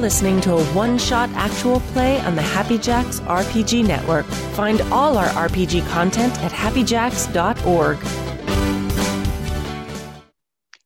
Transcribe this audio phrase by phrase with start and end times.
[0.00, 4.24] Listening to a one shot actual play on the Happy Jacks RPG Network.
[4.54, 7.98] Find all our RPG content at happyjacks.org.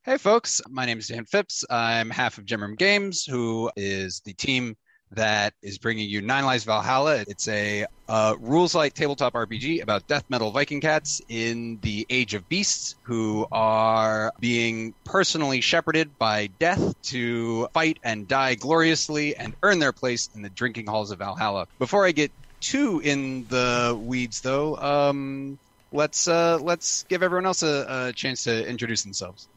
[0.02, 0.60] Hey, folks.
[0.68, 1.64] My name is Dan Phipps.
[1.70, 4.76] I'm half of Gemroom Games, who is the team
[5.14, 7.24] that is bringing you Nine Lives Valhalla.
[7.26, 12.34] It's a uh, rules light tabletop RPG about death metal Viking cats in the Age
[12.34, 19.54] of Beasts who are being personally shepherded by death to fight and die gloriously and
[19.62, 21.66] earn their place in the drinking halls of Valhalla.
[21.78, 25.58] Before I get too in the weeds, though, um,
[25.92, 29.48] let's uh, let's give everyone else a, a chance to introduce themselves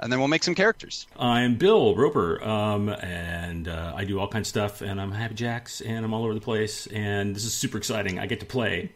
[0.00, 1.06] and then we'll make some characters.
[1.18, 5.34] I'm Bill Roper, um, and uh, I do all kinds of stuff, and I'm Happy
[5.34, 8.18] Jacks, and I'm all over the place, and this is super exciting.
[8.18, 8.90] I get to play.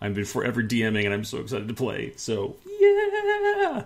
[0.00, 2.12] I've been forever DMing, and I'm so excited to play.
[2.16, 3.84] So yeah,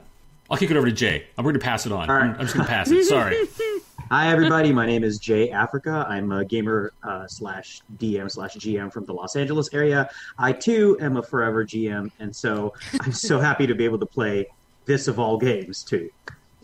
[0.51, 1.27] I'll kick it over to Jay.
[1.37, 2.09] I'm going to pass it on.
[2.09, 2.25] All right.
[2.25, 3.05] I'm, I'm just going to pass it.
[3.05, 3.37] Sorry.
[4.09, 4.73] Hi, everybody.
[4.73, 6.07] My name is Jay Africa.
[6.09, 10.09] I'm a gamer uh, slash DM slash GM from the Los Angeles area.
[10.39, 14.07] I too am a forever GM, and so I'm so happy to be able to
[14.07, 14.47] play
[14.85, 16.09] this of all games too.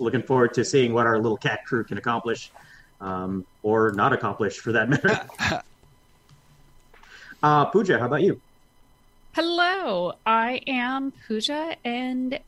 [0.03, 2.51] Looking forward to seeing what our little cat crew can accomplish,
[3.01, 5.21] um, or not accomplish for that matter.
[7.43, 8.41] uh, Pooja, how about you?
[9.33, 12.41] Hello, I am Pooja and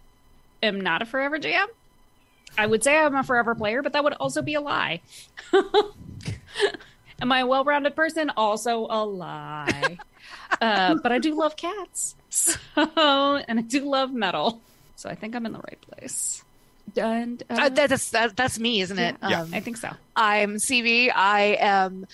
[0.64, 1.66] am not a forever GM.
[2.58, 5.00] I would say I'm a forever player, but that would also be a lie.
[7.22, 8.32] am I a well rounded person?
[8.36, 9.98] Also a lie.
[10.60, 12.16] uh, but I do love cats.
[12.34, 14.60] So, and I do love metal.
[14.96, 16.42] So I think I'm in the right place.
[16.96, 19.16] And uh, Uh, that- that's that, that's me, isn't it?
[19.22, 19.90] yeah, Um, I think so.
[20.16, 21.10] I'm CV.
[21.14, 22.06] I am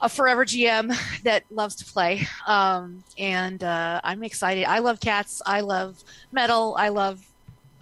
[0.00, 4.64] a forever GM that loves to play, um, and uh, I'm excited.
[4.64, 5.42] I love cats.
[5.44, 6.02] I love
[6.32, 6.74] metal.
[6.78, 7.20] I love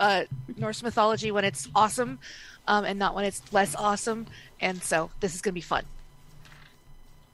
[0.00, 0.24] uh,
[0.56, 2.18] Norse mythology when it's awesome,
[2.66, 4.26] um, and not when it's less awesome.
[4.60, 5.84] And so this is going to be fun.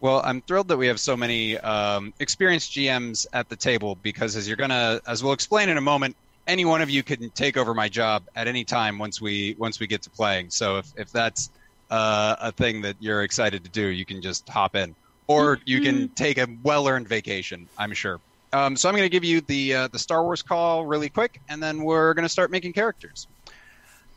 [0.01, 4.37] Well, I'm thrilled that we have so many um, experienced GMs at the table because,
[4.37, 6.15] as you're gonna, as we'll explain in a moment,
[6.47, 9.81] any one of you can take over my job at any time once we once
[9.81, 10.50] we get to playing.
[10.50, 11.50] So if if that's
[11.91, 14.94] uh, a thing that you're excited to do, you can just hop in,
[15.27, 17.69] or you can take a well-earned vacation.
[17.78, 18.21] I'm sure.
[18.53, 21.41] Um, so I'm going to give you the uh, the Star Wars call really quick,
[21.49, 23.27] and then we're going to start making characters.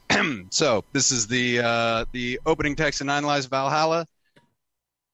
[0.50, 4.06] so this is the uh, the opening text of Nine Lives Valhalla.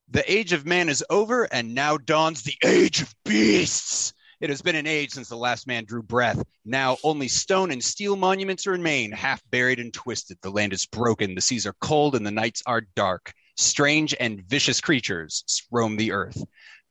[0.09, 4.13] The age of man is over, and now dawns the age of beasts.
[4.43, 6.43] It has been an age since the last man drew breath.
[6.65, 10.37] Now only stone and steel monuments remain, half buried and twisted.
[10.41, 13.31] The land is broken, the seas are cold, and the nights are dark.
[13.55, 16.43] Strange and vicious creatures roam the earth.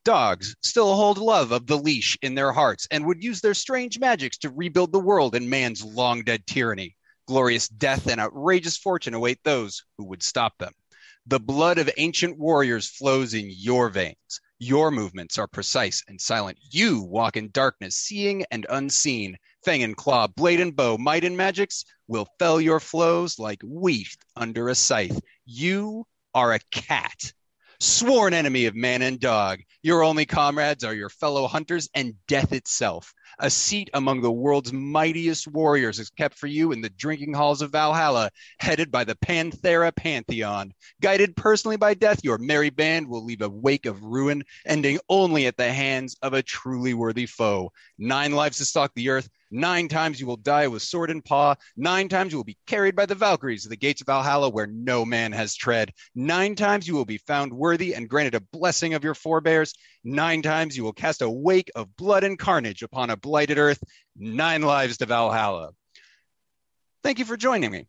[0.03, 3.99] Dogs still hold love of the leash in their hearts and would use their strange
[3.99, 6.95] magics to rebuild the world in man's long dead tyranny.
[7.27, 10.73] Glorious death and outrageous fortune await those who would stop them.
[11.27, 14.41] The blood of ancient warriors flows in your veins.
[14.65, 16.57] Your movements are precise and silent.
[16.71, 19.35] You walk in darkness, seeing and unseen.
[19.65, 24.15] Fang and claw, blade and bow, might and magics will fell your flows like wheat
[24.37, 25.19] under a scythe.
[25.43, 27.33] You are a cat,
[27.81, 29.59] sworn enemy of man and dog.
[29.81, 33.13] Your only comrades are your fellow hunters and death itself.
[33.39, 37.61] A seat among the world's mightiest warriors is kept for you in the drinking halls
[37.61, 38.29] of Valhalla,
[38.59, 40.73] headed by the Panthera Pantheon.
[41.01, 45.47] Guided personally by death, your merry band will leave a wake of ruin, ending only
[45.47, 47.71] at the hands of a truly worthy foe.
[47.97, 49.29] Nine lives to stalk the earth.
[49.55, 51.53] Nine times you will die with sword in paw.
[51.77, 54.65] Nine times you will be carried by the Valkyries to the gates of Valhalla where
[54.65, 55.91] no man has tread.
[56.15, 59.75] Nine times you will be found worthy and granted a blessing of your forebears.
[60.03, 63.83] Nine times you will cast a wake of blood and carnage upon a blighted earth.
[64.17, 65.69] Nine lives to Valhalla.
[67.03, 67.85] Thank you for joining me.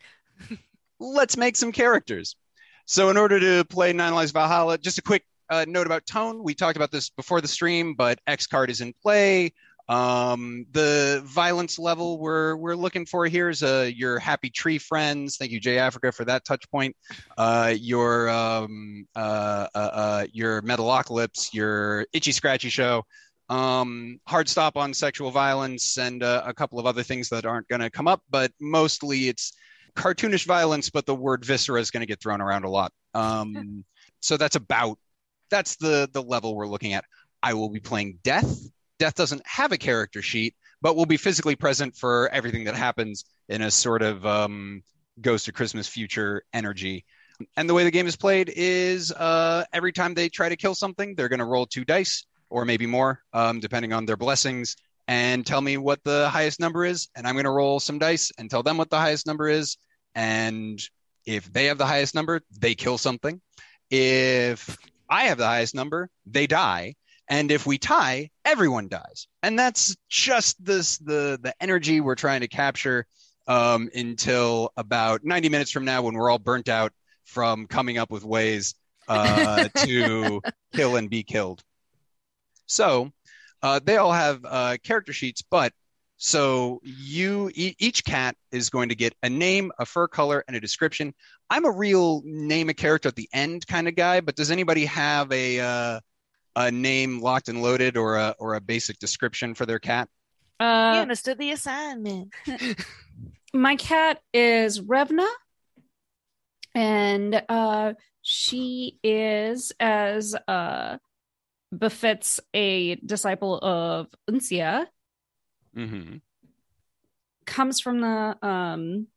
[1.01, 2.37] Let's make some characters.
[2.85, 6.43] So, in order to play Nine Lives Valhalla, just a quick uh, note about tone.
[6.43, 9.53] We talked about this before the stream, but X card is in play.
[9.89, 15.37] Um, the violence level we're we're looking for here is uh, your happy tree friends.
[15.37, 16.97] Thank you, Jay Africa, for that touch point.
[17.37, 23.05] Uh, your um, uh, uh, uh, your Metalocalypse, your Itchy Scratchy Show.
[23.51, 27.69] Um, hard stop on sexual violence and uh, a couple of other things that aren't
[27.69, 29.53] going to come up, but mostly it's
[29.97, 32.91] cartoonish violence, but the word viscera is going to get thrown around a lot.
[33.13, 33.85] Um,
[34.21, 34.99] so that's about
[35.51, 37.05] that's the the level we're looking at.
[37.43, 38.59] I will be playing Death.
[38.99, 43.25] Death doesn't have a character sheet, but will be physically present for everything that happens
[43.49, 44.82] in a sort of um,
[45.20, 47.05] Ghost of Christmas Future energy.
[47.56, 50.75] And the way the game is played is uh, every time they try to kill
[50.75, 54.76] something, they're going to roll two dice or maybe more, um, depending on their blessings,
[55.08, 57.08] and tell me what the highest number is.
[57.17, 59.76] And I'm going to roll some dice and tell them what the highest number is.
[60.14, 60.81] And
[61.26, 63.40] if they have the highest number, they kill something.
[63.90, 64.76] If
[65.08, 66.94] I have the highest number, they die.
[67.29, 69.29] And if we tie, everyone dies.
[69.43, 73.06] And that's just this the the energy we're trying to capture
[73.47, 76.93] um, until about 90 minutes from now when we're all burnt out
[77.25, 78.75] from coming up with ways
[79.09, 80.43] uh, to
[80.75, 81.62] kill and be killed.
[82.67, 83.11] So
[83.62, 85.73] uh, they all have uh, character sheets, but
[86.17, 90.56] so you e- each cat is going to get a name, a fur color, and
[90.56, 91.12] a description.
[91.50, 94.87] I'm a real name a character at the end kind of guy, but does anybody
[94.87, 96.00] have a uh,
[96.56, 100.09] a name locked and loaded or a or a basic description for their cat?
[100.61, 102.33] you Uh, understood the assignment.
[103.53, 105.29] my cat is Revna,
[106.75, 110.99] and uh, she is as uh,
[111.77, 114.87] befits a disciple of Uncia.
[115.77, 116.17] Mm-hmm.
[117.47, 119.09] Comes from the um,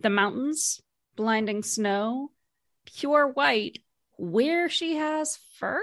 [0.00, 0.80] the mountains,
[1.16, 2.30] blinding snow,
[2.84, 3.78] pure white.
[4.16, 5.82] Where she has fur,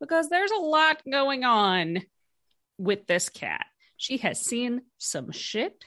[0.00, 2.02] because there's a lot going on
[2.78, 3.66] with this cat.
[3.96, 5.84] She has seen some shit.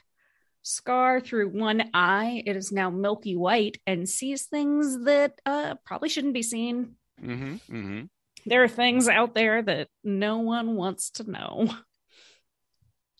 [0.61, 2.43] Scar through one eye.
[2.45, 6.95] It is now milky white and sees things that uh, probably shouldn't be seen.
[7.21, 7.53] Mm-hmm.
[7.53, 8.01] Mm-hmm.
[8.45, 11.69] There are things out there that no one wants to know.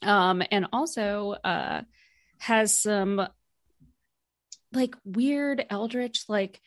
[0.01, 1.81] Um, and also uh,
[2.38, 3.27] has some
[4.71, 6.62] like weird eldritch, like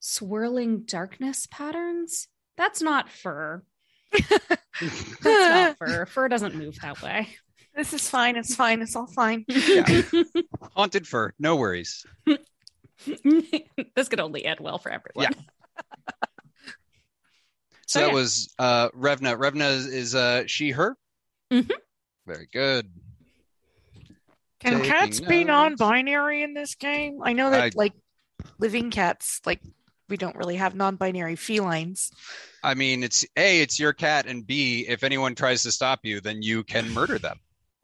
[0.00, 2.28] swirling darkness patterns.
[2.58, 3.62] That's not fur.
[4.12, 6.04] That's not fur.
[6.06, 7.28] Fur doesn't move that way.
[7.74, 8.36] This is fine.
[8.36, 8.82] It's fine.
[8.82, 9.44] It's all fine.
[9.48, 10.02] Yeah.
[10.76, 12.04] Haunted fur, no worries.
[13.94, 15.32] this could only end well for everyone.
[15.32, 15.42] Yeah.
[17.86, 18.14] So Oh, that yeah.
[18.14, 19.38] was uh, Revna.
[19.38, 20.96] Revna is, is uh, she her.
[21.50, 21.70] Mhm.
[22.26, 22.90] Very good.
[24.60, 27.20] Can Taking cats be non-binary in this game?
[27.22, 27.92] I know that I- like
[28.58, 29.60] living cats, like
[30.08, 32.10] we don't really have non-binary felines.
[32.62, 36.20] I mean, it's a, it's your cat, and b, if anyone tries to stop you,
[36.20, 37.38] then you can murder them.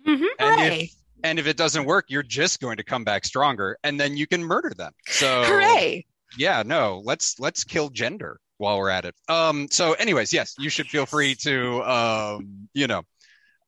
[0.06, 0.26] Mhm.
[0.38, 0.80] And Hooray!
[0.84, 0.90] if
[1.22, 4.26] and if it doesn't work, you're just going to come back stronger, and then you
[4.26, 4.92] can murder them.
[5.06, 6.06] So Hooray!
[6.36, 9.14] yeah, no, let's let's kill gender while we're at it.
[9.28, 13.02] Um, so, anyways, yes, you should feel free to um, you know,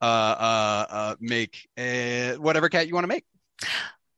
[0.01, 3.25] uh, uh, uh make uh whatever cat you want to make.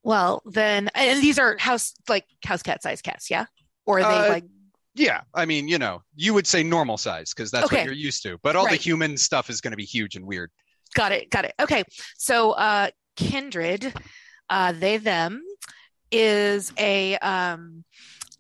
[0.03, 3.47] Well, then, and these are house like house cat size cats, yeah?
[3.89, 4.45] Or are they Uh, like
[4.95, 7.77] Yeah, I mean, you know, you would say normal size because that's Okay.
[7.79, 8.39] what you're used to.
[8.43, 10.51] But all the human stuff is going to be huge and weird.
[10.95, 11.55] got it, got it.
[11.61, 11.83] Okay,
[12.17, 13.93] so uh, kindred,
[14.51, 15.43] uh, they them
[16.11, 17.85] is a um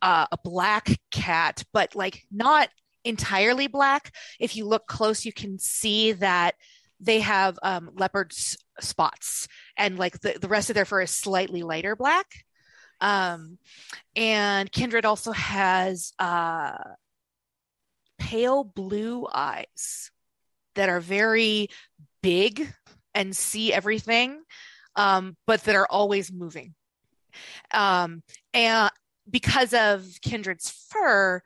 [0.01, 2.69] uh, a black cat, but like not
[3.05, 4.13] entirely black.
[4.41, 6.55] If you look close, you can see that
[7.01, 9.47] they have um, leopard s- spots,
[9.77, 12.27] and like the, the rest of their fur is slightly lighter black.
[13.01, 13.59] Um,
[14.17, 16.77] and kindred also has uh,
[18.19, 20.11] pale blue eyes
[20.75, 21.69] that are very
[22.23, 22.73] big
[23.15, 24.43] and see everything,
[24.97, 26.75] um, but that are always moving.
[27.73, 28.23] Um,
[28.53, 28.91] and
[29.31, 31.43] because of Kindred's fur,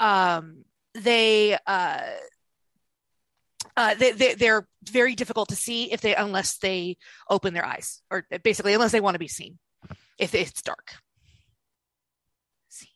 [0.00, 2.00] um, they, uh,
[3.76, 6.96] uh, they, they they're very difficult to see if they unless they
[7.28, 9.58] open their eyes or basically unless they want to be seen
[10.18, 10.96] if it's dark.
[12.68, 12.88] See.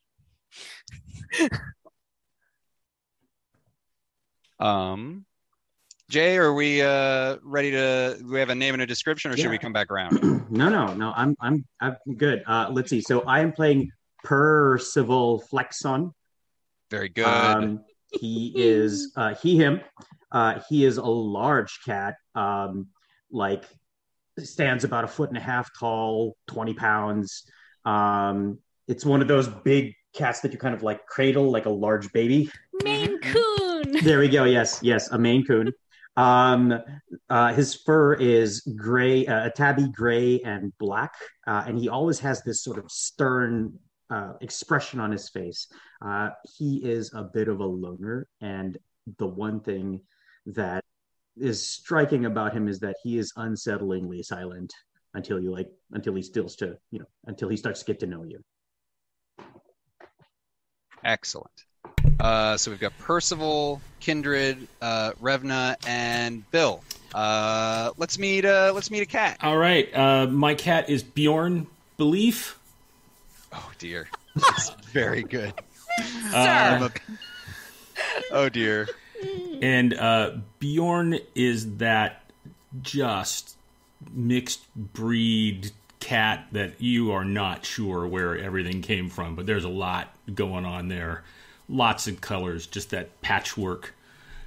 [4.61, 5.25] Um,
[6.11, 8.17] Jay, are we uh, ready to?
[8.19, 10.21] Do we have a name and a description, or should we come back around?
[10.51, 11.13] no, no, no.
[11.17, 12.43] I'm I'm I'm good.
[12.47, 13.01] Uh, let's see.
[13.01, 13.91] So I am playing
[14.25, 16.13] Percival Flexon.
[16.91, 17.25] Very good.
[17.25, 19.81] Um, he is uh, he him.
[20.33, 22.17] Uh, he is a large cat.
[22.35, 22.89] Um,
[23.31, 23.65] like
[24.39, 27.45] stands about a foot and a half tall, twenty pounds.
[27.85, 28.59] Um,
[28.89, 32.13] it's one of those big cats that you kind of like cradle like a large
[32.13, 32.51] baby.
[32.83, 33.47] Maine Coon.
[34.03, 34.45] There we go.
[34.45, 35.73] Yes, yes, a Maine Coon.
[36.17, 36.75] Um,
[37.29, 41.15] uh, his fur is gray, uh, a tabby gray and black,
[41.47, 43.79] uh, and he always has this sort of stern
[44.11, 45.69] uh, expression on his face.
[46.05, 48.77] Uh, he is a bit of a loner, and
[49.19, 50.01] the one thing
[50.47, 50.80] that
[51.41, 54.73] is striking about him is that he is unsettlingly silent
[55.15, 58.07] until you like until he stills to you know until he starts to get to
[58.07, 58.41] know you.
[61.05, 61.65] Excellent.
[62.19, 66.85] Uh, so we've got Percival, Kindred, uh, Revna, and Bill.
[67.15, 68.45] Uh, let's meet.
[68.45, 69.39] Uh, let's meet a cat.
[69.43, 69.89] All right.
[69.97, 71.67] Uh, my cat is Bjorn
[71.97, 72.59] Belief.
[73.53, 75.55] Oh dear, it's very good.
[76.33, 76.89] Uh,
[78.33, 78.89] Oh dear.
[79.61, 82.23] And uh, Bjorn is that
[82.83, 83.57] just
[84.13, 89.69] mixed breed cat that you are not sure where everything came from, but there's a
[89.69, 91.23] lot going on there.
[91.69, 93.95] Lots of colors, just that patchwork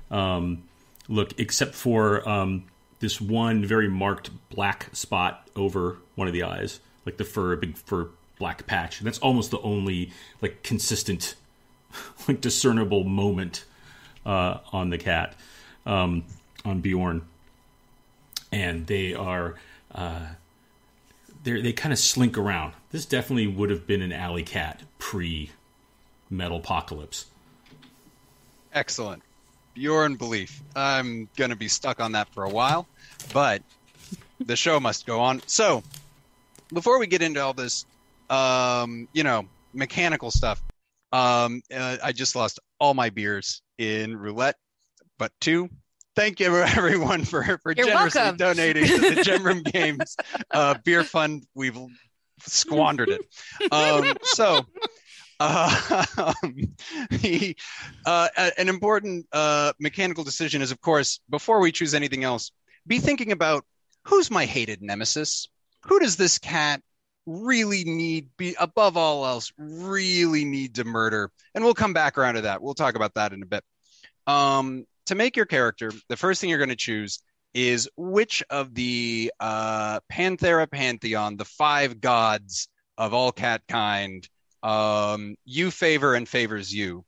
[0.10, 0.63] um,
[1.08, 2.65] look, except for um,
[3.00, 7.58] this one very marked black spot over one of the eyes, like the fur, a
[7.58, 9.00] big fur black patch.
[9.00, 11.36] And that's almost the only like consistent,
[12.27, 13.65] like discernible moment
[14.25, 15.36] uh, on the cat,
[15.86, 16.24] um,
[16.65, 17.22] on Bjorn.
[18.51, 19.56] And they are.
[19.94, 20.27] Uh,
[21.44, 22.74] they kind of slink around.
[22.92, 25.51] This definitely would have been an alley cat pre
[26.30, 27.25] metal apocalypse.
[28.74, 29.22] Excellent.
[29.74, 30.62] Bjorn belief.
[30.75, 32.88] I'm going to be stuck on that for a while,
[33.34, 33.62] but
[34.39, 35.42] the show must go on.
[35.48, 35.84] So,
[36.72, 37.86] before we get into all this,
[38.30, 40.62] um, you know, mechanical stuff,
[41.12, 44.56] um, uh, I just lost all my beers in roulette,
[45.18, 45.70] but two.
[46.15, 48.38] Thank you, everyone, for, for You're generously welcome.
[48.38, 50.15] donating to the Gem Room Games
[50.51, 51.46] uh, beer fund.
[51.56, 51.77] We've
[52.42, 53.22] squandered it.
[53.72, 54.62] Um, so,
[55.39, 56.34] uh,
[57.10, 57.56] the,
[58.06, 58.27] uh,
[58.58, 62.51] an important uh, mechanical decision is, of course, before we choose anything else,
[62.86, 63.65] be thinking about
[64.06, 65.48] who's my hated nemesis.
[65.86, 66.82] Who does this cat
[67.25, 71.32] really need, be above all else, really need to murder?
[71.53, 72.62] And we'll come back around to that.
[72.62, 73.63] We'll talk about that in a bit.
[74.27, 77.20] Um, to make your character, the first thing you're going to choose
[77.53, 84.27] is which of the uh, Panthera Pantheon, the five gods of all cat kind,
[84.63, 87.06] um, you favor and favors you.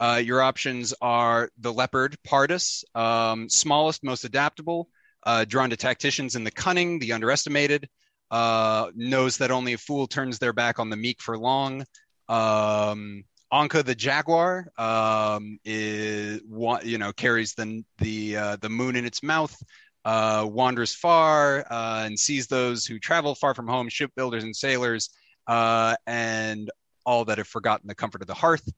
[0.00, 4.88] Uh, your options are the leopard, Pardus, um, smallest, most adaptable,
[5.24, 7.88] uh, drawn to tacticians in the cunning, the underestimated,
[8.30, 11.84] uh, knows that only a fool turns their back on the meek for long.
[12.28, 16.42] Um, Onca the jaguar um, is
[16.84, 19.56] you know carries the the uh, the moon in its mouth,
[20.04, 25.10] uh, wanders far uh, and sees those who travel far from home, shipbuilders and sailors,
[25.46, 26.70] uh, and
[27.06, 28.68] all that have forgotten the comfort of the hearth.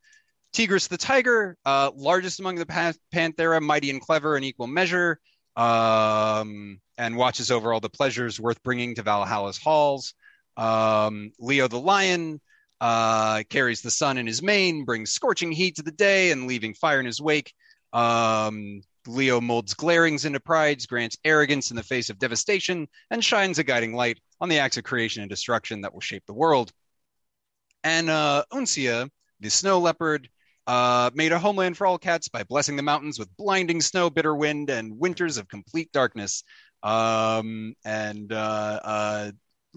[0.53, 5.19] Tigris the tiger, uh, largest among the pan- Panthera, mighty and clever in equal measure,
[5.57, 10.15] um, and watches over all the pleasures worth bringing to Valhalla's halls.
[10.57, 12.41] Um, Leo the lion
[12.81, 16.75] uh, carries the sun in his mane, brings scorching heat to the day, and leaving
[16.75, 17.53] fire in his wake.
[17.93, 23.59] Um, Leo molds glarings into prides, grants arrogance in the face of devastation, and shines
[23.59, 26.73] a guiding light on the acts of creation and destruction that will shape the world.
[27.83, 29.09] And uh, Uncia,
[29.41, 30.29] the snow leopard,
[30.67, 34.35] uh, made a homeland for all cats by blessing the mountains with blinding snow, bitter
[34.35, 36.45] wind, and winters of complete darkness.
[36.83, 39.33] Um, and uh, uh,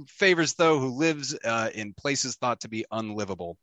[0.07, 3.57] favors though who lives uh, in places thought to be unlivable.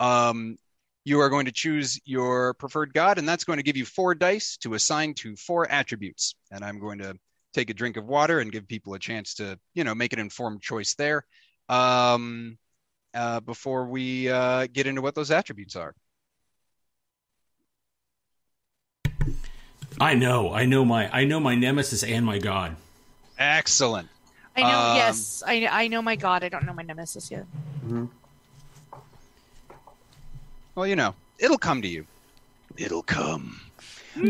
[0.00, 0.56] Um,
[1.04, 4.14] you are going to choose your preferred god, and that's going to give you four
[4.14, 6.34] dice to assign to four attributes.
[6.50, 7.14] And I'm going to
[7.52, 10.18] take a drink of water and give people a chance to, you know, make an
[10.18, 11.24] informed choice there.
[11.68, 12.58] Um,
[13.14, 15.94] uh, before we uh, get into what those attributes are.
[20.00, 22.76] I know, I know my, I know my nemesis and my god.
[23.38, 24.08] Excellent.
[24.56, 24.78] I know.
[24.78, 26.44] Um, yes, I I know my god.
[26.44, 27.46] I don't know my nemesis yet.
[30.74, 32.06] Well, you know, it'll come to you.
[32.76, 33.60] It'll come.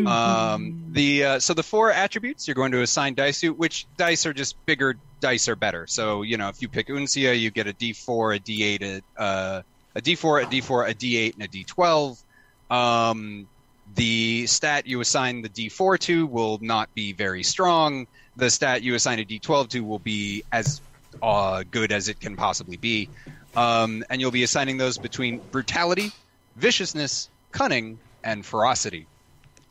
[0.07, 4.25] Um, the uh, so the four attributes you're going to assign dice to, which dice
[4.25, 5.87] are just bigger dice are better.
[5.87, 9.63] So you know, if you pick Uncia, you get a D4, a D8, a uh,
[9.95, 12.23] a D4, a D4, a D8, and a D12.
[12.71, 13.47] Um,
[13.95, 18.07] the stat you assign the D4 to will not be very strong.
[18.37, 20.81] The stat you assign a D12 to will be as
[21.23, 23.09] uh, good as it can possibly be.
[23.57, 26.11] Um, and you'll be assigning those between brutality,
[26.57, 29.07] viciousness, cunning, and ferocity.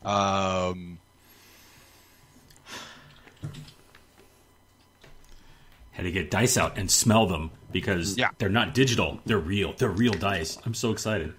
[0.04, 0.98] Um,
[5.92, 8.30] Had to get dice out and smell them because Yeah.
[8.38, 9.74] they're not digital; they're real.
[9.78, 10.58] They're real dice.
[10.66, 11.32] I'm so excited.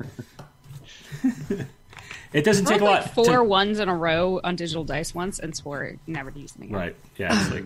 [2.33, 3.13] it doesn't take rolled a like lot.
[3.15, 6.51] four to- ones in a row on digital dice once and swore never to use
[6.53, 6.75] them again.
[6.75, 6.95] right?
[7.17, 7.63] Yeah, it's like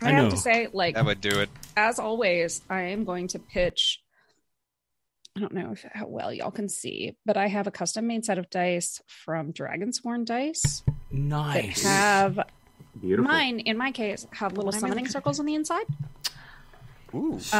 [0.00, 0.22] I, I know.
[0.24, 1.48] have to say, like that would do it.
[1.76, 4.00] as always, I am going to pitch.
[5.36, 8.24] I don't know if, how well y'all can see, but I have a custom made
[8.24, 11.82] set of dice from Dragonsworn Dice that nice.
[11.84, 12.38] have
[13.00, 13.30] Beautiful.
[13.30, 13.60] mine.
[13.60, 15.86] In my case, have little I'm summoning circles on the inside.
[17.14, 17.38] Ooh.
[17.40, 17.54] Sweet.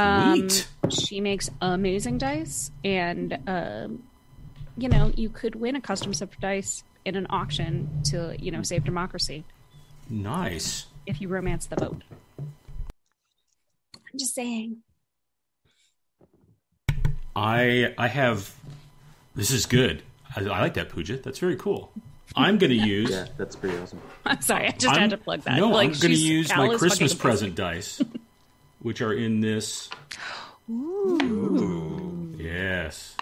[0.83, 4.03] Um, she makes amazing dice, and um,
[4.76, 8.50] you know you could win a custom set of dice in an auction to you
[8.50, 9.45] know save democracy
[10.09, 10.87] nice.
[11.07, 12.02] if you romance the vote.
[12.38, 14.79] I'm just saying.
[17.35, 18.55] I I have.
[19.35, 20.02] This is good.
[20.37, 21.17] I, I like that Pooja.
[21.17, 21.91] That's very cool.
[22.37, 23.11] I'm going to use.
[23.11, 24.00] Yeah, that's pretty awesome.
[24.26, 25.57] I'm sorry, I just I'm- had to plug that.
[25.57, 28.02] No, like, I'm going to use Cal my Christmas present dice.
[28.81, 29.88] which are in this.
[30.71, 32.35] Ooh.
[32.38, 33.17] Yes.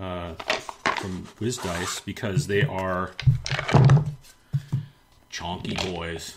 [0.00, 0.34] Uh,
[0.96, 3.12] from Wiz Dice because they are
[5.32, 6.36] chonky boys.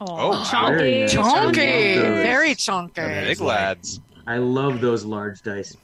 [0.00, 1.14] Oh, Very nice.
[1.14, 1.56] Chonky, I love those.
[1.56, 3.24] very Yeah, chonky.
[3.26, 4.00] Big like- lads.
[4.26, 5.76] I love those large dice.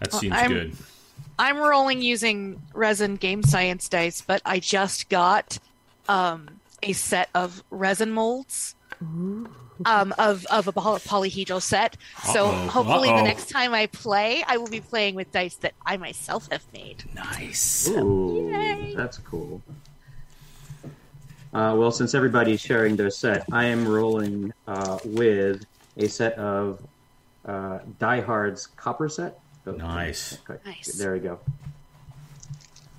[0.00, 0.76] That seems I'm- good.
[1.38, 5.58] I'm rolling using resin game science dice, but I just got
[6.06, 8.74] um, a set of resin molds.
[9.00, 11.96] Um, of of a poly- polyhedral set.
[12.34, 12.68] So Uh-oh.
[12.68, 13.16] hopefully Uh-oh.
[13.16, 16.62] the next time I play, I will be playing with dice that I myself have
[16.74, 17.04] made.
[17.14, 17.88] Nice.
[17.88, 18.94] Ooh, Yay.
[18.94, 19.62] that's cool.
[21.54, 25.64] Uh, well, since everybody's sharing their set, I am rolling uh, with
[25.96, 26.80] a set of
[27.46, 29.40] uh, Die Hard's copper set.
[29.66, 30.38] Oh, Nice.
[30.48, 30.60] okay.
[30.64, 30.88] Nice.
[30.94, 31.40] There we go.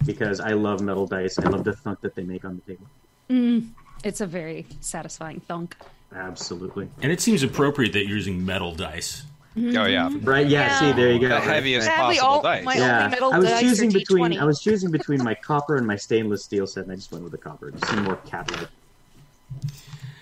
[0.06, 1.38] Because I love metal dice.
[1.40, 2.88] I love the thunk that they make on the table.
[3.30, 3.70] Mm,
[4.04, 5.76] it's a very satisfying thunk.
[6.14, 6.90] Absolutely.
[7.02, 9.24] And it seems appropriate that you're using metal dice.
[9.58, 10.48] Oh yeah, Right?
[10.48, 10.80] Yeah.
[10.80, 11.28] See, there you go.
[11.28, 11.96] the Right, heaviest right.
[11.98, 12.64] Sadly, possible all dice.
[12.66, 15.86] my Yeah, only metal I was choosing between I was choosing between my copper and
[15.86, 17.70] my stainless steel set, and I just went with the copper.
[17.72, 18.70] Just seemed more cat-like.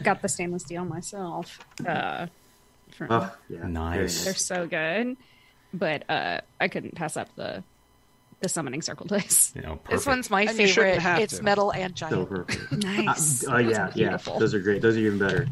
[0.03, 1.59] Got the stainless steel myself.
[1.85, 2.27] Uh,
[2.91, 3.67] from- Oh, yeah.
[3.67, 4.25] Nice.
[4.25, 5.15] They're so good,
[5.73, 7.63] but uh, I couldn't pass up the
[8.39, 9.51] the summoning circle dice.
[9.55, 9.79] You know.
[9.89, 10.99] This one's my And favorite.
[10.99, 11.43] have It's to.
[11.43, 12.13] metal and giant.
[12.15, 12.45] Silver.
[12.71, 13.45] Nice.
[13.47, 14.17] Oh yeah, yeah.
[14.17, 14.81] Those are great.
[14.81, 15.47] Those are even better.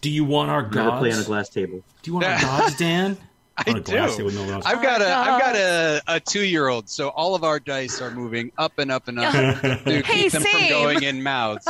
[0.00, 1.82] Do you want our Never play on a glass table.
[2.02, 3.16] Do you want our gods, Dan?
[3.58, 3.92] I on a do.
[4.16, 4.60] table, no.
[4.64, 8.00] I've got a I've got a, a two year old, so all of our dice
[8.00, 10.68] are moving up and up and up to keep them same.
[10.68, 11.66] from going in mouths.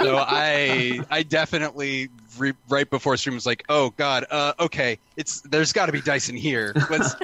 [0.00, 5.40] So I I definitely re, right before stream was like, oh god, uh, okay, it's
[5.42, 6.74] there's got to be dice in here.
[6.90, 7.14] Let's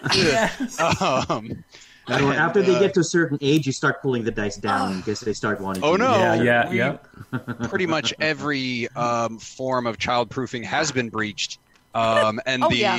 [0.81, 1.63] um,
[2.09, 4.99] And and, after they get to a certain age, you start pulling the dice down
[4.99, 5.83] because they start wanting.
[5.85, 6.19] Oh, to no.
[6.19, 6.97] yeah, yeah, we- yeah.
[7.69, 11.59] pretty much every um, form of childproofing has been breached,
[11.95, 12.99] um, and Oh, the yeah.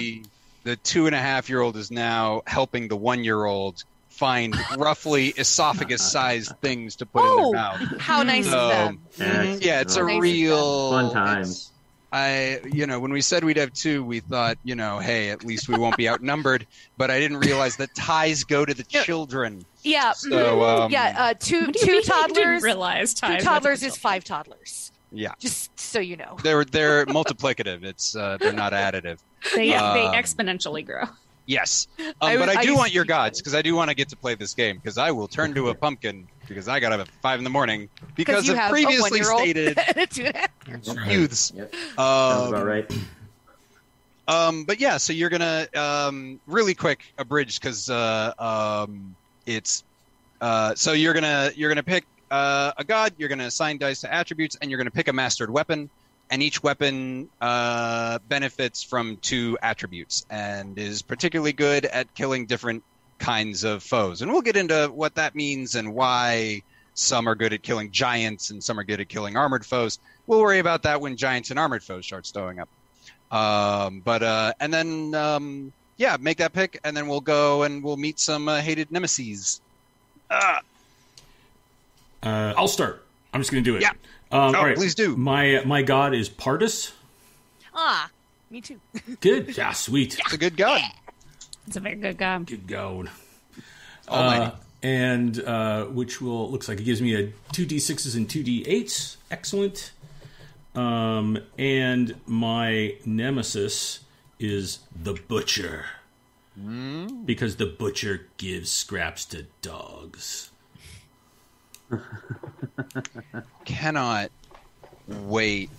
[0.64, 4.56] the two and a half year old is now helping the one year old find
[4.78, 7.52] roughly esophagus sized things to put in Oh.
[7.52, 8.02] their mouth.
[8.02, 9.00] How nice So, of them.
[9.20, 9.64] Excellent.
[9.64, 11.72] Yeah, it's a real Fun it's- times.
[12.12, 15.44] I, you know, when we said we'd have two, we thought, you know, hey, at
[15.46, 16.66] least we won't be outnumbered.
[16.98, 19.04] But I didn't realize that ties go to the Yeah.
[19.04, 19.64] children.
[19.84, 20.12] Yeah.
[20.14, 21.16] So, um, yeah.
[21.18, 22.64] Uh, two What do you two mean didn't toddlers.
[22.64, 24.92] realize Two toddlers is five toddlers.
[25.12, 26.38] Yeah, Just so you know.
[26.44, 27.84] they're they're multiplicative.
[27.84, 29.18] It's uh, they're not additive.
[29.56, 31.06] They Um, they exponentially grow.
[31.48, 33.96] Yes, um, I but I I do want your gods because I do want to
[33.96, 36.92] get to play this game because I will turn to a pumpkin because I got
[36.92, 39.98] up at five in the morning because you of have a previously one-year-old stated and
[39.98, 40.50] a two and a half.
[40.68, 41.12] That's right.
[41.12, 41.54] youths.
[41.56, 41.74] Yep.
[41.76, 42.92] Sounds Um, about right.
[44.28, 49.84] Um, but yeah, so you're gonna um, really quick abridge because uh, um, it's
[50.42, 54.14] uh, so you're gonna you're gonna pick uh, a god, you're gonna assign dice to
[54.14, 55.90] attributes, and you're gonna pick a mastered weapon,
[56.30, 62.84] and each weapon uh, benefits from two attributes and is particularly good at killing different
[63.20, 67.54] kinds of foes, and we'll get into what that means and why some are good
[67.54, 70.00] at killing giants and some are good at killing armored foes.
[70.28, 72.70] We'll worry about that when giants and armored foes start stowing up.
[73.32, 77.84] Um, but uh, and then um, yeah, make that pick, and then we'll go and
[77.84, 79.62] we'll meet some uh, hated nemesis.
[80.32, 80.62] Ah,
[82.24, 83.06] Uh, I'll start.
[83.34, 83.82] I'm just going to do it.
[83.82, 83.90] Yeah.
[83.92, 83.96] Um,
[84.32, 84.76] Oh, all right.
[84.76, 85.16] please do.
[85.18, 86.92] My my god is Pardus.
[87.74, 88.10] Ah,
[88.52, 88.80] me too.
[89.22, 89.56] Good.
[89.58, 90.20] Yeah, sweet.
[90.20, 90.82] it's a good god.
[91.70, 92.40] It's a very good guy.
[92.40, 93.10] Good going.
[94.08, 94.50] Uh,
[94.82, 98.42] and uh, which will looks like it gives me a two d sixes and two
[98.42, 99.18] d eights.
[99.30, 99.92] Excellent.
[100.74, 104.00] Um, and my nemesis
[104.40, 105.86] is the butcher
[107.26, 110.50] because the butcher gives scraps to dogs.
[113.66, 114.32] Cannot
[115.06, 115.70] wait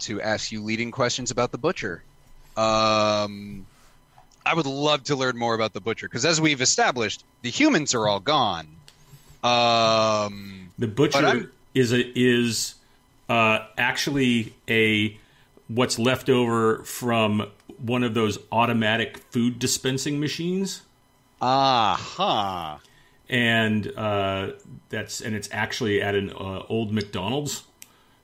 [0.00, 2.02] to ask you leading questions about the butcher.
[2.56, 3.64] Um,
[4.46, 7.94] I would love to learn more about the butcher because, as we've established, the humans
[7.94, 8.68] are all gone.
[9.42, 12.76] Um, The butcher is a is
[13.28, 15.18] uh, actually a
[15.68, 20.82] what's left over from one of those automatic food dispensing machines.
[21.42, 22.80] aha.
[23.28, 24.52] and uh,
[24.90, 27.64] that's and it's actually at an uh, old McDonald's,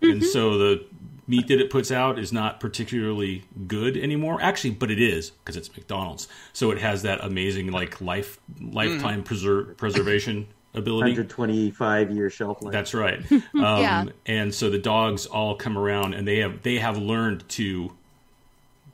[0.00, 0.84] and so the
[1.26, 4.38] meat that it puts out is not particularly good anymore.
[4.40, 9.22] Actually, but it is because it's McDonald's, so it has that amazing like life lifetime
[9.22, 11.10] preser- preservation ability.
[11.10, 12.72] 125 year shelf life.
[12.72, 13.20] That's right.
[13.30, 14.04] Um, Yeah.
[14.26, 17.92] And so the dogs all come around, and they have they have learned to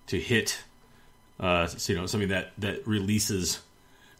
[0.09, 0.59] to hit,
[1.39, 3.61] uh, so, you know, something that that releases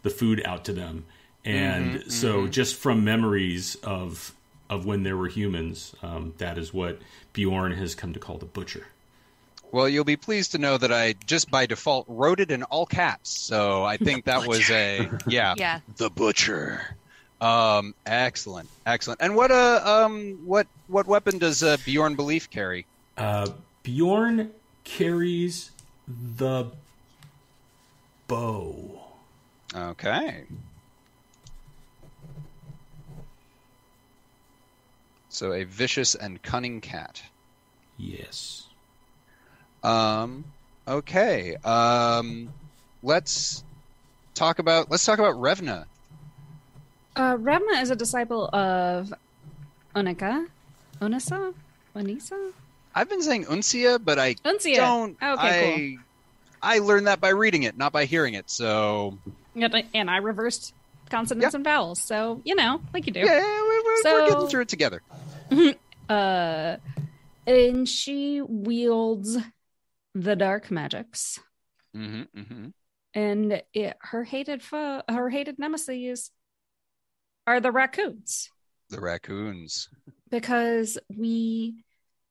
[0.03, 1.05] the food out to them.
[1.45, 4.33] And so, just from memories of
[4.69, 6.99] of when there were humans, um, that is what
[7.33, 8.85] Bjorn has come to call the butcher.
[9.71, 12.85] Well, you'll be pleased to know that I just by default wrote it in all
[12.85, 13.29] caps.
[13.29, 15.81] So I think that was a yeah, Yeah.
[15.97, 16.81] the butcher.
[17.41, 19.21] Um, excellent, excellent.
[19.21, 22.85] And what uh um what what weapon does uh, Bjorn Belief carry?
[23.17, 23.49] Uh,
[23.83, 24.51] Bjorn
[24.83, 25.71] carries
[26.07, 26.65] the
[28.27, 28.99] bow.
[29.75, 30.45] Okay.
[35.39, 37.21] So a vicious and cunning cat.
[37.97, 38.67] Yes.
[39.81, 40.43] Um,
[40.85, 41.55] okay.
[41.63, 42.49] Um,
[43.01, 43.63] let's
[44.35, 45.85] talk about let's talk about Revna.
[47.15, 49.13] Uh, Revna is a disciple of
[49.95, 50.45] Onika.
[51.01, 51.53] Onisa?
[51.95, 52.51] Onisa?
[52.93, 54.75] I've been saying Uncia, but I Uncia.
[54.75, 55.15] don't.
[55.23, 55.97] Okay,
[56.61, 58.49] I I learned that by reading it, not by hearing it.
[58.49, 59.63] So cool.
[59.63, 60.73] And- And I reversed
[61.09, 61.57] consonants Yeah.
[61.59, 63.21] and vowels, so you know, like you do.
[63.21, 65.01] yeah, we, we're, So- we're getting through it together.
[66.09, 66.77] Uh,
[67.45, 69.37] and she wields
[70.15, 71.39] the dark magics,
[71.93, 72.69] hmm hmm
[73.13, 76.31] and it, her hated foe, her hated nemesis,
[77.45, 78.49] are the raccoons
[78.89, 79.87] The raccoons.
[80.31, 81.83] because we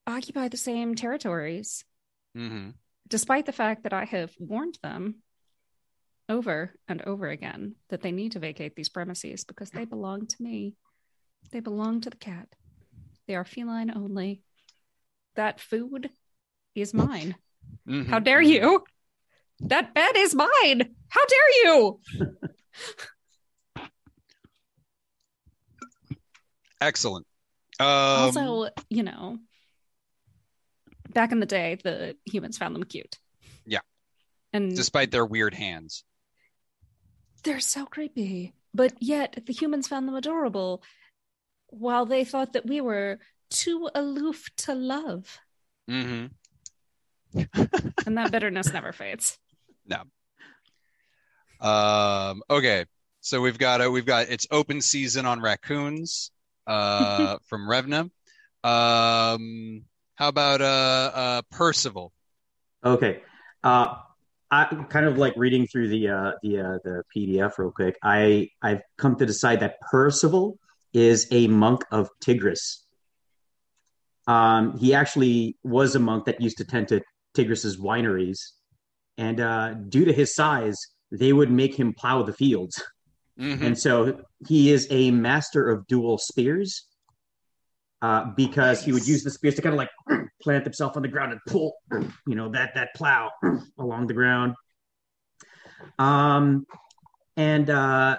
[0.08, 1.84] occupy the same territories,
[2.34, 2.70] hmm
[3.06, 5.22] despite the fact that I have warned them
[6.28, 10.42] over and over again that they need to vacate these premises because they belong to
[10.42, 10.74] me.
[11.52, 12.48] They belong to the cat.
[13.28, 14.42] They are feline only.
[15.36, 16.10] That food
[16.74, 17.36] is mine.
[17.86, 18.82] hmm How dare you?
[19.60, 20.94] That bed is mine.
[21.08, 22.00] How dare you?
[26.80, 27.26] Excellent.
[27.80, 29.38] Um, also, you know,
[31.12, 33.18] back in the day, the humans found them cute.
[33.66, 33.80] Yeah.
[34.52, 36.04] And despite their weird hands.
[37.44, 38.54] they're so creepy.
[38.74, 40.82] But yet the humans found them adorable
[41.68, 43.18] while they thought that we were
[43.50, 45.38] too aloof to love.
[45.88, 46.26] hmm
[48.06, 49.38] And that bitterness never fades.
[51.60, 52.84] Um, okay,
[53.20, 56.30] so we've got uh, we've got it's open season on raccoons
[56.66, 58.10] uh, from Revna.
[58.64, 62.12] Um, how about uh, uh, Percival?
[62.84, 63.22] Okay.
[63.64, 63.96] Uh,
[64.50, 67.96] I kind of like reading through the uh, the uh, the PDF real quick.
[68.02, 70.58] I I've come to decide that Percival
[70.92, 72.84] is a monk of Tigris.
[74.26, 77.00] Um, he actually was a monk that used to tend to
[77.34, 78.38] Tigris's wineries,
[79.16, 80.78] and uh, due to his size,
[81.10, 82.82] they would make him plow the fields.
[83.38, 83.62] Mhm.
[83.62, 86.86] And so he is a master of dual spears
[88.02, 89.90] uh, because he would use the spears to kind of like
[90.42, 91.74] plant himself on the ground and pull,
[92.26, 93.30] you know, that that plow
[93.78, 94.54] along the ground.
[95.98, 96.66] Um,
[97.36, 98.18] and uh,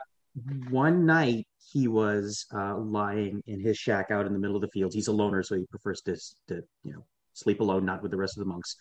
[0.69, 4.69] one night he was uh, lying in his shack out in the middle of the
[4.69, 4.95] fields.
[4.95, 6.15] He's a loner, so he prefers to,
[6.47, 8.75] to you know sleep alone, not with the rest of the monks.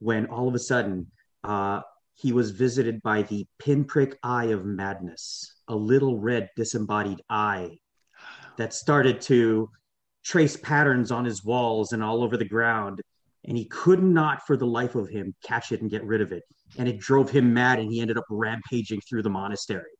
[0.00, 1.06] When all of a sudden,
[1.42, 1.80] uh,
[2.14, 7.78] he was visited by the pinprick eye of madness, a little red disembodied eye
[8.56, 9.68] that started to
[10.24, 13.00] trace patterns on his walls and all over the ground.
[13.46, 16.32] And he could not, for the life of him, catch it and get rid of
[16.32, 16.42] it.
[16.78, 19.90] And it drove him mad, and he ended up rampaging through the monastery.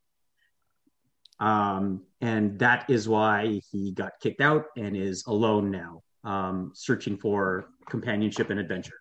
[1.40, 7.16] Um, and that is why he got kicked out and is alone now, um, searching
[7.16, 8.94] for companionship and adventure.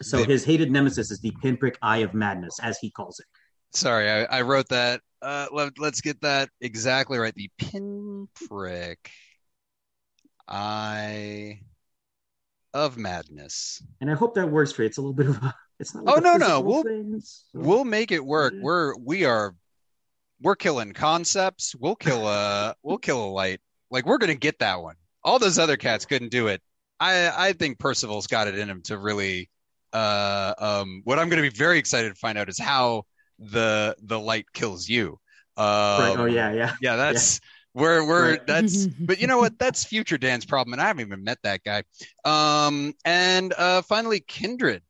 [0.00, 3.26] So his hated nemesis is the pinprick eye of madness, as he calls it.
[3.76, 5.00] Sorry, I, I wrote that.
[5.20, 7.34] Uh, let, let's get that exactly right.
[7.34, 9.10] The pinprick
[10.46, 11.60] eye
[12.74, 13.82] of madness.
[14.00, 14.86] And I hope that works for you.
[14.86, 15.54] It's a little bit of a.
[15.80, 16.04] It's not.
[16.06, 18.54] Oh, Like a no, no, we'll- thing, so- We'll make it work.
[18.60, 19.54] We're we are
[20.40, 21.74] we're killing concepts.
[21.74, 23.60] We'll kill a we'll kill a light.
[23.90, 24.96] Like we're gonna get that one.
[25.24, 26.62] All those other cats couldn't do it.
[27.00, 29.50] I I think Percival's got it in him to really.
[29.90, 33.04] Uh, um, what I'm gonna be very excited to find out is how
[33.38, 35.18] the the light kills you.
[35.56, 36.14] Um, right.
[36.18, 36.72] Oh yeah, yeah.
[36.80, 36.96] yeah.
[36.96, 37.40] That's
[37.74, 38.46] we're we're Right.
[38.46, 38.86] that's.
[39.00, 39.58] But you know what?
[39.58, 41.84] That's future Dan's problem, and I haven't even met that guy.
[42.24, 44.82] Um, and uh, finally, Kindred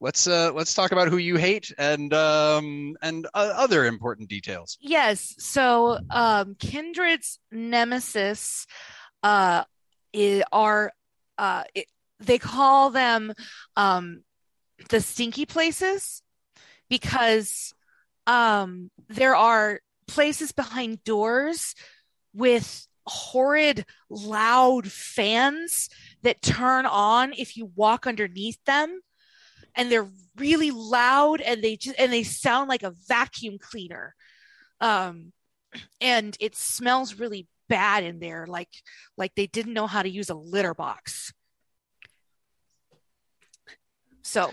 [0.00, 4.78] let's uh let's talk about who you hate and um and uh, other important details
[4.80, 5.34] Yes.
[5.38, 8.66] So, um, Kindred's nemesis,
[9.22, 9.64] uh,
[10.52, 10.92] are,
[11.38, 11.86] uh, it,
[12.20, 13.32] they call them,
[13.76, 14.22] um,
[14.90, 16.22] the stinky places
[16.88, 17.74] because,
[18.26, 21.74] um, there are places behind doors
[22.34, 25.88] with horrid, loud fans
[26.22, 29.00] that turn on if you walk underneath them.
[29.76, 34.14] And they're really loud and they just, and they sound like a vacuum cleaner
[34.80, 35.32] um
[36.00, 38.68] and it smells really bad in there like
[39.16, 41.32] like they didn't know how to use a litter box
[44.22, 44.52] So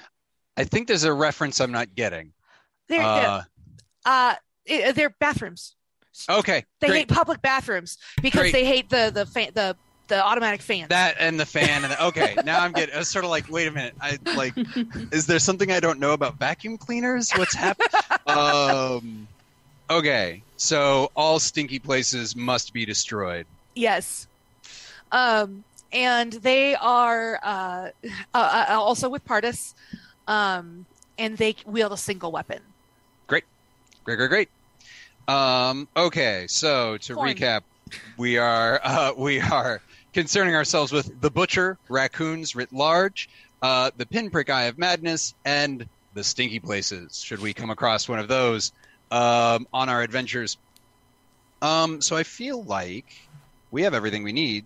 [0.58, 2.34] I think there's a reference I'm not getting.
[2.88, 3.44] they're Uh,
[4.06, 4.36] uh,
[4.70, 5.76] uh, they're bathrooms.
[6.30, 6.98] okay, They great.
[7.00, 8.54] hate public bathrooms because Great.
[8.54, 9.78] they hate the the the
[10.12, 10.88] the automatic fan.
[10.90, 12.36] That and the fan and the, okay.
[12.44, 12.94] Now I'm getting.
[12.94, 13.96] I was sort of like, wait a minute.
[14.02, 14.54] I like.
[15.12, 17.32] is there something I don't know about vacuum cleaners?
[17.32, 17.90] What's happening?
[18.28, 19.28] um.
[19.90, 23.46] Okay, so all stinky places must be destroyed.
[23.76, 24.28] Yes.
[25.12, 27.90] Um, and they are uh,
[28.34, 29.74] uh, uh, also with Pardus,
[30.28, 30.86] um,
[31.18, 32.60] and they wield a single weapon.
[33.28, 33.46] Great,
[34.04, 34.50] great, great.
[35.30, 35.88] Um.
[35.96, 37.62] Okay, so to recap,
[38.18, 39.82] we are uh, we are
[40.14, 43.30] concerning ourselves with the butcher, raccoons writ large,
[43.62, 47.22] uh, the pinprick eye of madness, and the stinky places.
[47.24, 48.72] Should we come across one of those
[49.10, 50.58] um, on our adventures?
[51.62, 53.06] Um, so I feel like
[53.70, 54.66] we have everything we need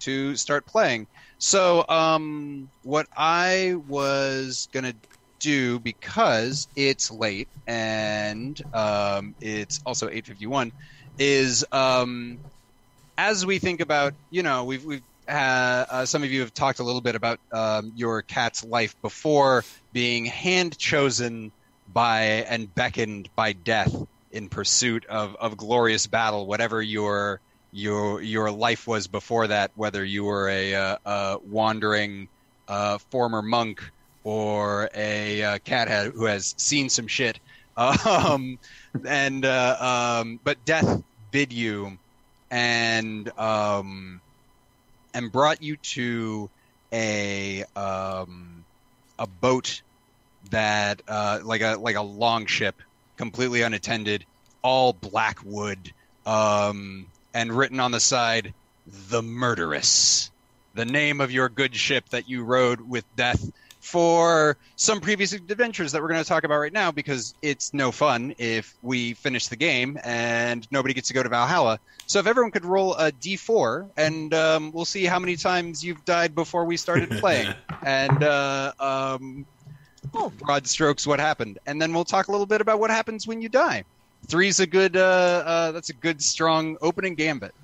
[0.00, 1.06] to start playing.
[1.38, 4.94] So um, what I was gonna
[5.40, 10.72] do because it's late and um, it's also 8:51
[11.18, 12.38] is um,
[13.16, 15.32] as we think about you know we've we've uh,
[15.88, 19.64] uh, some of you have talked a little bit about um, your cat's life before
[19.92, 21.50] being hand chosen
[21.92, 23.94] by and beckoned by death
[24.32, 27.40] in pursuit of, of glorious battle whatever your
[27.72, 32.28] your your life was before that whether you were a, uh, a wandering
[32.68, 33.82] uh, former monk
[34.24, 37.38] or a uh, cat who has seen some shit.
[37.76, 38.60] Um,
[39.04, 41.98] and uh, um, but death bid you
[42.54, 44.20] and um,
[45.12, 46.48] and brought you to
[46.92, 48.64] a um,
[49.18, 49.82] a boat
[50.50, 52.80] that uh, like a like a long ship,
[53.16, 54.24] completely unattended,
[54.62, 55.92] all black wood,
[56.26, 58.54] um, and written on the side,
[59.10, 60.30] "The Murderess,"
[60.74, 63.50] the name of your good ship that you rode with death
[63.94, 67.92] for some previous adventures that we're going to talk about right now because it's no
[67.92, 71.78] fun if we finish the game and nobody gets to go to Valhalla.
[72.08, 76.04] So if everyone could roll a d4 and um, we'll see how many times you've
[76.04, 77.54] died before we started playing
[77.86, 79.46] and uh, um,
[80.38, 83.40] broad strokes what happened, and then we'll talk a little bit about what happens when
[83.40, 83.84] you die.
[84.26, 84.96] Three's a good.
[84.96, 87.54] Uh, uh, that's a good strong opening gambit.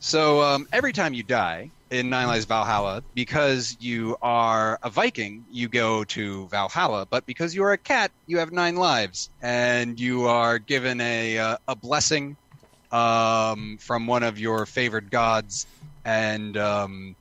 [0.00, 5.44] So um, every time you die in Nine Lives Valhalla, because you are a Viking,
[5.52, 7.06] you go to Valhalla.
[7.08, 11.38] But because you are a cat, you have nine lives, and you are given a
[11.38, 12.38] uh, a blessing
[12.90, 15.66] um, from one of your favored gods,
[16.02, 17.14] and um,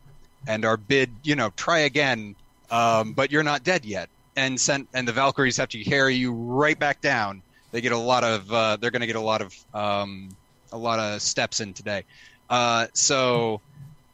[0.47, 2.35] and are bid, you know, try again.
[2.71, 4.07] Um, but you're not dead yet,
[4.37, 7.41] and sent and the Valkyries have to carry you right back down.
[7.73, 8.51] They get a lot of.
[8.51, 10.29] Uh, they're going to get a lot of um,
[10.71, 12.05] a lot of steps in today.
[12.49, 13.61] Uh, so,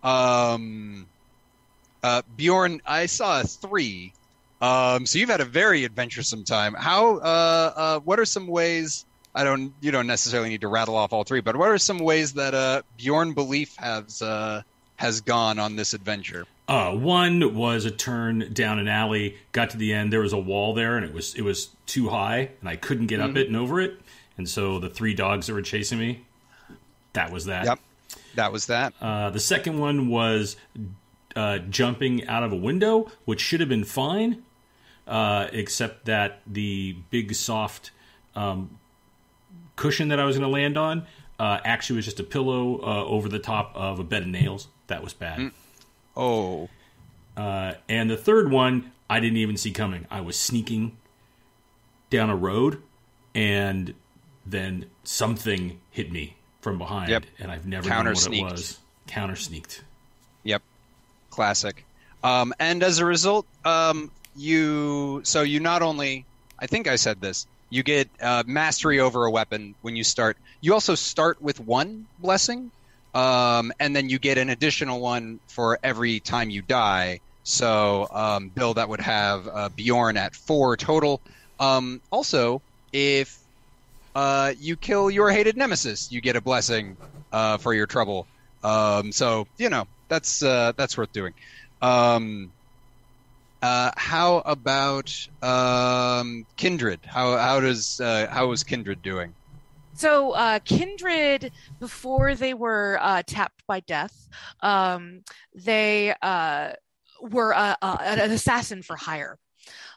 [0.03, 1.05] um,
[2.03, 4.13] uh, Bjorn, I saw a three.
[4.61, 6.73] Um, so you've had a very adventuresome time.
[6.73, 7.17] How?
[7.17, 9.05] Uh, uh, what are some ways?
[9.35, 9.73] I don't.
[9.81, 12.53] You don't necessarily need to rattle off all three, but what are some ways that
[12.53, 14.63] uh, Bjorn Belief has uh,
[14.95, 16.45] has gone on this adventure?
[16.67, 19.37] Uh, one was a turn down an alley.
[19.51, 22.09] Got to the end, there was a wall there, and it was it was too
[22.09, 23.99] high, and I couldn't get up it and over it.
[24.37, 26.25] And so the three dogs that were chasing me,
[27.13, 27.65] that was that.
[27.65, 27.79] Yep,
[28.37, 28.93] that was that.
[29.01, 30.55] Uh, the second one was
[31.35, 34.43] uh, jumping out of a window, which should have been fine,
[35.07, 37.91] uh, except that the big soft
[38.35, 38.79] um,
[39.75, 41.05] cushion that I was going to land on
[41.39, 44.67] uh, actually was just a pillow uh, over the top of a bed of nails.
[44.87, 45.51] That was bad.
[46.15, 46.69] Oh,
[47.35, 50.07] Uh, and the third one, I didn't even see coming.
[50.09, 50.97] I was sneaking
[52.09, 52.81] down a road,
[53.35, 53.93] and
[54.45, 57.25] then something hit me from behind, Yep.
[57.39, 58.79] and I've never known what it was.
[59.07, 59.81] Counter sneaked.
[60.43, 60.61] Yep,
[61.29, 61.85] classic.
[62.23, 66.25] Um, and as a result, um, you so you not only
[66.59, 67.47] I think I said this.
[67.69, 70.37] You get uh, mastery over a weapon when you start.
[70.61, 72.71] You also start with one blessing,
[73.13, 77.19] um, and then you get an additional one for every time you die.
[77.43, 81.21] So, um, Bill, that would have uh, Bjorn at four total.
[81.59, 83.37] Um, also, if
[84.17, 86.97] uh, you kill your hated nemesis, you get a blessing
[87.31, 88.25] uh, for your trouble.
[88.63, 91.35] Um, so you know that's uh, that's worth doing.
[91.83, 92.51] Um,
[93.61, 96.99] uh, how about um, Kindred?
[97.05, 99.35] How how does uh, how is Kindred doing?
[99.93, 104.27] So, uh, Kindred, before they were uh, tapped by death,
[104.61, 105.21] um,
[105.53, 106.71] they uh,
[107.21, 109.37] were an assassin for hire.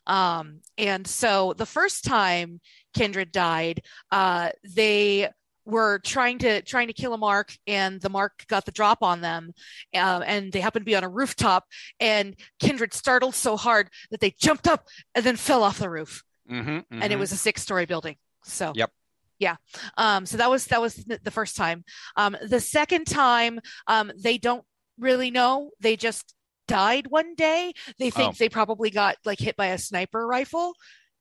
[0.07, 2.61] Um, and so, the first time
[2.95, 5.29] Kindred died, uh, they
[5.67, 9.21] were trying to trying to kill a mark and the mark got the drop on
[9.21, 9.53] them
[9.95, 11.65] uh, and they happened to be on a rooftop
[12.01, 16.25] and kindred startled so hard that they jumped up and then fell off the roof.
[16.51, 18.91] Mhm, and it was a six story building so Yep.
[19.39, 19.57] yeah
[19.99, 21.85] um so that was that was the the first time.
[22.17, 24.65] Um the second time um they don't
[24.99, 25.71] really know.
[25.79, 26.35] They just
[26.67, 27.73] died one day.
[27.99, 28.37] They think Oh.
[28.39, 30.73] they probably got like hit by a sniper rifle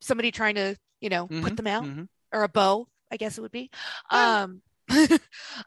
[0.01, 2.07] somebody trying to you know put Mhm, them out mhm.
[2.33, 3.69] or a bow i guess it would be
[4.11, 4.43] Yeah.
[4.43, 5.09] um I'm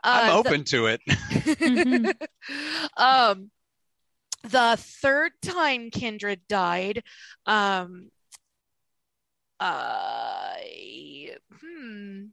[0.05, 1.01] uh, the- open to it.
[2.97, 3.51] um
[4.45, 7.03] the third time kindred died
[7.47, 8.11] um
[9.61, 10.55] uh
[11.61, 12.25] hmm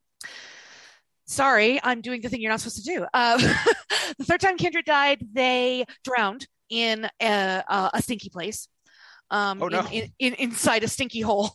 [1.25, 3.37] sorry i'm doing the thing you're not supposed to do uh,
[4.17, 8.67] the third time kindred died they drowned in a, a, a stinky place
[9.29, 9.81] um Oh, no.
[9.81, 11.51] in, in, in, inside a stinky hole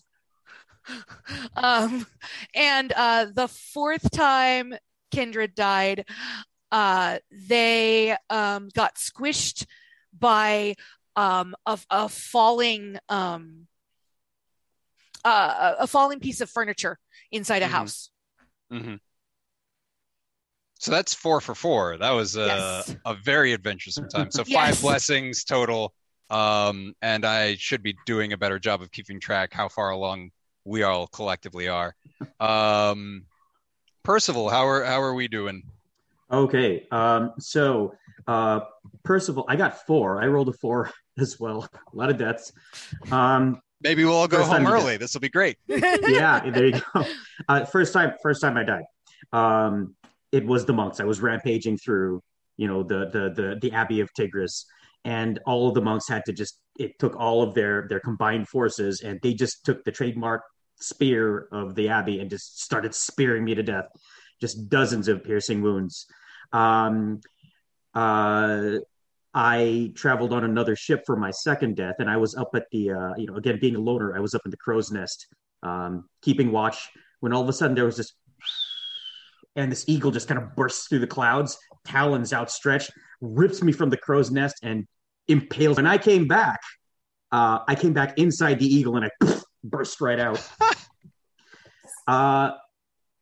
[1.57, 2.07] um
[2.55, 4.75] and uh the fourth time
[5.11, 6.05] kindred died
[6.73, 9.65] uh, they um, got squished
[10.19, 10.75] by
[11.15, 13.69] um, a, a falling um,
[15.25, 16.99] uh, a falling piece of furniture
[17.31, 17.71] inside a Mhm.
[17.71, 18.11] house.
[18.71, 18.95] hmm
[20.81, 21.97] So that's four for four.
[21.97, 22.97] That was a, Yes.
[23.07, 24.31] a very adventuresome time.
[24.33, 24.83] So five Yes.
[24.83, 25.95] blessings total.
[26.29, 30.31] Um, and I should be doing a better job of keeping track how far along
[30.65, 31.95] we all collectively are.
[32.41, 33.27] Um,
[34.03, 35.63] Percival, how are how are we doing?
[36.31, 37.95] Okay, um, so
[38.27, 38.61] uh,
[39.03, 40.23] Percival, I got four.
[40.23, 41.69] I rolled a four as well.
[41.93, 42.53] A lot of deaths.
[43.11, 44.97] Um, Maybe we'll all go home early.
[44.97, 45.59] This will be great.
[45.67, 47.05] yeah, there you go.
[47.49, 48.85] Uh, first time, first time I died.
[49.33, 49.95] Um,
[50.33, 51.01] it was the monks.
[51.01, 52.23] I was rampaging through,
[52.57, 54.65] you know, the the the the Abbey of Tigris,
[55.05, 56.61] and all of the monks had to just.
[56.79, 60.43] It took all of their their combined forces, and they just took the trademark
[60.85, 63.87] spear of the Abbey and just started spearing me to death.
[64.41, 66.07] Just dozens of piercing wounds.
[66.53, 67.21] Um,
[67.95, 68.79] uh,
[69.35, 72.93] I traveled on another ship for my second death, and I was up at the,
[72.93, 75.27] uh, you know, again being a loner, I was up in the crow's nest,
[75.63, 76.89] um, keeping watch.
[77.21, 78.13] When all of a sudden there was this,
[79.57, 83.91] and this eagle just kind of bursts through the clouds, talons outstretched, rips me from
[83.91, 84.87] the crow's nest, and
[85.27, 85.77] impales.
[85.77, 86.61] When I came back,
[87.33, 89.11] uh, I came back inside the eagle, and I
[89.65, 90.41] burst right out.
[92.07, 92.53] uh,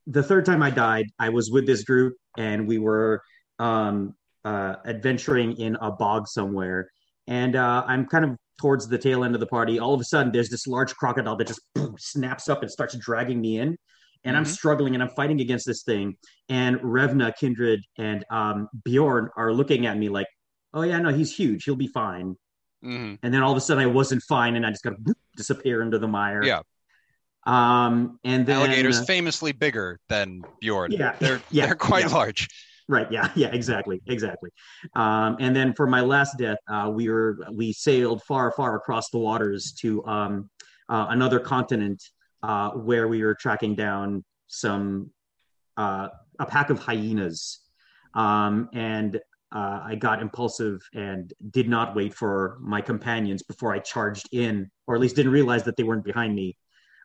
[0.06, 3.22] the third time I died, I was with this group, and we were
[3.58, 6.90] um, uh, adventuring in a bog somewhere.
[7.28, 9.78] And uh, I'm kind of towards the tail end of the party.
[9.78, 12.96] All of a sudden, there's this large crocodile that just boom, snaps up and starts
[12.96, 13.76] dragging me in.
[14.24, 14.48] And I'm Mhm.
[14.48, 16.16] struggling and I'm fighting against this thing.
[16.48, 20.28] And Revna, Kindred, and um, Bjorn are looking at me like,
[20.74, 21.64] oh, yeah, no, he's huge.
[21.64, 22.36] He'll be fine.
[22.82, 24.56] Hmm And then all of a sudden, I wasn't fine.
[24.56, 26.42] And I just got to disappear into the mire.
[26.44, 26.60] Yeah.
[27.44, 30.92] Um, and then Alligators uh, famously bigger than Bjorn.
[30.92, 32.14] Yeah, They're yeah, they're quite yeah.
[32.14, 32.48] large.
[32.88, 33.10] Right.
[33.10, 33.30] Yeah.
[33.34, 33.48] Yeah.
[33.48, 34.00] Exactly.
[34.06, 34.50] Exactly.
[34.94, 39.10] Um, and then for my last death, uh, we were we sailed far, far across
[39.10, 40.50] the waters to um,
[40.88, 42.02] uh, another continent
[42.42, 45.10] uh, where we were tracking down some
[45.76, 47.60] uh, a pack of hyenas,
[48.14, 49.20] um, and
[49.54, 54.70] uh, I got impulsive and did not wait for my companions before I charged in,
[54.86, 56.56] or at least didn't realize that they weren't behind me.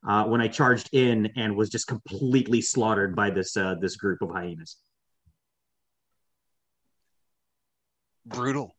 [0.07, 4.21] Uh, when I charged in and was just completely slaughtered by this uh, this group
[4.21, 4.77] of hyenas.
[8.25, 8.75] Brutal.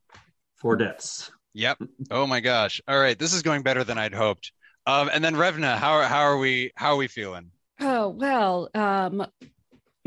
[0.57, 1.31] Four deaths.
[1.54, 1.78] Yep.
[2.11, 2.81] Oh my gosh.
[2.87, 3.18] All right.
[3.18, 4.52] This is going better than I'd hoped.
[4.87, 7.50] Um, and then Revna, how how are we how are we feeling?
[7.81, 9.26] Oh, well, um,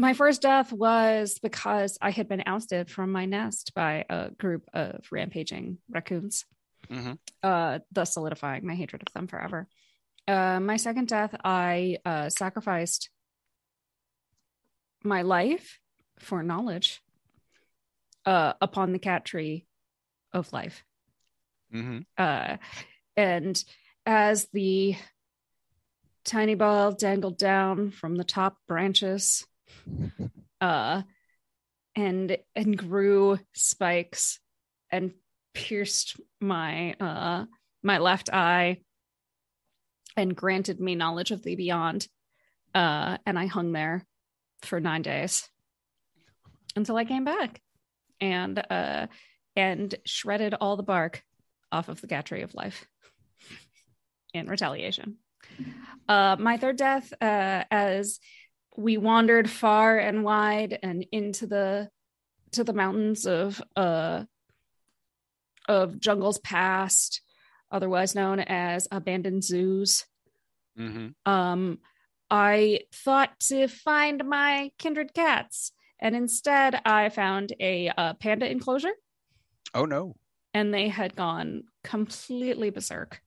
[0.01, 4.67] my first death was because I had been ousted from my nest by a group
[4.73, 6.45] of rampaging raccoons,
[6.89, 7.19] Mhm.
[7.43, 9.67] uh, thus solidifying my hatred of them forever.
[10.27, 13.11] Uh, my second death, I uh, sacrificed
[15.03, 15.79] my life
[16.17, 17.01] for knowledge
[18.25, 19.65] uh, upon the cat tree
[20.33, 20.83] of life
[21.71, 22.57] hmm uh,
[23.17, 23.63] and
[24.05, 24.95] as the
[26.23, 29.45] tiny ball dangled down from the top branches
[30.59, 31.01] uh,
[31.95, 34.39] and and grew spikes
[34.91, 35.11] and
[35.53, 37.45] pierced my uh,
[37.83, 38.77] my left eye
[40.17, 42.07] and granted me knowledge of the beyond
[42.75, 44.05] uh, and i hung there
[44.61, 45.49] for nine days
[46.75, 47.61] until i came back
[48.19, 49.07] and uh,
[49.55, 51.23] and shredded all the bark
[51.71, 52.85] off of the cat tree of life
[54.33, 55.17] in retaliation.
[56.07, 58.19] Uh, my third death, uh, as
[58.77, 61.89] we wandered far and wide and into the
[62.51, 64.23] to the mountains of uh,
[65.67, 67.21] of jungles past,
[67.71, 70.05] otherwise known as abandoned zoos.
[70.75, 71.79] hmm Um,
[72.29, 78.93] I thought to find my kindred cats, and instead I found a uh, panda enclosure,
[79.73, 80.15] Oh no.
[80.53, 83.21] and they had gone completely berserk.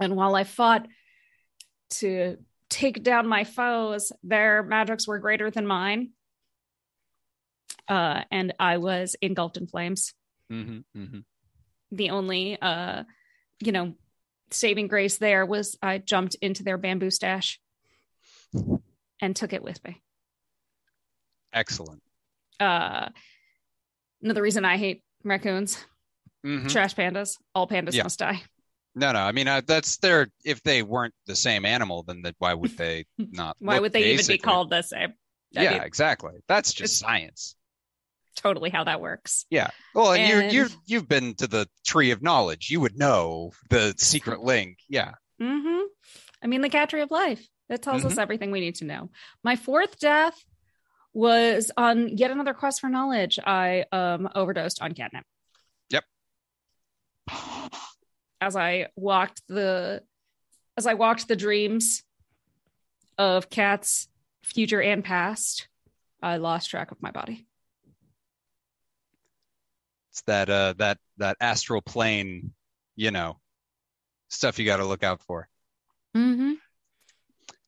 [0.00, 0.86] And while I fought
[1.90, 2.38] to
[2.70, 6.12] take down my foes, their magics were greater than mine.
[7.88, 10.14] Uh, and I was engulfed in flames.
[10.48, 11.18] hmm hmm
[11.90, 13.02] The only, uh,
[13.60, 13.94] you know,
[14.52, 17.60] saving grace there was I jumped into their bamboo stash
[19.20, 20.00] and took it with me.
[21.52, 22.02] Excellent.
[22.60, 23.08] Uh,
[24.22, 25.84] another reason I hate raccoons,
[26.44, 26.70] Mhm.
[26.70, 27.38] trash pandas.
[27.54, 28.04] All pandas Yeah.
[28.04, 28.42] must die.
[28.94, 29.20] No, no.
[29.20, 30.28] I mean, uh, that's their.
[30.44, 33.56] If they weren't the same animal, then that why would they not?
[33.60, 35.14] Why look would they even be called the same?
[35.52, 36.34] Yeah, exactly.
[36.48, 37.56] That's just science.
[38.36, 39.44] totally how that works.
[39.50, 39.70] Yeah.
[39.94, 42.70] Well, and, And- you you you've been to the tree of knowledge.
[42.70, 44.78] You would know the secret link.
[44.88, 45.12] Yeah.
[45.40, 45.82] Mm-hmm.
[46.42, 48.12] I mean, the cat tree of life that tells Mm-hmm.
[48.12, 49.10] us everything we need to know.
[49.44, 50.42] My fourth death
[51.12, 53.38] was on yet another quest for knowledge.
[53.44, 55.24] I um overdosed on catnip.
[55.90, 56.04] Yep.
[58.40, 60.02] As I walked the,
[60.76, 62.02] as I walked the dreams
[63.18, 64.08] of cats,
[64.42, 65.68] future and past,
[66.22, 67.46] I lost track of my body.
[70.10, 72.52] It's that uh that that astral plane,
[72.96, 73.38] you know,
[74.28, 75.48] stuff you got to look out for.
[76.16, 76.54] Mm-hmm.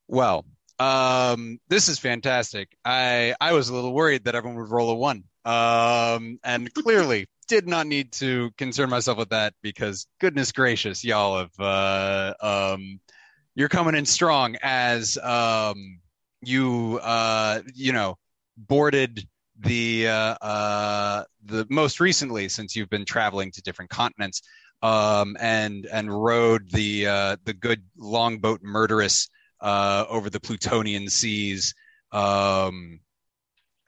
[0.09, 0.45] Well,
[0.79, 2.77] um, this is fantastic.
[2.85, 7.29] I I was a little worried that everyone would roll a one, um, and clearly
[7.53, 12.99] did not need to concern myself with that because goodness gracious, y'all have uh, um,
[13.55, 16.01] you're coming in strong as um,
[16.41, 18.17] you uh, you know
[18.57, 19.29] boarded
[19.59, 24.41] the uh, uh, the most recently since you've been traveling to different continents
[24.81, 29.29] um, and and rode the uh, the good longboat murderess
[29.61, 31.75] uh, over the Plutonian seas.
[32.13, 33.01] Um,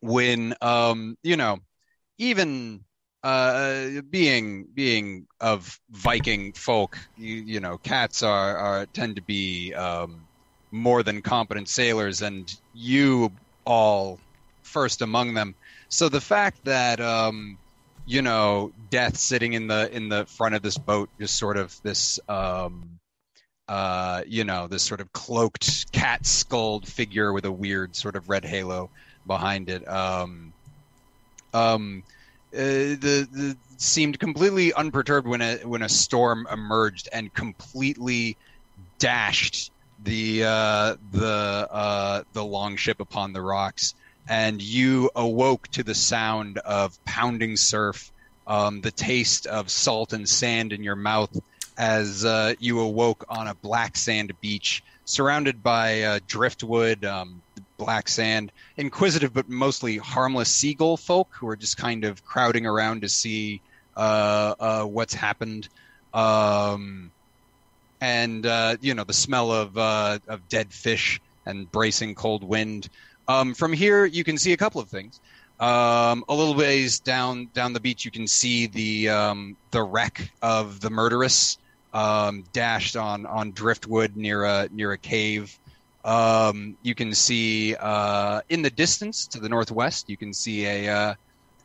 [0.02, 1.60] when um, you know,
[2.18, 2.84] even
[3.24, 9.72] uh, being being of Viking folk, you, you know, cats are, are tend to be
[9.72, 10.26] um,
[10.70, 13.32] more than competent sailors, and you
[13.64, 14.20] all
[14.62, 15.54] first among them.
[15.88, 17.56] So the fact that um,
[18.04, 21.74] you know, death sitting in the in the front of this boat, just sort of
[21.82, 23.00] this um,
[23.68, 28.28] uh, you know, this sort of cloaked cat skulled figure with a weird sort of
[28.28, 28.90] red halo
[29.26, 29.88] behind it.
[29.88, 30.52] Um,
[31.54, 32.02] um,
[32.54, 38.36] uh, the, the seemed completely unperturbed when a when a storm emerged and completely
[38.98, 43.94] dashed the uh, the uh, the longship upon the rocks,
[44.28, 48.12] and you awoke to the sound of pounding surf,
[48.46, 51.36] um, the taste of salt and sand in your mouth
[51.76, 57.42] as uh, you awoke on a black sand beach surrounded by uh, driftwood, um,
[57.76, 63.02] black sand, inquisitive but mostly harmless seagull folk who are just kind of crowding around
[63.02, 63.60] to see
[63.96, 65.68] uh, uh, what's happened.
[66.12, 67.10] Um,
[68.00, 72.88] and uh, you know the smell of uh, of dead fish and bracing cold wind.
[73.26, 75.20] Um, from here, you can see a couple of things.
[75.60, 80.30] Um, a little ways down down the beach, you can see the um, the wreck
[80.42, 81.58] of the murderess
[81.92, 85.58] um, dashed on on driftwood near a near a cave.
[86.04, 90.88] Um, you can see uh, in the distance to the northwest, you can see a
[90.94, 91.14] uh,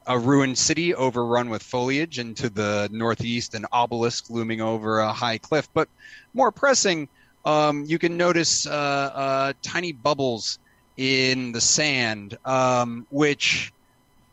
[0.08, 5.14] a ruined city overrun with foliage, and to the northeast, an obelisk looming over a
[5.14, 5.68] high cliff.
[5.74, 5.90] But
[6.34, 7.10] more pressing,
[7.46, 10.58] um, you can notice uh, uh, tiny bubbles
[10.98, 13.72] in the sand, um, which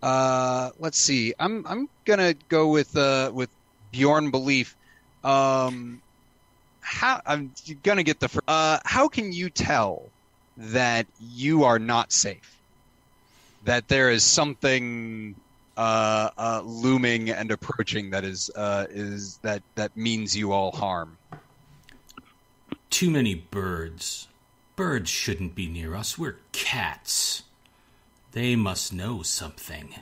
[0.02, 1.34] uh, let's see.
[1.38, 3.50] I'm I'm gonna go with uh, with
[3.90, 4.76] Bjorn belief.
[5.24, 6.00] Um,
[6.86, 8.30] how I'm gonna get the.
[8.46, 10.12] Uh, how can you tell
[10.56, 12.56] that you are not safe?
[13.64, 15.34] That there is something
[15.76, 21.18] uh, uh, looming and approaching that is uh, is that that means you all harm.
[22.88, 24.28] Too many birds.
[24.76, 26.16] Birds shouldn't be near us.
[26.16, 27.42] We're cats.
[28.32, 29.96] They must know something.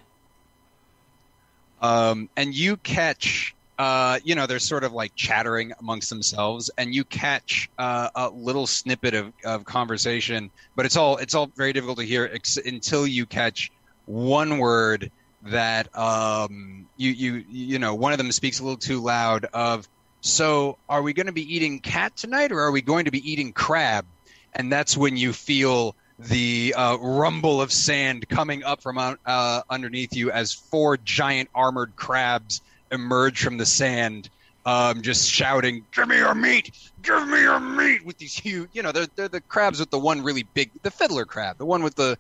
[1.80, 6.95] um, and you catch uh, you know they're sort of like chattering amongst themselves and
[6.95, 11.72] you catch uh, a little snippet of, of conversation but it's all it's all very
[11.72, 13.70] difficult to hear ex- until you catch
[14.07, 15.11] one word
[15.43, 19.89] that um, you you you know one of them speaks a little too loud of
[20.25, 23.31] so are we going to be eating cat tonight or are we going to be
[23.31, 24.07] eating crab?
[24.55, 30.16] And that's when you feel the uh, rumble of sand coming up from uh, underneath
[30.16, 32.62] you as four giant armored crabs
[32.95, 34.30] emerge from the sand
[34.66, 36.70] um, just shouting, "Give me your meat!
[37.03, 39.99] Give me your meat!" With these huge, you know, they're they're the crabs with the
[39.99, 42.16] one really big, the fiddler crab, the one with the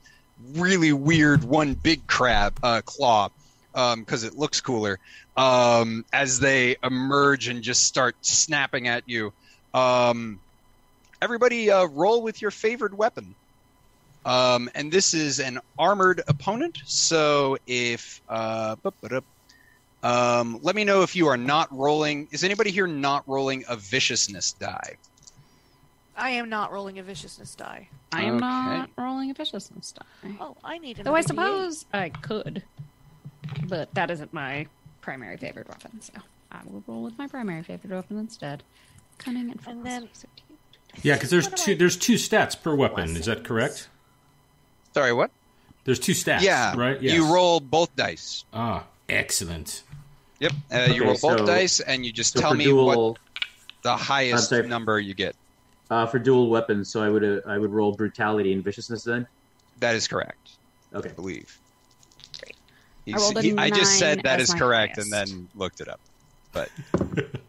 [0.52, 3.30] really weird one big crab uh, claw,
[3.72, 4.98] because it looks cooler.
[5.36, 9.32] Um, as they emerge and just start snapping at you,
[9.72, 10.38] um,
[11.22, 13.34] everybody uh, roll with your favored weapon.
[14.26, 16.78] Um, and this is an armored opponent.
[16.84, 18.76] So if uh.
[20.04, 22.28] Um, let me know if you are not rolling.
[22.30, 24.96] Is anybody here not rolling a viciousness die?
[26.16, 27.88] I am not rolling a viciousness die.
[28.12, 28.40] I am Okay.
[28.46, 30.36] not rolling a viciousness die.
[30.40, 31.26] Oh, I need Though I another D8.
[31.72, 32.62] suppose I could,
[33.66, 34.66] but that isn't my
[35.00, 36.12] primary favorite weapon, so
[36.52, 38.62] I will roll with my primary favorite weapon instead.
[39.18, 40.08] Cunning and And then-
[41.02, 41.72] Yeah, because there's two.
[41.72, 43.16] I- There's two stats per weapon.
[43.16, 43.88] Is that correct?
[44.92, 45.32] Sorry, what?
[45.84, 46.42] There's two stats.
[46.42, 47.02] yeah, Right.
[47.02, 47.14] Yes.
[47.14, 48.44] You roll both dice.
[48.52, 49.82] Ah, excellent.
[50.40, 52.86] Yep, uh, Okay, you roll both so- dice, and you just So tell me dual,
[53.12, 53.18] what
[53.82, 54.66] the highest sorry.
[54.68, 55.36] number you get.
[55.90, 59.26] uh, for dual weapons, so I would uh, I would roll brutality and viciousness then.
[59.80, 60.50] That is correct,
[60.94, 61.10] Okay.
[61.10, 61.58] I believe.
[62.40, 62.56] Great.
[63.04, 65.12] He's- rolled he- I just said nine that as is my correct, highest.
[65.12, 66.00] and then looked it up.
[66.52, 66.70] But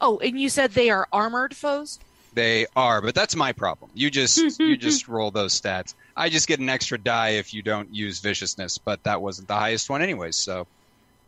[0.00, 1.98] Oh, and you said they are armored foes?
[2.34, 3.90] They are, but that's my problem.
[3.94, 5.94] You just you just roll those stats.
[6.16, 9.54] I just get an extra die if you don't use viciousness, but that wasn't the
[9.54, 10.36] highest one anyways.
[10.36, 10.66] So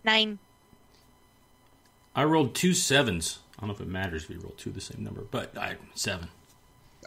[0.05, 0.39] Nine.
[2.15, 3.41] I rolled two sevens.
[3.57, 5.77] I don't know if it matters if you roll two the same number, but I
[5.95, 6.29] seven.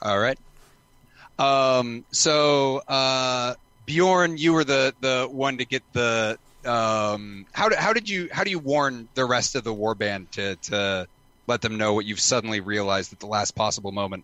[0.01, 0.37] All right.
[1.39, 6.37] Um, so uh, Bjorn, you were the the one to get the.
[6.65, 10.29] Um, how did how did you how do you warn the rest of the warband
[10.31, 11.07] to to
[11.49, 14.23] let them know what you've suddenly realized at the last possible moment?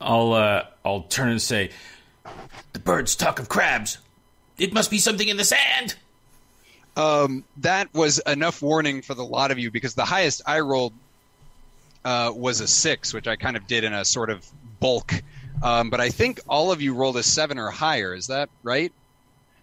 [0.00, 1.70] I'll uh, I'll turn and say,
[2.72, 3.98] "The birds talk of crabs.
[4.58, 5.94] It must be something in the sand."
[6.96, 10.92] Um, that was enough warning for the lot of you because the highest I rolled
[12.04, 14.46] uh, was a six, which I kind of did in a sort of
[14.80, 15.12] bulk.
[15.62, 18.14] Um, but I think all of you rolled a seven or higher.
[18.14, 18.92] Is that right?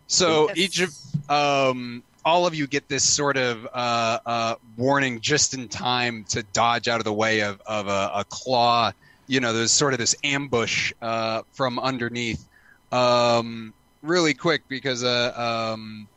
[0.07, 0.57] So Yes.
[0.57, 0.95] each of
[1.29, 6.43] um, all of you get this sort of uh, uh, warning just in time to
[6.53, 8.91] dodge out of the way of, of a, a claw.
[9.27, 12.45] You know, there's sort of this ambush uh, from underneath.
[12.91, 16.07] Um, really quick because uh, um,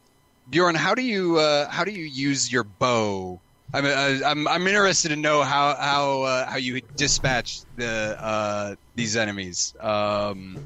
[0.50, 3.40] Bjorn, how do you uh, how do you use your bow?
[3.74, 9.74] I'm I'm I'm interested to know how how uh, how you dispatch the these enemies.
[9.80, 10.58] Um,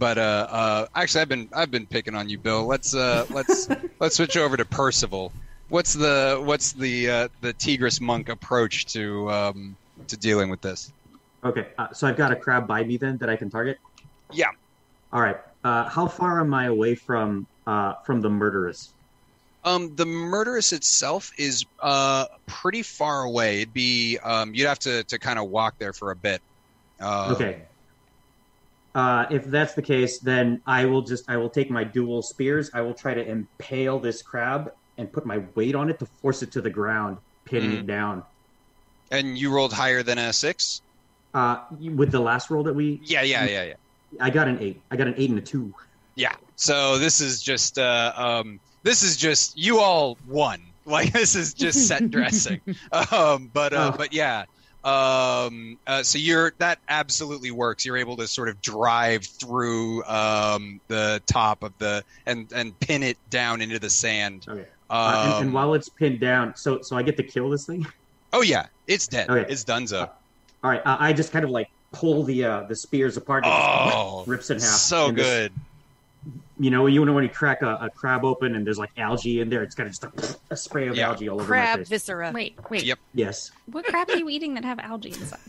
[0.00, 2.66] but uh, uh, actually, I've been I've been picking on you, Bill.
[2.66, 3.68] Let's uh, let's
[4.00, 5.30] let's switch over to Percival.
[5.68, 9.76] What's the what's the uh, the Tigris monk approach to um,
[10.08, 10.90] to dealing with this?
[11.44, 11.68] Okay.
[11.78, 13.78] Uh, so I've got a crab by me then that I can target.
[14.32, 14.48] Yeah.
[15.12, 15.36] All right.
[15.62, 18.94] Uh, how far am I away from uh, from the murderess?
[19.62, 23.60] Um, the murderess itself is uh, pretty far away.
[23.60, 26.40] It'd be um, you'd have to, to kind of walk there for a bit.
[26.98, 27.62] Uh, Okay.
[28.94, 32.70] Uh, if that's the case, then I will just I will take my dual spears.
[32.74, 36.42] I will try to impale this crab and put my weight on it to force
[36.42, 37.78] it to the ground, pinning Mhm.
[37.80, 38.22] it down.
[39.12, 40.82] And you rolled higher than a six.
[41.32, 41.58] Uh,
[41.94, 43.74] with the last roll that we, Yeah, yeah, yeah, yeah.
[44.20, 44.80] I got an eight.
[44.90, 45.72] I got an eight and a two.
[46.16, 46.34] Yeah.
[46.56, 50.60] So this is just uh, um, this is just you all won.
[50.86, 52.60] Like this is just set dressing.
[53.12, 53.96] Um, but uh, Oh.
[53.96, 54.46] but yeah.
[54.84, 57.84] Um, uh, so you're that absolutely works.
[57.84, 63.02] You're able to sort of drive through um, the top of the and and pin
[63.02, 64.46] it down into the sand.
[64.48, 64.60] Okay.
[64.60, 67.66] Um, Uh, and, and while it's pinned down, so so I get to kill this
[67.66, 67.86] thing.
[68.32, 69.28] oh yeah, it's dead.
[69.30, 69.52] Okay.
[69.52, 70.08] It's donezo.
[70.64, 70.80] All right.
[70.84, 73.44] Uh, I just kind of like pull the uh, the spears apart.
[73.44, 74.70] and just Oh, rips it in half.
[74.70, 75.52] so good.
[76.60, 79.40] You know, you know when you crack a, a crab open and there's like algae
[79.40, 81.08] in there, it's kind of just a, a spray of Yeah.
[81.08, 81.88] algae all over Crab my face.
[81.88, 82.30] viscera.
[82.34, 82.84] Wait, wait.
[82.84, 82.98] Yep.
[83.14, 83.50] Yes.
[83.66, 85.40] What crab are you eating that have algae inside?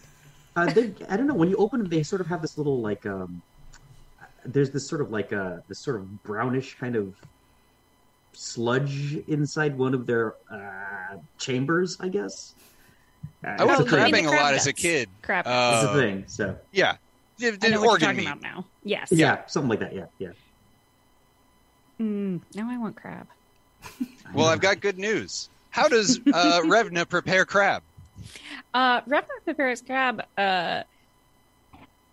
[0.55, 1.33] Uh, they, I don't know.
[1.33, 3.41] When you open them, they sort of have this little like um.
[4.45, 7.13] There's this sort of like uh this sort of brownish kind of
[8.33, 12.55] sludge inside one of their uh, chambers, I guess.
[13.45, 15.09] Uh, I was crabbing a crab lot as a kid.
[15.21, 15.45] Crab.
[15.47, 16.23] Uh, It's a thing.
[16.27, 16.95] So Yeah.
[17.37, 18.27] The, I the know what organ you're talking meat.
[18.27, 18.65] about now.
[18.83, 19.11] Yes.
[19.11, 19.93] yeah, something like that.
[19.95, 20.29] Yeah, yeah.
[22.01, 23.27] Mm, now I want crab.
[24.33, 25.49] Well, I've got good news.
[25.71, 27.83] How does uh, Revna prepare crab?
[28.73, 30.83] Uh, Revna prepares crab uh,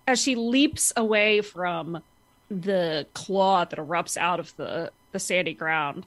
[0.05, 2.03] as she leaps away from
[2.51, 6.07] the claw that erupts out of the, the sandy ground.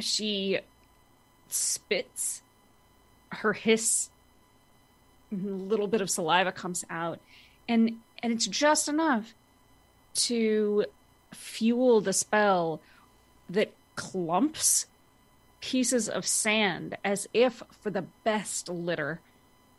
[0.00, 0.58] She
[1.46, 2.42] spits
[3.30, 4.10] her hiss,
[5.30, 7.20] a little bit of saliva comes out,
[7.68, 9.34] and and it's just enough
[10.14, 10.86] to
[11.32, 12.80] fuel the spell
[13.48, 14.86] that clumps
[15.60, 19.22] pieces of sand as if for the best litter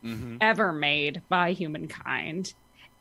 [0.03, 0.38] Mm-hmm.
[0.41, 2.53] ever made by humankind.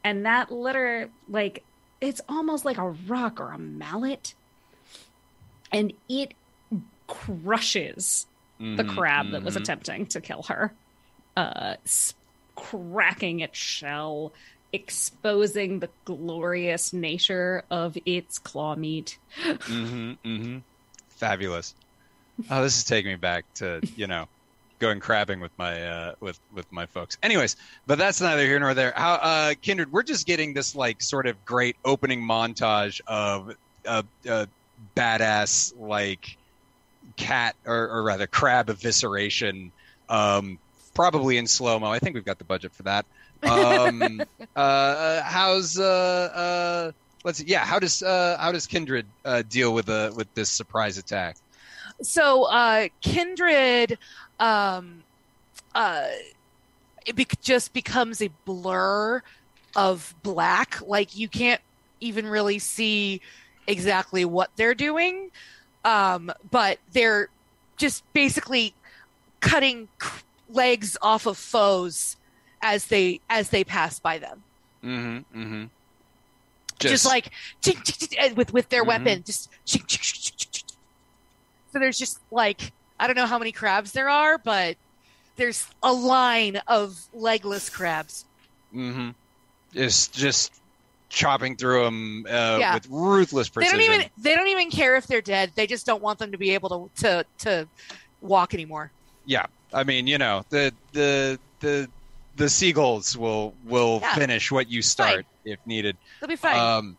[0.04, 1.66] And that litter, like,
[2.00, 4.34] it's almost like a rock or a mallet.
[5.72, 6.34] And it
[7.06, 8.26] crushes
[8.76, 9.62] the Mhm, crab that was mhm.
[9.62, 10.76] attempting to kill her,
[11.36, 11.76] uh,
[12.56, 14.34] cracking its shell,
[14.72, 19.18] exposing the glorious nature of its claw meat.
[19.42, 20.58] Mm-hmm, mm-hmm.
[21.08, 21.74] Fabulous.
[22.50, 24.28] Oh, this is taking me back to you know
[24.78, 27.18] going crabbing with my uh, with with my folks.
[27.22, 27.56] Anyways,
[27.86, 28.92] but that's neither here nor there.
[28.94, 33.54] How uh, Kindred, we're just getting this like sort of great opening montage of
[33.84, 34.46] a uh, uh,
[34.96, 36.36] badass like
[37.16, 39.70] cat or, or rather crab evisceration,
[40.08, 40.58] um,
[40.94, 41.90] probably in slow mo.
[41.90, 43.06] I think we've got the budget for that.
[43.42, 44.22] Um,
[44.56, 46.92] uh, uh, how's uh, uh,
[47.24, 50.50] let's see, yeah, how does uh, how does Kindred uh, deal with uh, with this
[50.50, 51.36] surprise attack?
[52.02, 53.98] So uh, Kindred,
[54.38, 55.02] um,
[55.74, 56.06] uh,
[57.06, 59.22] it be- just becomes a blur
[59.76, 60.80] of black.
[60.86, 61.60] Like you can't
[62.00, 63.20] even really see
[63.66, 65.30] exactly what they're doing,
[65.84, 67.28] um, but they're
[67.76, 68.74] just basically
[69.40, 69.88] cutting
[70.50, 72.16] legs off of foes
[72.62, 74.42] as they as they pass by them.
[74.84, 75.40] Mm-hmm.
[75.42, 75.64] Mm-hmm.
[76.80, 77.30] Just, like
[77.60, 78.88] chink, chink, chink, with with their Mhm.
[78.88, 79.48] weapon, just
[81.72, 84.76] so there's just like I don't know how many crabs there are, but
[85.36, 88.24] there's a line of legless crabs.
[88.74, 89.10] mm-hmm.
[89.72, 90.52] just just
[91.10, 92.74] chopping through them uh, Yeah.
[92.74, 93.78] with ruthless precision.
[93.78, 95.52] They don't even they don't even care if they're dead.
[95.54, 97.68] They just don't want them to be able to to to
[98.20, 98.90] walk anymore.
[99.24, 101.88] Yeah, I mean, you know, the the the
[102.38, 104.14] the seagulls will will Yeah.
[104.14, 105.96] finish what you start if needed.
[106.20, 106.58] They'll be fine.
[106.58, 106.96] Um,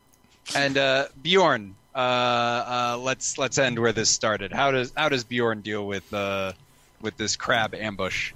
[0.54, 4.52] and uh, Bjorn, uh, uh, let's let's end where this started.
[4.52, 6.52] How does how does Bjorn deal with uh,
[7.00, 8.32] with this crab ambush?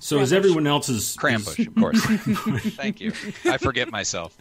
[0.00, 2.00] So is everyone else's is, Crambush, of course.
[2.74, 3.12] Thank you.
[3.44, 4.36] I forget myself.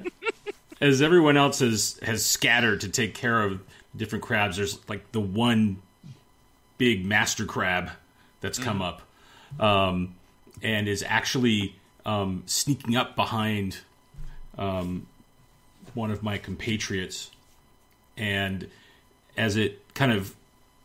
[0.80, 3.60] as everyone else has has scattered to take care of
[3.96, 5.80] different crabs, there's like the one
[6.78, 7.90] big master crab
[8.40, 9.02] that's come up,
[9.60, 10.15] um,
[10.62, 13.78] and is actually um, sneaking up behind
[14.56, 15.06] um,
[15.94, 17.30] one of my compatriots,
[18.16, 18.68] and
[19.36, 20.34] as it kind of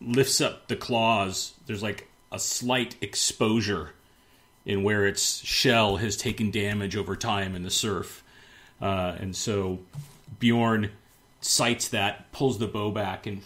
[0.01, 3.91] lifts up the claws, there's like a slight exposure
[4.65, 8.23] in where its shell has taken damage over time in the surf.
[8.81, 9.79] Uh, and so
[10.39, 10.91] Bjorn
[11.41, 13.41] sights that, pulls the bow back, and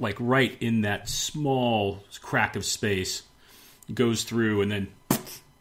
[0.00, 3.22] like right in that small crack of space,
[3.92, 4.88] goes through and then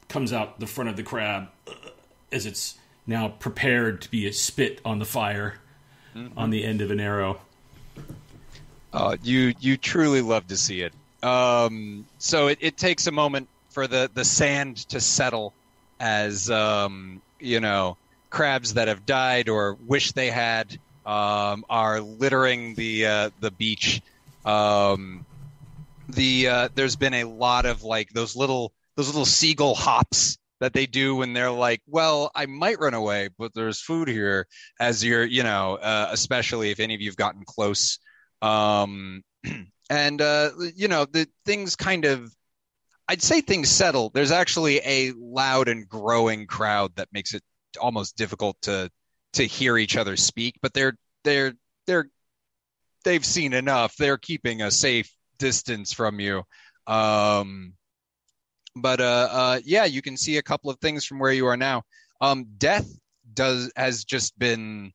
[0.08, 1.72] comes out the front of the crab uh,
[2.32, 5.60] as it's now prepared to be a spit on the fire
[6.36, 7.40] on the end of an arrow.
[8.94, 10.94] Uh, you you truly love to see it.
[11.24, 15.54] Um, so it, it takes a moment for the, the sand to settle
[16.00, 17.98] as um, you know
[18.30, 24.02] crabs that have died or wish they had um, are littering the uh, the beach.
[24.46, 25.26] Um,
[26.10, 30.74] the uh, there's been a lot of like those little those little seagull hops that
[30.74, 34.48] they do when they're like, well, I might run away, but there's food here.
[34.80, 38.00] As you're, you know, uh, especially if any of you've gotten close.
[38.42, 39.22] Um
[39.90, 42.32] and uh you know the things kind of
[43.08, 44.12] i'd say things settle.
[44.14, 47.44] There's actually a loud and growing crowd that makes it
[47.80, 48.92] almost difficult to
[49.34, 51.54] to hear each other speak but they're they're
[51.88, 52.10] they're
[53.06, 53.96] they've seen enough.
[53.96, 56.44] They're keeping a safe distance from you.
[56.88, 57.74] Um
[58.82, 61.58] but uh uh yeah you can see a couple of things from where you are
[61.58, 61.84] now
[62.22, 62.88] um death
[63.34, 64.92] does has just been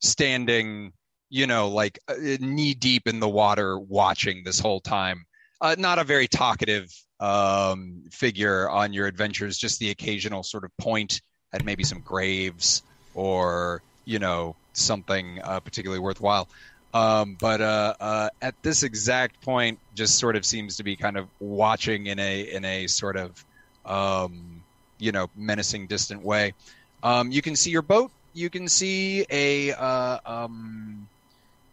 [0.00, 0.92] standing
[1.34, 5.24] you know, like uh, knee deep in the water watching this whole time.
[5.60, 10.70] Uh, not a very talkative um, figure on your adventures, just the occasional sort of
[10.76, 11.20] point
[11.52, 12.82] at maybe some graves
[13.16, 16.48] or, you know, something uh, particularly worthwhile.
[16.94, 21.16] Um, but uh, uh, at this exact point, just sort of seems to be kind
[21.16, 23.44] of watching in a in a sort of
[23.84, 24.62] um,
[24.98, 26.54] you know menacing, distant way.
[27.02, 28.12] Um, you can see your boat.
[28.32, 31.08] You can see a uh, um,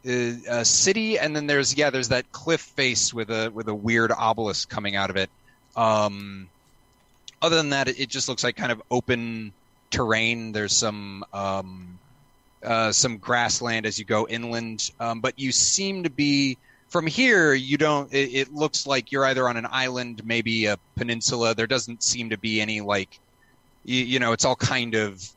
[0.04, 4.10] a city, and then there's yeah, there's that cliff face with a with a weird
[4.10, 5.30] obelisk coming out of it.
[5.76, 6.48] Um,
[7.40, 9.52] other than that, it, it just looks like kind of open
[9.90, 10.50] terrain.
[10.50, 12.00] There's some um,
[12.64, 16.58] uh, some grassland as you go inland, um, but you seem to be
[16.88, 17.54] from here.
[17.54, 18.12] You don't.
[18.12, 21.54] It, it looks like you're either on an island, maybe a peninsula.
[21.54, 23.18] There doesn't seem to be any like,
[23.84, 25.28] you, you know, it's all kind of.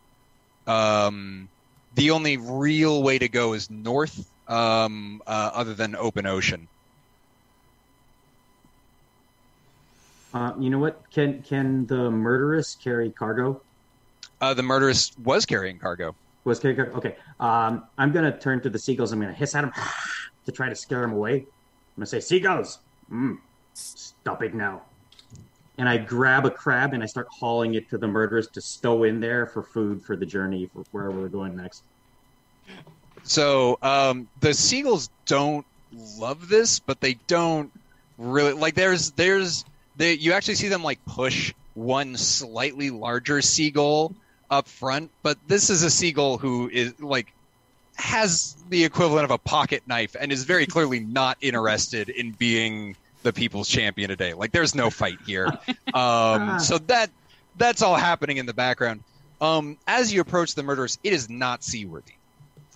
[0.68, 1.50] Um,
[1.94, 6.68] the only real way to go is north um, uh, other than open ocean.
[10.34, 11.10] Uh, you know what?
[11.12, 13.62] Can can the murderess carry cargo?
[14.42, 16.14] Uh, the murderess was carrying cargo.
[16.46, 16.84] Was cargo?
[16.94, 17.16] Okay.
[17.40, 19.12] Um, I'm gonna turn to the seagulls.
[19.12, 19.74] I'm gonna hiss at them
[20.46, 21.38] to try to scare them away.
[21.38, 21.46] I'm
[21.98, 22.80] gonna say, "Seagulls,
[23.12, 23.40] mm,
[23.74, 24.84] stop it now!"
[25.78, 29.04] And I grab a crab and I start hauling it to the murderess to stow
[29.04, 31.84] in there for food for the journey for wherever we're going next.
[33.24, 35.66] So um, the seagulls don't
[36.18, 37.72] love this, but they don't
[38.20, 38.76] really like.
[38.76, 39.66] There's there's
[39.98, 44.14] they you actually see them like push one slightly larger seagull
[44.56, 47.32] up front, but this is a seagull who is like
[47.96, 52.96] has the equivalent of a pocket knife and is very clearly not interested in being
[53.24, 54.34] the people's champion today.
[54.34, 55.52] Like there's no fight here.
[55.94, 57.10] Um, so that
[57.56, 59.02] that's all happening in the background.
[59.40, 62.16] Um, as you approach the murderess, it is not seaworthy.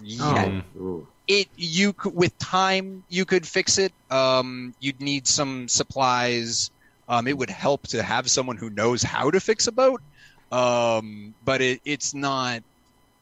[0.02, 0.64] Yet.
[0.80, 1.06] Oh.
[1.28, 3.92] It you with time you could fix it.
[4.10, 6.72] Um, you'd need some supplies.
[7.10, 10.02] Um, it would help to have someone who knows how to fix a boat.
[10.52, 12.62] Um, but it, it's not.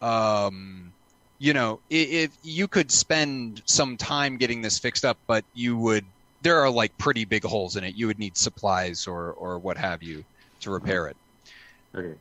[0.02, 0.94] Um,
[1.40, 5.78] you know, i- if you could spend some time getting this fixed up, but you
[5.78, 6.06] would
[6.42, 7.96] there are like pretty big holes in it.
[7.96, 10.24] You would need supplies or or what have you
[10.62, 11.18] to repair it.
[11.96, 12.14] okay.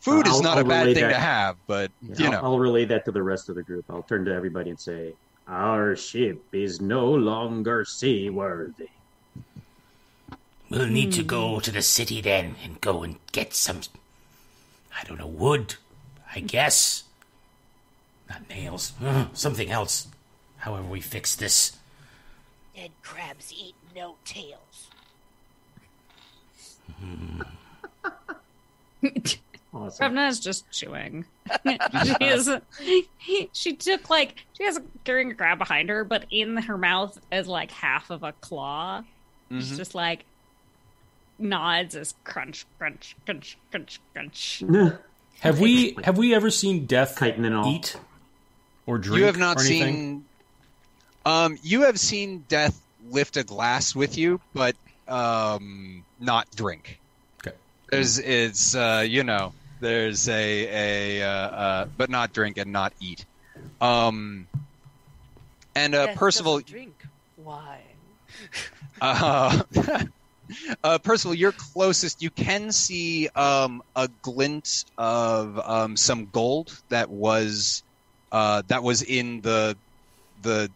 [0.00, 1.10] Food is not I'll a bad thing that.
[1.10, 3.62] to have, but Yeah, you I'll, know, I'll relay that to the rest of the
[3.62, 3.84] group.
[3.90, 5.12] I'll turn to everybody and say,
[5.46, 8.88] "Our ship is no longer seaworthy."
[10.70, 13.80] We'll need to go to the city then and go and get some.
[14.98, 15.74] I don't know, wood,
[16.34, 17.04] I guess.
[18.28, 18.92] Not nails.
[19.04, 20.08] Ugh, something else.
[20.58, 21.76] However, we fix this.
[22.74, 24.88] Dead crabs eat no tails.
[29.72, 30.02] Awesome.
[30.02, 31.24] Ravna is just chewing.
[31.64, 32.50] she is.
[33.52, 37.16] She took like she has a carrying a crab behind her, but in her mouth
[37.30, 39.04] is like half of a claw.
[39.50, 39.76] It's mm-hmm.
[39.76, 40.24] just like
[41.40, 44.62] nods as crunch, crunch, crunch, crunch, crunch.
[45.40, 47.66] Have we have we ever seen Death Chitin and all.
[47.66, 47.96] eat
[48.84, 49.20] or drink?
[49.20, 50.26] you have not or seen.
[51.24, 52.78] Um, you have seen Death
[53.08, 54.76] lift a glass with you, but
[55.08, 57.00] um, not drink.
[57.40, 57.56] Okay.
[57.88, 62.92] There's it's uh, you know there's a a uh, uh, but not drink and not
[63.00, 63.24] eat.
[63.80, 64.46] Um,
[65.74, 67.02] and uh, Death Percival, drink
[67.38, 67.78] wine.
[69.00, 69.62] uh,
[70.84, 72.22] uh, Percival, you're closest.
[72.22, 77.82] You can see um, a glint of um, some gold that was
[78.32, 79.76] uh, that was in the
[80.42, 80.70] the.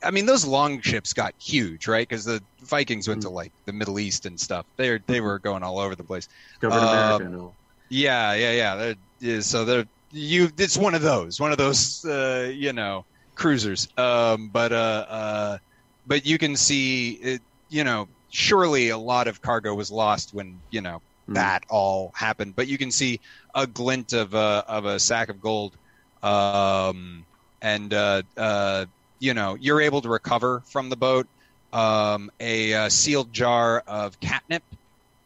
[0.00, 2.08] I mean, those long ships got huge, right?
[2.08, 4.64] Because the Vikings went to like the Middle East and stuff.
[4.76, 6.28] They they were going all over the place.
[6.60, 7.54] Discovered America and all.
[7.88, 8.76] Yeah, yeah, yeah.
[8.76, 10.50] They're, yeah so they're you.
[10.56, 13.04] It's one of those, one of those, uh, you know,
[13.34, 13.88] cruisers.
[13.96, 15.58] Um, but uh, uh,
[16.06, 20.62] but you can see, it, you know, surely a lot of cargo was lost when
[20.70, 21.34] you know Mm.
[21.34, 22.54] that all happened.
[22.56, 23.20] But you can see
[23.54, 25.76] a glint of a of a sack of gold,
[26.22, 27.26] um,
[27.62, 28.86] and uh, uh,
[29.20, 31.26] you know, you're able to recover from the boat
[31.72, 34.62] um, a, uh sealed jar of catnip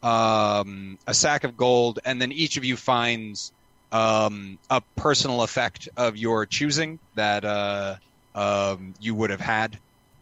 [0.03, 3.53] um, a sack of gold, and then each of you finds
[3.93, 7.97] um, a personal effect of your choosing that uh,
[8.35, 9.79] um, you would have had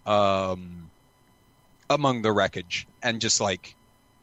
[0.07, 0.90] um,
[1.91, 3.75] among the wreckage, and just like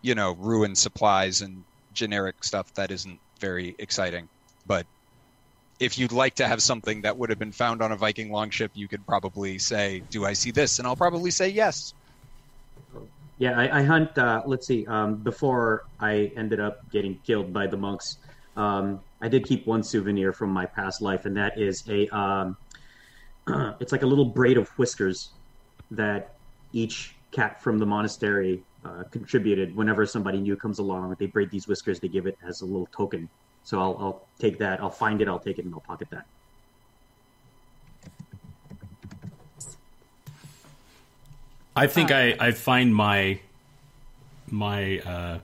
[0.01, 1.63] you know, ruined supplies and
[1.93, 4.29] generic stuff that isn't very exciting.
[4.65, 4.85] But
[5.79, 8.71] if you'd like to have something that would have been found on a Viking longship,
[8.73, 11.93] you could probably say, "Do I see this?" And I'll probably say yes.
[13.37, 14.17] Yeah, I, I hunt.
[14.17, 14.85] Uh, let's see.
[14.87, 18.17] Um, before I ended up getting killed by the monks,
[18.55, 22.07] um, I did keep one souvenir from my past life, and that is a.
[22.15, 22.57] Um,
[23.79, 25.29] it's like a little braid of whiskers
[25.91, 26.33] that
[26.73, 29.75] each cat from the monastery uh, contributed.
[29.75, 31.99] Whenever somebody new comes along, they braid these whiskers.
[31.99, 33.29] They give it as a little token.
[33.63, 34.81] So I'll, I'll take that.
[34.81, 35.27] I'll find it.
[35.27, 36.25] I'll take it, and I'll pocket that.
[41.75, 43.39] I think I, I find my
[44.49, 45.39] my uh,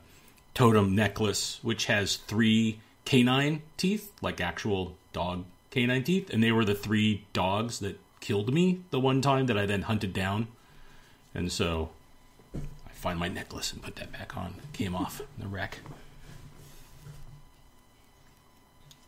[0.54, 6.64] totem necklace, which has three canine teeth, like actual dog canine teeth, and they were
[6.64, 10.48] the three dogs that killed me the one time that I then hunted down,
[11.34, 11.90] and so
[12.54, 14.54] I find my necklace and put that back on.
[14.72, 15.78] Came off in the wreck.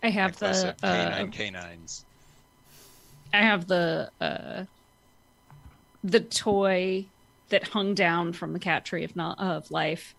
[0.03, 2.05] I have Necklace the of uh, canine canines.
[3.33, 4.65] I have the uh,
[6.05, 7.07] the toy
[7.49, 10.15] that hung down from the cat tree of not of life,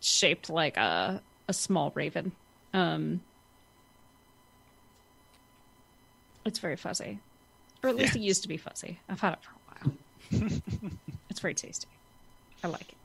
[0.00, 2.32] shaped like a a small raven.
[2.72, 3.20] Um,
[6.44, 7.20] it's very fuzzy,
[7.82, 9.00] or at least it used to be fuzzy.
[9.08, 9.53] I've had it for a while.
[10.30, 11.88] It's very tasty.
[12.62, 12.96] I like it.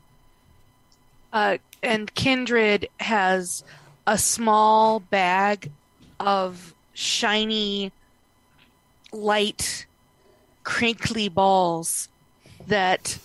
[1.32, 3.64] Uh, and Kindred has
[4.06, 5.70] a small bag
[6.18, 7.92] of shiny,
[9.12, 9.86] light,
[10.64, 12.08] crinkly balls
[12.66, 13.18] that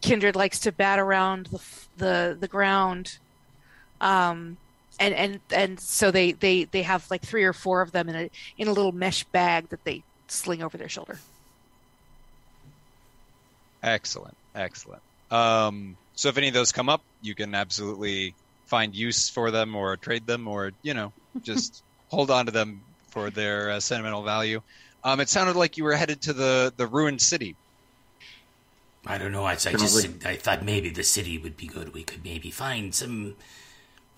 [0.00, 1.60] Kindred likes to bat around the
[1.96, 3.18] the, the ground.
[4.00, 4.56] Um,
[5.00, 8.14] and and and so they, they they have like three or four of them in
[8.14, 11.18] a in a little mesh bag that they sling over their shoulder.
[13.84, 15.02] Excellent, excellent.
[15.30, 19.76] Um, so if any of those come up, you can absolutely find use for them
[19.76, 21.12] or trade them or you know
[21.42, 24.62] just hold on to them for their uh, sentimental value.
[25.04, 27.56] Um, it sounded like you were headed to the the ruined city.
[29.06, 29.44] I don't know.
[29.44, 31.92] I, I Sounds just I thought maybe the city would be good.
[31.92, 33.34] We could maybe find some,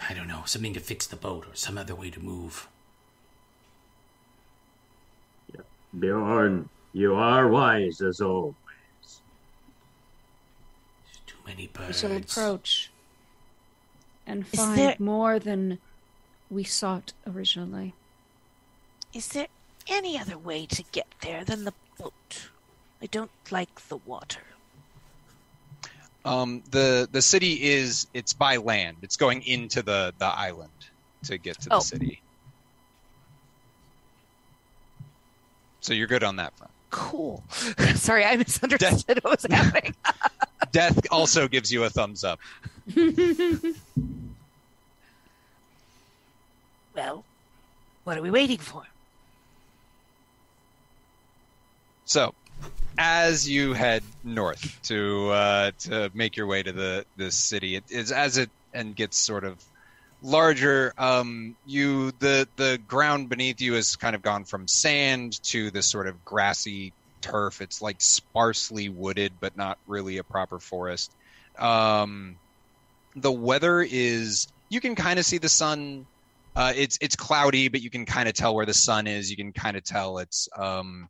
[0.09, 2.69] I don't know, something to fix the boat or some other way to move.
[5.53, 5.63] Yeah,
[5.99, 8.55] Bjorn, you are wise as always.
[11.47, 12.91] Too many We shall approach
[14.27, 15.79] and Is find there- more than
[16.51, 17.95] we sought originally.
[19.13, 19.47] Is there
[19.87, 22.51] any other way to get there than the boat?
[23.01, 24.43] I don't like the water.
[26.25, 28.97] Um, the the city is it's by land.
[29.03, 30.73] It's going into the the island
[31.25, 31.81] to get to the Oh.
[31.81, 32.21] city.
[35.81, 36.73] So you're good on that front.
[36.97, 37.45] Cool.
[37.95, 39.95] Sorry, I misunderstood what was happening.
[40.73, 42.41] Death also gives you a thumbs up.
[46.95, 47.27] Well,
[48.05, 48.83] what are we waiting for?
[52.07, 52.33] So,
[52.97, 57.85] as you head north to uh, to make your way to the the city, it
[57.91, 59.63] is as it and gets sort of
[60.27, 60.93] larger.
[60.99, 65.87] Um, you the the ground beneath you has kind of gone from sand to this
[65.87, 67.63] sort of grassy turf.
[67.63, 71.13] It's like sparsely wooded, but not really a proper forest.
[71.59, 72.37] Um,
[73.15, 76.07] the weather is you can kind of see the sun.
[76.57, 79.31] Uh, it's it's cloudy, but you can kind of tell where the sun is.
[79.31, 81.09] You can kind of tell it's um,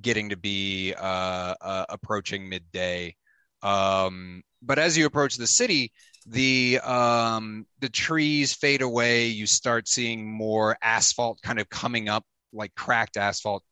[0.00, 3.14] getting to be uh, uh, approaching midday.
[3.62, 5.92] Um, but as you approach the city,
[6.26, 9.26] the um, the trees fade away.
[9.26, 13.62] You start seeing more asphalt kind of coming up, like cracked asphalt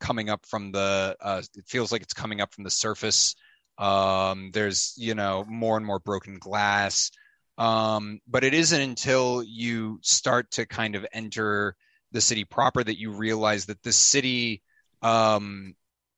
[0.00, 1.16] coming up from the.
[1.20, 3.34] Uh, it feels like it's coming up from the surface.
[3.78, 7.10] Um, there's you know more and more broken glass.
[7.56, 11.76] Um, but it isn't until you start to kind of enter
[12.12, 14.62] the city proper that you realize that the city
[15.02, 15.74] um,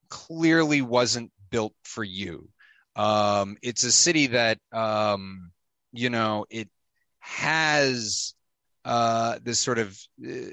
[0.09, 2.49] clearly wasn't built for you.
[2.97, 5.51] Um, it's a city that um,
[5.97, 6.68] you know it
[7.20, 8.34] has
[8.84, 10.51] uh, this sort of uh,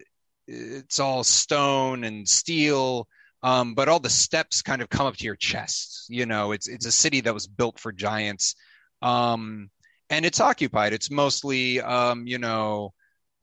[0.47, 3.07] it's all stone and steel,
[3.43, 6.05] um, but all the steps kind of come up to your chest.
[6.09, 8.55] You know, it's it's a city that was built for giants,
[9.01, 9.69] um,
[10.09, 10.93] and it's occupied.
[10.93, 12.93] It's mostly um, you know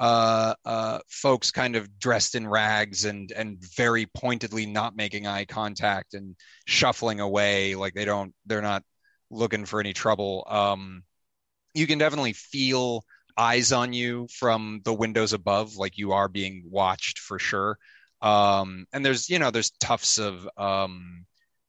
[0.01, 5.45] uh, uh, folks kind of dressed in rags and and very pointedly not making eye
[5.45, 6.37] contact and
[6.67, 8.83] shuffling away like they don't they're not
[9.31, 10.45] looking for any trouble.
[10.49, 11.05] Um,
[11.75, 13.05] you can definitely feel
[13.37, 17.79] eyes on you from the windows above, like you are being watched for sure.
[18.23, 21.27] Um, and there's you know there's tufts of um,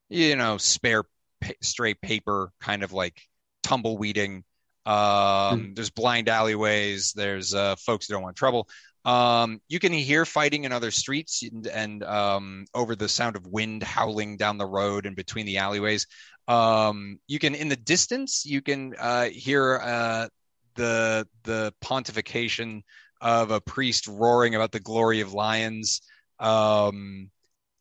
[0.10, 1.04] you know spare
[1.42, 3.22] pa- stray paper, kind of like
[3.64, 4.44] tumbleweeding
[4.86, 7.14] um, There's blind alleyways.
[7.14, 8.68] There's uh, folks who don't want trouble.
[9.04, 13.48] Um, you can hear fighting in other streets and, and um, over the sound of
[13.48, 16.06] wind howling down the road and between the alleyways.
[16.48, 20.28] Um, you can, in the distance, you can uh, hear uh,
[20.76, 22.82] the the pontification
[23.20, 26.02] of a priest roaring about the glory of lions.
[26.40, 27.30] Um,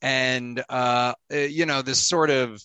[0.02, 2.60] and uh, uh, you know, this sort of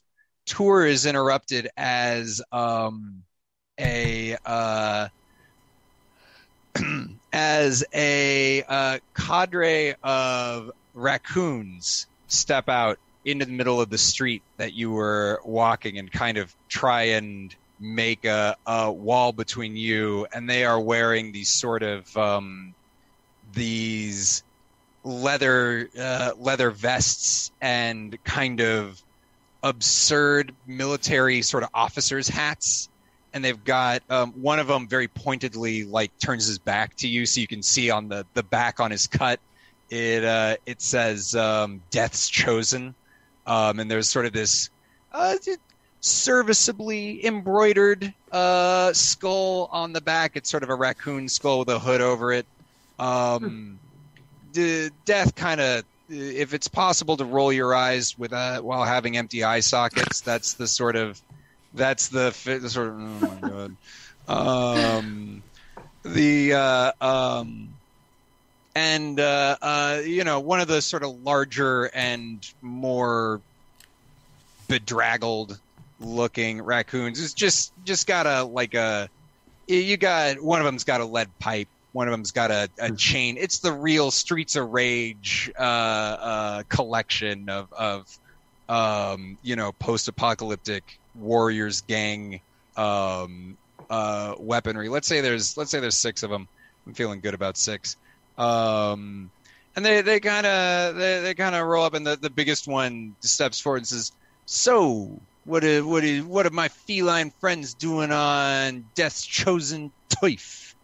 [0.46, 3.24] tour is interrupted as um,
[3.80, 5.08] a uh,
[7.34, 14.74] as a uh, cadre of raccoons step out into the middle of the street that
[14.74, 20.50] you were walking and kind of try and make a, a wall between you and
[20.50, 22.74] they are wearing these sort of um,
[23.54, 24.44] these
[25.04, 29.02] leather uh, leather vests and kind of
[29.64, 32.90] absurd military sort of officers hats.
[33.34, 37.26] And they've got um, one of them very pointedly like turns his back to you
[37.26, 39.40] so you can see on the the back on his cut.
[39.90, 42.96] It uh, it says um, death's chosen
[43.46, 44.70] um, and there's sort of this
[45.12, 45.36] uh,
[46.02, 50.34] serviceably embroidered uh, skull on the back.
[50.36, 52.46] It's sort of a raccoon skull with a hood over it.
[53.00, 53.80] Um,
[54.54, 59.18] the death kind of if it's possible to roll your eyes with uh, while having
[59.18, 61.20] empty eye sockets that's the sort of
[61.74, 63.76] that's the, the sort of oh my god.
[64.28, 65.44] Um,
[66.04, 67.75] the uh, um,
[68.76, 73.42] and uh, uh, you know one of the sort of larger and more
[74.68, 75.58] bedraggled
[76.00, 79.10] looking raccoons is just just got a like a
[79.68, 81.70] you got one of them's got a lead pipe.
[81.94, 83.38] One of them's got a, a chain.
[83.40, 88.20] It's the real streets of rage uh, uh, collection of of
[88.68, 92.42] um, you know post-apocalyptic warriors gang
[92.76, 93.58] um,
[93.90, 94.90] uh, weaponry.
[94.90, 96.50] Let's say there's let's say there's six of them
[96.86, 97.98] i'm feeling good about six
[98.38, 99.30] um,
[99.76, 102.68] and they they kind of they, they kind of roll up and the, the biggest
[102.68, 104.12] one steps forward and says
[104.46, 110.76] so what are, what are, what are my feline friends doing on Death's chosen turf?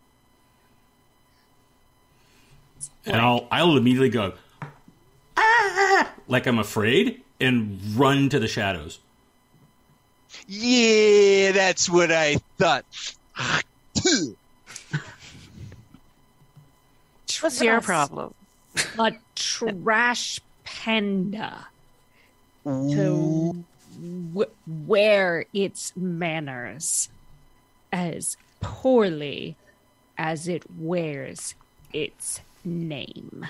[3.06, 4.34] And I'll I'll immediately go
[5.36, 9.00] ah, like I'm afraid and run to the shadows.
[10.48, 12.86] Yeah, that's what I thought.
[17.42, 18.34] What's your problem?
[18.98, 21.68] A trash panda
[22.64, 23.66] to
[24.34, 24.52] w-
[24.88, 27.10] wear its manners
[27.92, 29.56] as poorly
[30.18, 31.56] as it wears
[31.92, 33.46] its name.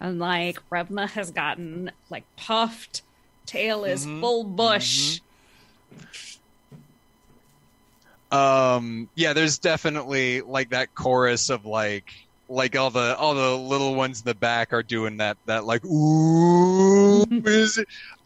[0.00, 3.02] And like Revna has gotten like puffed,
[3.46, 5.20] tail is full bush.
[8.30, 12.12] Um, yeah, there's definitely like that chorus of like
[12.48, 15.84] like all the all the little ones in the back are doing that that like
[15.84, 17.78] ooh is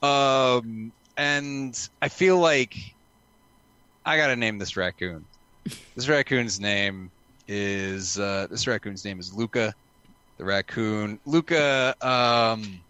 [0.03, 2.77] um and I feel like
[4.05, 5.25] I gotta name this raccoon.
[5.95, 7.11] This raccoon's name
[7.47, 9.75] is uh, this raccoon's name is Luca.
[10.39, 11.95] The raccoon Luca.
[12.01, 12.81] Um,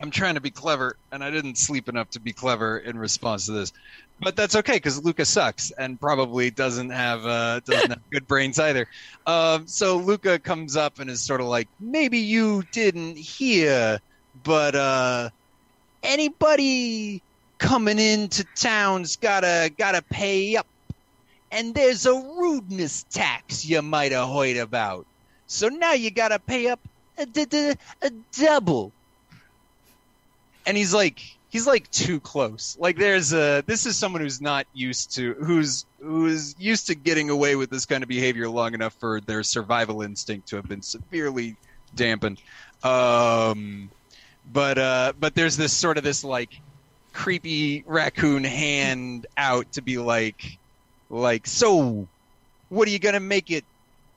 [0.00, 3.46] I'm trying to be clever, and I didn't sleep enough to be clever in response
[3.46, 3.72] to this.
[4.20, 8.58] But that's okay because Luca sucks and probably doesn't have uh, doesn't have good brains
[8.58, 8.88] either.
[9.26, 14.00] Um, so Luca comes up and is sort of like, maybe you didn't hear,
[14.42, 15.30] but uh,
[16.02, 17.22] anybody
[17.58, 20.66] coming into town's gotta gotta pay up,
[21.52, 25.06] and there's a rudeness tax you might have heard about.
[25.46, 26.80] So now you gotta pay up
[27.18, 28.92] a, double.
[30.66, 32.76] And he's like, he's like too close.
[32.78, 37.30] Like there's a this is someone who's not used to who's who's used to getting
[37.30, 40.82] away with this kind of behavior long enough for their survival instinct to have been
[40.82, 41.56] severely
[41.94, 42.40] dampened.
[42.82, 43.90] Um,
[44.52, 46.60] but uh, but there's this sort of this like
[47.12, 50.58] creepy raccoon hand out to be like
[51.10, 52.06] like so
[52.68, 53.64] what are you gonna make it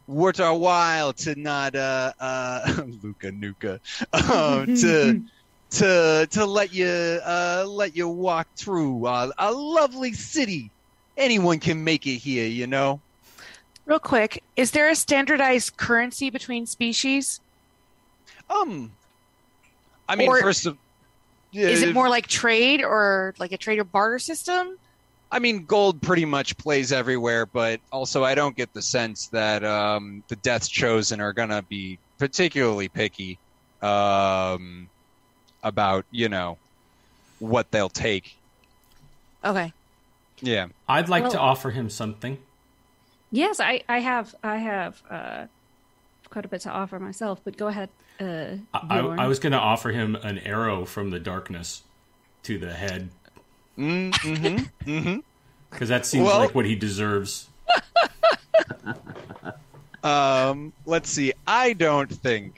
[0.07, 3.79] worth our while to not uh uh Luca Nuka
[4.13, 5.23] um, to
[5.71, 10.69] to to let you uh let you walk through uh, a lovely city
[11.17, 12.99] anyone can make it here you know
[13.85, 17.39] Real quick, is there a standardized currency between species?
[18.49, 18.91] um
[20.07, 20.77] I mean Or- first of
[21.51, 24.77] yeah, Is it more like trade or like a trade or barter system?
[25.29, 29.63] I mean, gold pretty much plays everywhere, but also I don't get the sense that
[29.63, 33.37] um, the Death's Chosen are going to be particularly picky
[33.81, 34.89] um,
[35.63, 36.57] about, you know,
[37.39, 38.37] what they'll take.
[39.43, 39.73] Okay.
[40.41, 40.67] Yeah.
[40.87, 42.37] I'd like to offer him something.
[43.31, 45.45] Yes, I, I have I have uh,
[46.29, 47.89] quite a bit to offer myself, but go ahead.
[48.19, 51.81] Uh, I, I, was going to offer him an arrow from the darkness
[52.43, 53.09] to the head
[53.77, 54.89] Mm, mm-hmm.
[54.89, 55.19] mm-hmm.
[55.69, 57.49] because that seems Well- like what he deserves.
[60.03, 61.31] Um, let's see.
[61.45, 62.55] I don't think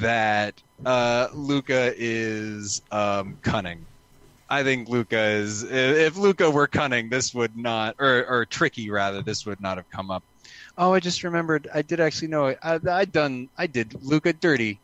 [0.00, 3.84] that uh, Luca is um, cunning.
[4.48, 5.62] I think Luca is.
[5.62, 9.88] If Luca were cunning, this would not, or, or tricky rather, this would not have
[9.90, 10.22] come up.
[10.76, 11.68] Oh, I just remembered.
[11.72, 12.46] I did actually know.
[12.46, 12.58] it.
[12.62, 13.48] I, I done.
[13.56, 14.78] I did Luca dirty.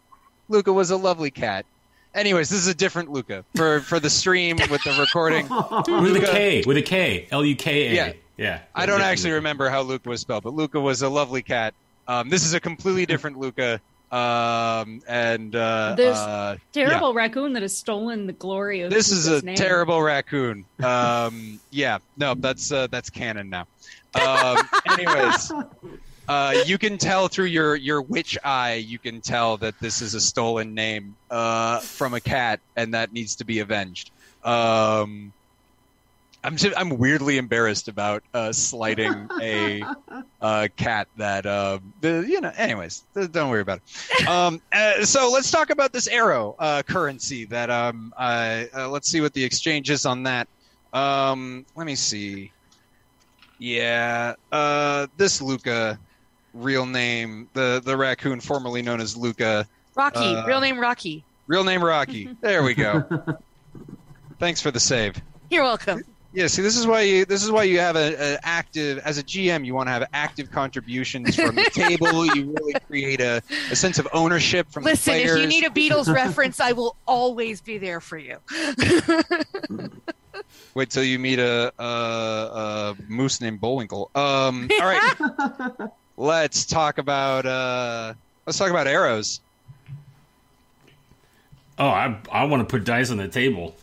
[0.48, 1.66] Luca was a lovely cat.
[2.14, 5.46] Anyways, this is a different Luca for for the stream with the recording.
[5.48, 7.94] With a Luca- K, with a K, L U K A.
[7.94, 8.12] Yeah.
[8.38, 8.60] yeah.
[8.74, 9.06] I don't Yeah.
[9.06, 11.74] actually remember how Luca was spelled, but Luca was a lovely cat.
[12.08, 13.80] Um, this is a completely different Luca.
[14.10, 19.26] Um, and uh, This uh, terrible raccoon that has stolen the glory of this is
[19.26, 19.56] a name.
[19.56, 20.64] terrible raccoon.
[20.82, 23.66] Um, yeah, no, that's uh, that's canon now.
[24.14, 25.52] Um, anyways,
[26.28, 30.14] uh, you can tell through your your witch eye, you can tell that this is
[30.14, 34.10] a stolen name uh, from a cat, and that needs to be avenged.
[34.42, 35.32] Um,
[36.44, 39.82] I'm just, I'm weirdly embarrassed about uh, slighting a
[40.40, 42.52] uh, cat that um, the, you know.
[42.56, 43.80] Anyways, don't worry about
[44.20, 44.28] it.
[44.28, 47.44] Um, uh, so let's talk about this arrow uh, currency.
[47.46, 50.46] That um, uh, uh, let's see what the exchange is on that.
[50.92, 52.52] Um, let me see.
[53.58, 55.98] Yeah, uh, this Luca,
[56.54, 59.66] real name, the the raccoon formerly known as Luca,
[59.96, 61.24] Rocky, Uh, real name Rocky.
[61.48, 62.28] real name Rocky.
[62.40, 63.04] there we go.
[64.38, 65.20] Thanks for the save.
[65.50, 66.02] You're welcome.
[66.32, 69.16] Yeah, see, this is why you this is why you have a, a active as
[69.16, 69.64] a GM.
[69.64, 72.26] You want to have active contributions from the table.
[72.26, 75.70] You really create a, a sense of ownership from Listen, the if you need a
[75.70, 78.36] Beatles reference, I will always be there for you.
[80.74, 84.10] Wait till you meet a, a, a moose named Bullwinkle.
[84.14, 88.12] Um, all right, let's talk about uh,
[88.44, 89.40] let's talk about arrows.
[91.78, 93.74] Oh, I I want to put dice on the table.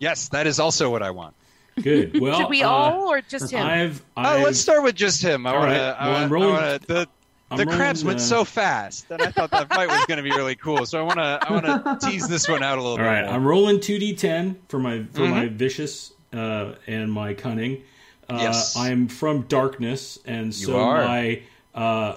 [0.00, 1.36] Yes, that is also what I want.
[1.82, 2.18] Good.
[2.20, 3.66] Well, Should we uh, all or just him?
[3.66, 5.46] I've, Uh, I've let's start with just him.
[5.46, 5.76] I All want right.
[5.78, 5.96] to.
[6.00, 7.08] Well, I'm rolling- the
[7.50, 10.16] I'm the rolling, crabs went uh, so fast that I thought that fight was going
[10.16, 10.86] to be really cool.
[10.86, 11.38] So I want to.
[11.42, 13.04] I want to tease this one out a little All bit.
[13.04, 13.34] right, more.
[13.34, 15.56] I'm rolling two d10 for my for my Mm-hmm.
[15.56, 17.82] vicious uh, and my cunning.
[18.28, 18.76] Uh, Yes.
[18.76, 21.42] I'm from darkness, and so my
[21.74, 22.16] uh,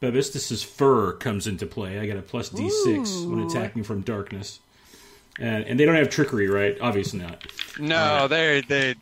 [0.00, 1.98] Babistus's fur comes into play.
[2.00, 4.60] I get a plus d6 when attacking from darkness,
[5.38, 6.76] and and they don't have trickery, right?
[6.80, 7.44] Obviously not.
[7.78, 8.94] No, they they.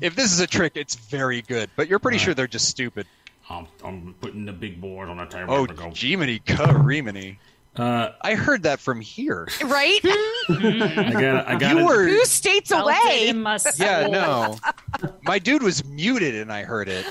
[0.00, 1.70] If this is a trick, it's very good.
[1.76, 3.06] But you're pretty All sure they're just stupid.
[3.48, 5.52] I'm, I'm putting the big board on the table.
[5.54, 5.90] Oh, to go.
[5.94, 7.36] Jiminy Karimini.
[7.76, 9.46] Uh, I heard that from here.
[9.64, 10.00] right?
[10.04, 12.06] I got I got You were.
[12.08, 13.32] Two states away.
[13.78, 14.56] Yeah, no.
[15.22, 17.06] My dude was muted, and I heard it.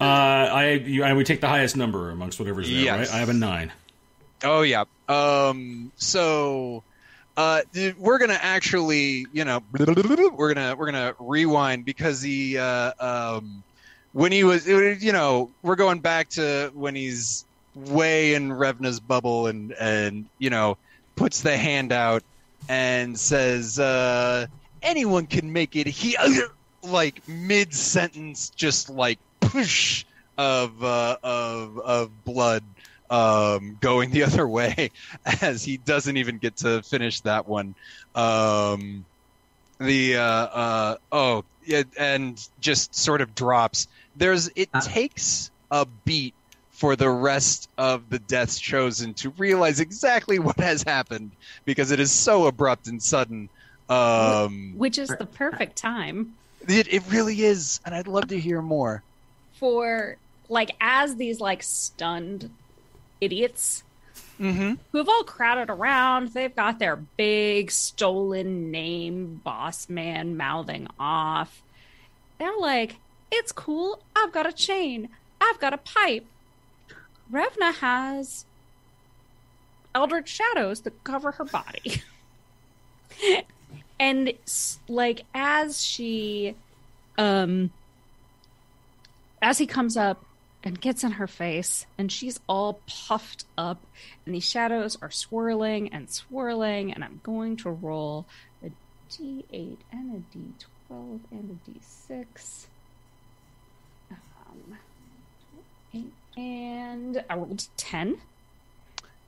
[0.00, 3.08] Uh, I you, I would take the highest number amongst whatever's there, Yes.
[3.10, 3.16] right?
[3.16, 3.72] I have a nine.
[4.44, 4.84] Oh yeah.
[5.08, 5.92] Um.
[5.96, 6.84] So,
[7.36, 7.62] uh,
[7.98, 13.64] we're gonna actually, you know, we're gonna we're gonna rewind because he, uh, um,
[14.12, 19.46] when he was- you know, we're going back to when he's way in Revna's bubble
[19.48, 20.78] and and you know
[21.16, 22.22] puts the hand out
[22.68, 24.46] and says, uh,
[24.82, 25.86] anyone can make it.
[25.86, 26.16] He
[26.82, 30.04] like mid sentence, just like push
[30.36, 32.62] of uh, of of blood
[33.10, 34.90] um, going the other way
[35.42, 37.74] as he doesn't even get to finish that one.
[38.14, 39.04] Um,
[39.78, 43.88] the uh, uh, oh yeah, and just sort of drops.
[44.16, 44.80] There's it Uh.
[44.80, 46.34] takes a beat
[46.70, 51.30] for the rest of the deaths chosen to realize exactly what has happened
[51.64, 53.48] because it is so abrupt and sudden.
[53.88, 56.34] Um, Which is the perfect time
[56.66, 59.02] it, it really is, and I'd love to hear more.
[59.54, 60.16] for
[60.48, 62.50] like as these like stunned
[63.20, 63.82] idiots
[64.40, 64.74] Mm-hmm.
[64.90, 66.32] who have all crowded around.
[66.32, 71.62] They've got their big stolen name boss man mouthing off.
[72.38, 72.96] They're like,
[73.30, 74.02] it's cool.
[74.16, 75.08] I've got a chain.
[75.40, 76.26] I've got a pipe.
[77.32, 78.44] Revna has
[79.94, 82.02] eldritch shadows that cover her body.
[84.00, 84.32] and
[84.88, 86.56] like as she
[87.16, 87.70] um
[89.40, 90.23] as he comes up
[90.64, 93.82] and gets in her face and she's all puffed up
[94.24, 98.24] and these shadows are swirling and swirling and i'm going to roll
[98.64, 98.70] a
[99.10, 102.66] d8 and a d12 and a d6
[104.10, 104.78] um,
[106.36, 108.18] and i rolled 10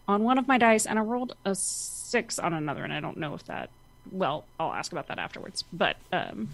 [0.08, 3.18] on one of my dice and i rolled a 6 on another and i don't
[3.18, 3.68] know if that
[4.10, 6.48] well i'll ask about that afterwards but um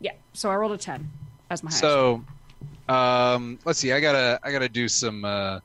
[0.00, 1.10] yeah so i rolled a 10
[1.50, 1.80] as my highest.
[2.88, 3.92] Um, let's see.
[3.92, 5.60] I gotta I gotta do some uh,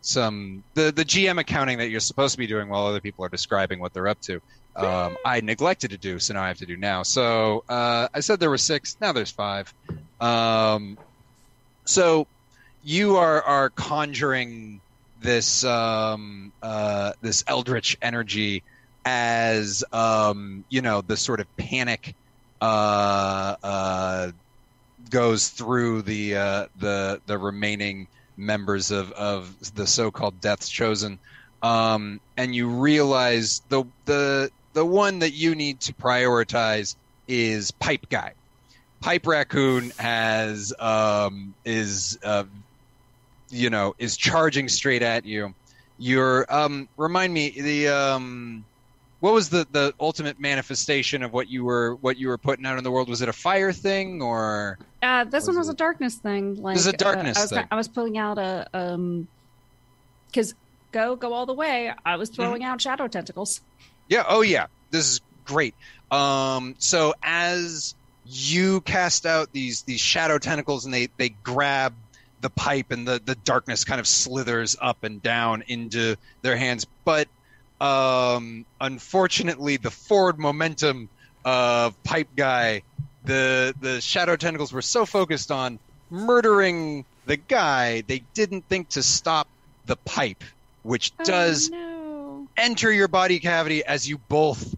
[0.00, 3.28] some the the GM accounting that you're supposed to be doing while other people are
[3.28, 4.40] describing what they're up to.
[4.74, 7.02] Um, I neglected to do, so now I have to do now.
[7.02, 8.96] So uh, I said there were six.
[9.00, 9.72] Now there's five.
[10.20, 10.98] Um,
[11.86, 12.26] so
[12.84, 14.80] you are are conjuring
[15.20, 18.62] this um, uh, this eldritch energy
[19.04, 22.14] as um, you know the sort of panic
[22.60, 24.30] uh, uh,
[25.10, 31.18] goes through the uh, the the remaining members of, of the so-called deaths chosen,
[31.62, 36.96] um, and you realize the the the one that you need to prioritize
[37.28, 38.34] is Pipe Guy.
[39.00, 42.44] Pipe Raccoon has um, is uh,
[43.50, 45.54] you know is charging straight at you.
[45.98, 48.64] You're um, remind me the um,
[49.26, 52.78] what was the, the ultimate manifestation of what you were what you were putting out
[52.78, 53.08] in the world?
[53.08, 56.62] Was it a fire thing or Uh, this Was one was it- a darkness thing.
[56.62, 57.64] Like This is a darkness uh, I was, thing.
[57.72, 59.26] I was pulling out a um,
[60.28, 60.54] because
[60.92, 61.92] go go all the way.
[62.04, 62.70] I was throwing Mm-hmm.
[62.70, 63.60] out shadow tentacles.
[64.08, 64.22] Yeah.
[64.28, 64.66] Oh, yeah.
[64.92, 65.74] This is great.
[66.12, 67.96] Um, so as
[68.26, 71.94] you cast out these these shadow tentacles, and they they grab
[72.42, 76.86] the pipe, and the the darkness kind of slithers up and down into their hands.
[77.04, 77.26] But
[77.80, 81.08] um, unfortunately, the forward momentum
[81.44, 82.82] of Pipe Guy
[83.24, 85.78] the the shadow tentacles were so focused on
[86.10, 89.48] murdering the guy, they didn't think to stop
[89.86, 90.44] the pipe,
[90.84, 92.48] which does Oh, no.
[92.56, 94.74] enter your body cavity as you both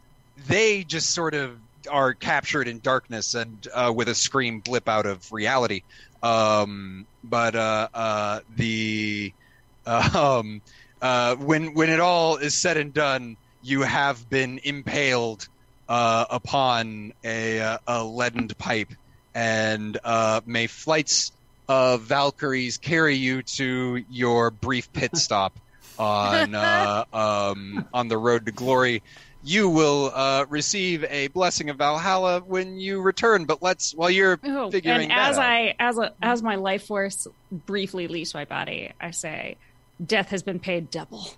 [0.46, 1.58] they just sort of
[1.90, 5.82] are captured in darkness and uh, with a scream blip out of reality
[6.22, 9.32] um, but uh, uh, the
[9.86, 10.62] um,
[11.00, 15.48] uh, when when it all is said and done you have been impaled
[15.88, 18.92] uh, upon a, uh, a leadened pipe
[19.34, 21.32] and uh, may flights
[21.68, 25.58] of valkyries carry you to your brief pit stop
[25.98, 29.02] on uh, um, on the road to glory.
[29.42, 33.44] You will uh, receive a blessing of Valhalla when you return.
[33.44, 35.44] But let's while you're Oh, figuring and that as out.
[35.44, 39.56] I as a, as my life force briefly leaves my body, I say,
[40.04, 41.28] "Death has been paid double."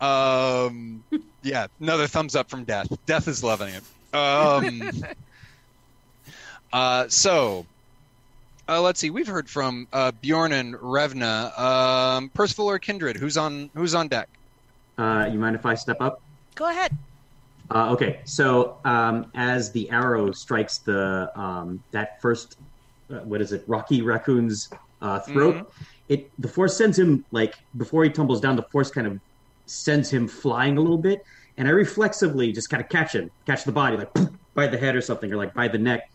[0.00, 1.02] Um,
[1.42, 2.92] yeah, another thumbs up from Death.
[3.06, 3.82] Death is loving it.
[4.14, 4.90] Um,
[6.72, 7.66] uh, so,
[8.68, 9.10] uh, let's see.
[9.10, 11.58] We've heard from uh, Bjorn and Revna.
[11.58, 13.16] Um, Percival or Kindred?
[13.16, 13.70] Who's on?
[13.74, 14.28] Who's on deck?
[14.96, 16.20] Uh, you mind if I step up?
[16.54, 16.96] Go ahead.
[17.70, 22.56] Uh, okay, so um, as the arrow strikes the um, that first,
[23.10, 24.70] uh, what is it, Rocky Raccoon's
[25.00, 25.72] uh, throat,
[26.08, 28.56] it the force sends him like before he tumbles down.
[28.56, 29.20] The force kind of
[29.66, 31.24] sends him flying a little bit,
[31.56, 34.10] and I reflexively just kind of catch him, catch the body like
[34.54, 36.10] by the head or something, or like by the neck,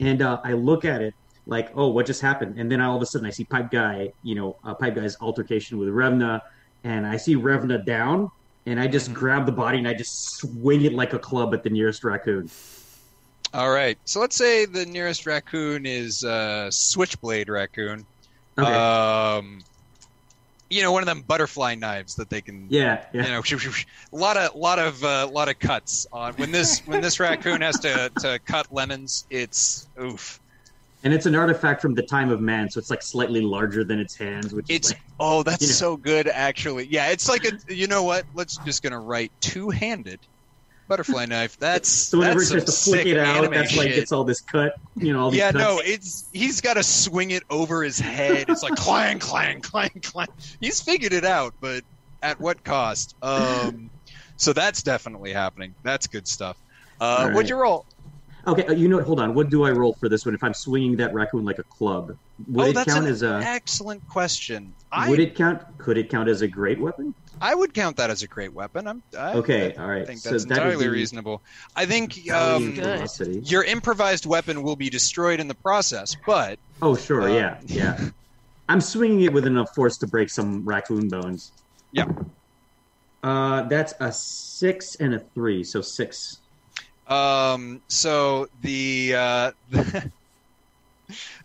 [0.00, 1.14] and uh, I look at it
[1.46, 2.58] like, oh, what just happened?
[2.58, 5.16] And then all of a sudden I see Pipe Guy, you know, uh, Pipe Guy's
[5.20, 6.42] altercation with Revna,
[6.84, 8.30] and I see Revna down,
[8.66, 11.62] and I just grab the body and I just swing it like a club at
[11.62, 12.50] the nearest raccoon.
[13.54, 13.98] All right.
[14.04, 18.04] So let's say the nearest raccoon is uh, Switchblade raccoon.
[18.58, 18.72] Okay.
[18.72, 19.62] Um,
[20.70, 22.66] you know, one of them butterfly knives that they can.
[22.68, 23.24] yeah, yeah.
[23.24, 23.42] You know,
[24.12, 27.62] a lot of, lot of, uh, lot of cuts on when this when this raccoon
[27.62, 29.26] has to to cut lemons.
[29.30, 30.40] It's oof.
[31.04, 34.00] And it's an artifact from the time of man, so it's like slightly larger than
[34.00, 35.74] its hands, which It's is like, oh, that's you know.
[35.74, 36.86] so good actually.
[36.90, 37.74] Yeah, it's like a.
[37.74, 38.24] You know what?
[38.34, 40.18] Let's just gonna write two handed
[40.88, 41.56] butterfly knife.
[41.58, 43.98] That's so whenever that's he tries to flick it out, that's like shit.
[43.98, 45.64] it's all this cut, you know, all these Yeah, cuts.
[45.64, 48.46] no, it's he's got to swing it over his head.
[48.48, 50.28] It's like clang, clang, clang, clang.
[50.60, 51.84] He's figured it out, but
[52.22, 53.14] at what cost?
[53.22, 53.90] Um,
[54.36, 55.74] so that's definitely happening.
[55.84, 56.56] That's good stuff.
[57.00, 57.86] Uh, All What'd you roll?
[58.46, 59.34] Okay, uh, you know, what, hold on.
[59.34, 60.34] What do I roll for this one?
[60.34, 62.16] If I'm swinging that raccoon like a club,
[62.46, 63.40] would oh, it count as a?
[63.44, 64.74] excellent question.
[64.90, 65.62] I Would it count?
[65.78, 67.14] Could it count as a great weapon?
[67.40, 68.86] I would count that as a great weapon.
[68.86, 70.06] I'm I, Okay, I all right.
[70.06, 71.42] think So that's that would entirely reasonable.
[71.76, 72.74] I think um,
[73.42, 78.10] your improvised weapon will be destroyed in the process, but Oh, sure, Uh, yeah, yeah.
[78.68, 81.52] I'm swinging it with enough force to break some raccoon bones.
[81.92, 82.06] Yeah.
[83.22, 86.40] Uh, that's a six and a three, so six.
[87.06, 89.52] Um, so the, uh,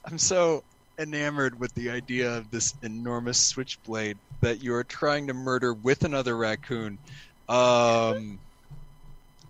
[0.05, 0.63] I'm so
[0.97, 6.03] enamored with the idea of this enormous switchblade that you are trying to murder with
[6.03, 6.97] another raccoon.
[7.49, 8.39] Um,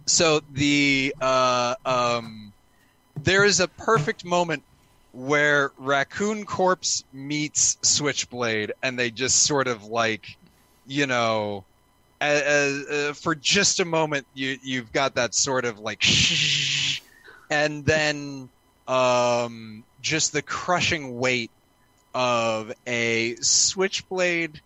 [0.06, 2.54] so the uh, um,
[3.24, 4.64] there is a perfect moment
[5.14, 10.38] where raccoon corpse meets switchblade, and they just sort of like,
[10.88, 11.64] you know,
[12.20, 17.02] uh, for just a moment you you've got that sort of like shh,
[17.50, 18.50] and then
[18.88, 21.50] um just the crushing weight
[22.14, 24.62] of a switchblade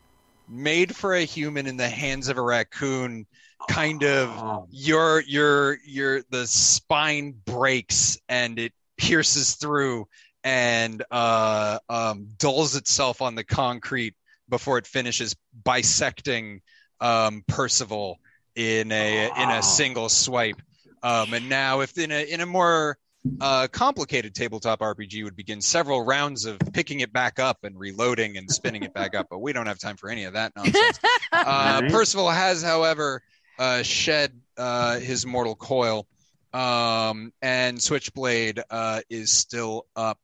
[0.50, 3.26] made for a human in the hands of a raccoon
[3.70, 10.08] kind of Oh, your your your the spine breaks and it pierces through
[10.44, 14.16] and uh um dulls itself on the concrete
[14.50, 16.62] before it finishes bisecting
[17.00, 18.20] um Percival
[18.56, 20.62] in a in a single swipe.
[21.04, 22.98] Um and now if in a in a more
[23.42, 28.38] uh, complicated tabletop RPG would begin several rounds of picking it back up and reloading
[28.38, 31.00] and spinning it back up, but we don't have time for any of that nonsense.
[31.30, 31.92] Uh, Alright.
[31.92, 33.22] Percival has, however,
[33.60, 36.08] uh, shed uh, his mortal coil,
[36.54, 40.20] um, and Switchblade uh, is still up.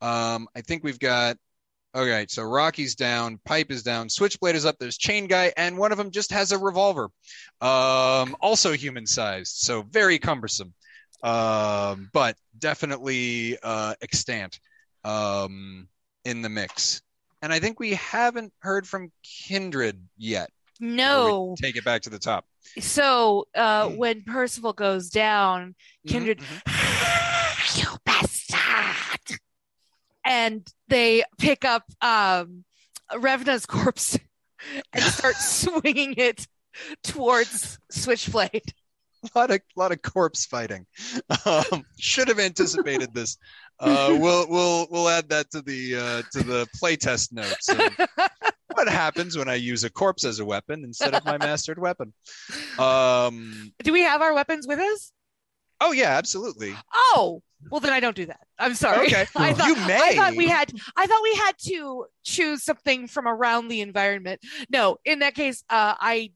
[0.00, 1.36] Um, I think we've got.
[1.94, 4.76] Okay, so Rocky's down, Pipe is down, Switchblade is up.
[4.78, 7.08] There's Chain Guy, and one of them just has a revolver,
[7.62, 10.74] um, also human sized, so very cumbersome,
[11.26, 14.60] um, but definitely uh, extant
[15.04, 15.88] um,
[16.24, 17.02] in the mix.
[17.42, 20.50] And I think we haven't heard from Kindred yet.
[20.80, 21.54] No.
[21.58, 22.46] take it back to the top.
[22.78, 25.74] So uh, when Percival goes down,
[26.06, 26.62] Kindred, Mhm,
[27.76, 29.38] You bastard!
[30.24, 32.64] and they pick up um,
[33.12, 34.18] Revna's corpse
[34.92, 36.46] and start swinging it
[37.02, 38.72] towards Switchblade.
[39.34, 40.86] A lot of lot of corpse fighting.
[41.44, 43.36] Um, should have anticipated this.
[43.78, 47.68] Uh, we'll we'll we'll add that to the uh, to the playtest notes.
[48.74, 52.12] what happens when I use a corpse as a weapon instead of my mastered weapon?
[52.78, 55.12] Um, Do we have our weapons with us?
[55.80, 56.74] oh yeah, absolutely.
[56.94, 58.40] Oh, well then I don't do that.
[58.58, 59.06] I'm sorry.
[59.06, 59.26] Okay.
[59.36, 60.72] I thought, You I thought we had.
[60.96, 64.40] I thought we had to choose something from around the environment.
[64.70, 66.32] No, in that case, uh, I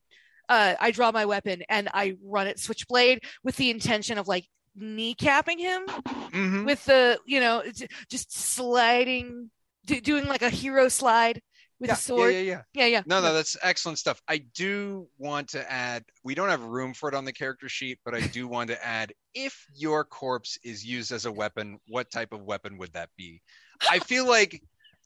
[0.51, 4.47] uh, I draw my weapon and I run it switchblade with the intention of like
[4.79, 6.65] kneecapping him Mhm.
[6.67, 7.63] with the you know
[8.09, 9.51] just sliding,
[9.87, 11.41] do, doing like a hero slide
[11.81, 12.33] with Yeah, a sword.
[12.35, 12.63] yeah, yeah, yeah.
[12.75, 13.03] yeah, yeah.
[13.07, 14.21] No, no, that's excellent stuff.
[14.29, 17.99] I do want to add, we don't have room for it on the character sheet,
[18.05, 22.11] but I do want to add if your corpse is used as a weapon, what
[22.11, 23.41] type of weapon would that be?
[23.91, 24.61] I feel like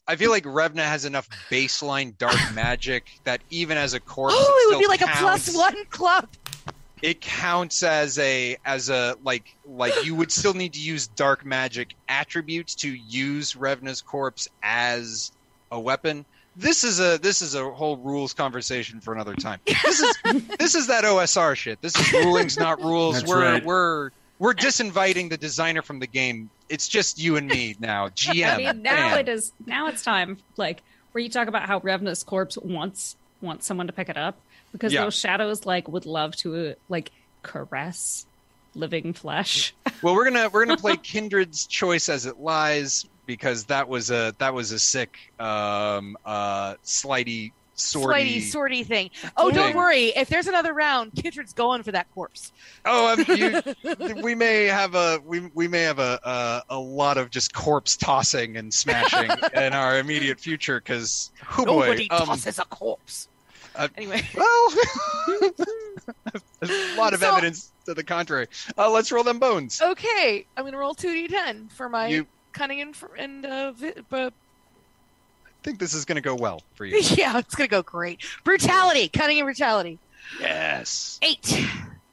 [0.07, 4.69] I feel like Revna has enough baseline dark magic that even as a corpse, Oh,
[4.69, 6.29] it would be like a one club.
[7.03, 11.45] It counts as a as a like like you would still need to use dark
[11.45, 15.33] magic attributes to use Revna's corpse as
[15.71, 16.25] a weapon.
[16.57, 19.61] This is a this is a whole rules conversation for another time.
[19.67, 20.17] This is
[20.59, 21.83] this is that OSR shit.
[21.83, 23.17] This is rulings, not rules.
[23.17, 23.65] That's we're right.
[23.65, 26.51] we're we're disinviting the designer from the game.
[26.69, 28.09] It's just you and me now.
[28.09, 28.47] GM.
[28.55, 29.19] I mean, now fan.
[29.21, 29.53] it is.
[29.65, 30.83] Now it's time, like
[31.13, 34.41] where you talk about how Revna's corpse wants wants someone to pick it up
[34.73, 35.05] because Yeah.
[35.05, 37.11] those shadows like would love to uh, like
[37.43, 38.27] caress
[38.75, 39.75] living flesh.
[40.03, 44.35] Well, we're gonna we're gonna play Kindred's choice as it lies because that was a
[44.39, 48.41] that was a sick um uh slidey Sorty.
[48.41, 49.11] sorty thing.
[49.37, 50.07] Oh, don't worry.
[50.17, 52.53] If there's another round, Kindred's going for that corpse.
[52.85, 56.79] Oh, I mean, you, we may have a we we may have a a, a
[56.79, 62.11] lot of just corpse tossing and smashing in our immediate future because oh boy, Nobody
[62.11, 63.29] um, tosses a corpse.
[63.77, 64.69] uh, Anyway, well,
[66.61, 68.47] there's a lot of So- evidence to the contrary.
[68.79, 69.81] Uh, let's roll them bones.
[69.83, 70.47] okay.
[70.57, 74.33] I'm gonna roll two d10 for my You cunning and and uh, vi- but
[75.65, 76.99] think this is gonna go well for you?
[77.01, 78.21] yeah, it's gonna go great.
[78.45, 79.99] Brutality, cunning and brutality.
[80.41, 81.19] yes.
[81.23, 81.67] Eight.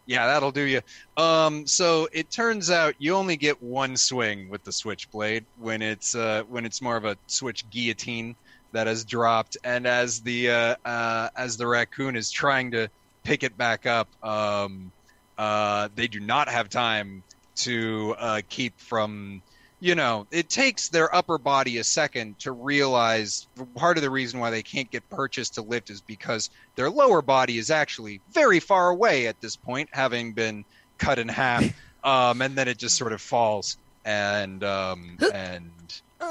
[0.07, 0.81] Yeah, that'll do you.
[1.15, 6.15] Um, so it turns out you only get one swing with the switchblade when it's
[6.15, 8.35] uh, when it's more of a switch guillotine
[8.71, 12.89] that has dropped, and as the uh, uh, as the raccoon is trying to
[13.23, 14.91] pick it back up, um,
[15.37, 17.23] uh, they do not have time
[17.57, 19.41] to uh, keep from.
[19.81, 24.39] You know, it takes their upper body a second to realize part of the reason
[24.39, 28.59] why they can't get purchased to lift is because their lower body is actually very
[28.59, 30.65] far away at this point, having been
[30.99, 31.65] cut in half,
[32.03, 33.77] um, and then it just sort of falls.
[34.05, 35.71] And um, and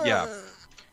[0.05, 0.28] yeah,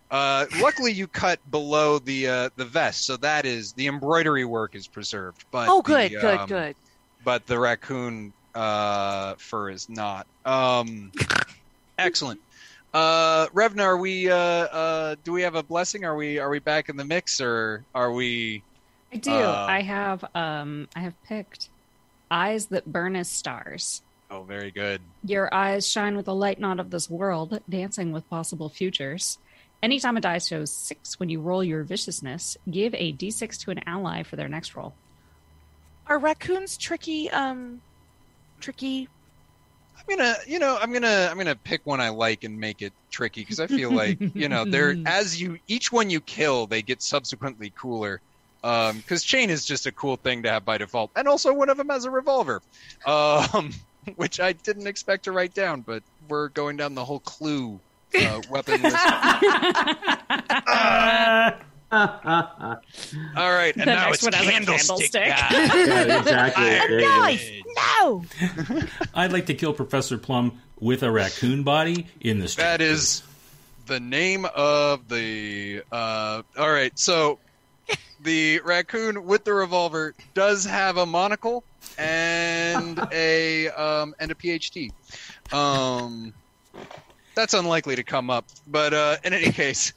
[0.10, 4.74] uh, luckily you cut below the uh, the vest, so that is the embroidery work
[4.76, 5.46] is preserved.
[5.52, 6.76] But Oh, good, the, good, um, good.
[7.24, 10.26] But the raccoon uh, fur is not.
[10.46, 11.12] Um,
[11.98, 12.42] excellent.
[12.94, 14.30] Uh, Revna, are we?
[14.30, 16.06] Uh, uh, do we have a blessing?
[16.06, 16.40] Are we?
[16.40, 18.64] Are we back in the mix, or are we?
[19.12, 19.32] I do.
[19.32, 21.70] Uh, I have um I have picked
[22.32, 24.02] eyes that burn as stars.
[24.30, 25.02] Oh, very good.
[25.24, 29.38] Your eyes shine with the light not of this world, dancing with possible futures.
[29.82, 33.82] Anytime a die shows six when you roll your viciousness, give a d6 to an
[33.86, 34.94] ally for their next roll.
[36.08, 37.30] Are raccoons tricky?
[37.30, 37.82] Um,
[38.60, 39.08] tricky.
[39.98, 42.94] I'm gonna, you know, I'm gonna, I'm gonna pick one I like and make it
[43.12, 46.82] tricky because I feel like, you know, they're as you each one you kill, they
[46.82, 48.22] get subsequently cooler.
[48.64, 51.70] Um, because chain is just a cool thing to have by default, and also one
[51.70, 52.62] of them has a revolver,
[53.06, 53.72] um,
[54.16, 57.80] which I didn't expect to write down, but we're going down the whole clue
[58.20, 58.96] uh, weapon list.
[60.68, 61.60] Ah,
[61.92, 62.80] All
[63.36, 65.12] right, and The now next it's one has a candlestick.
[65.14, 65.34] candlestick.
[65.88, 66.64] Yeah, exactly.
[66.66, 67.64] There you
[68.02, 68.26] No.
[69.14, 72.64] I'd like to kill Professor Plum with a raccoon body in the street.
[72.66, 73.24] That is
[73.86, 75.84] the name of the.
[75.92, 77.40] Uh, all right, so
[78.22, 81.64] the raccoon with the revolver does have a monocle
[81.98, 84.92] and a um, and a PhD.
[85.54, 86.34] Um,
[87.34, 89.94] that's unlikely to come up, but uh, in any case,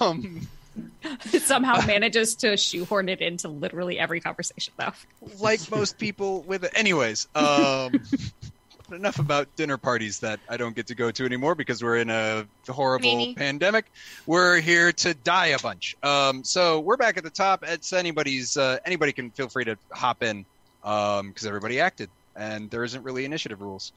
[0.00, 0.48] um, It
[1.40, 4.92] somehow manages to shoehorn it into literally every conversation, though.
[5.40, 6.72] like most people with it.
[6.74, 8.00] Anyways, um,
[8.92, 12.10] enough about dinner parties that I don't get to go to anymore because we're in
[12.10, 13.36] a horrible Meanie.
[13.36, 13.86] pandemic.
[14.26, 15.96] We're here to die a bunch.
[16.02, 17.64] Um, so we're back at the top.
[17.66, 18.56] It's anybody's.
[18.56, 20.44] Uh, anybody can feel free to hop in
[20.82, 23.92] because everybody acted, and there isn't really initiative rules.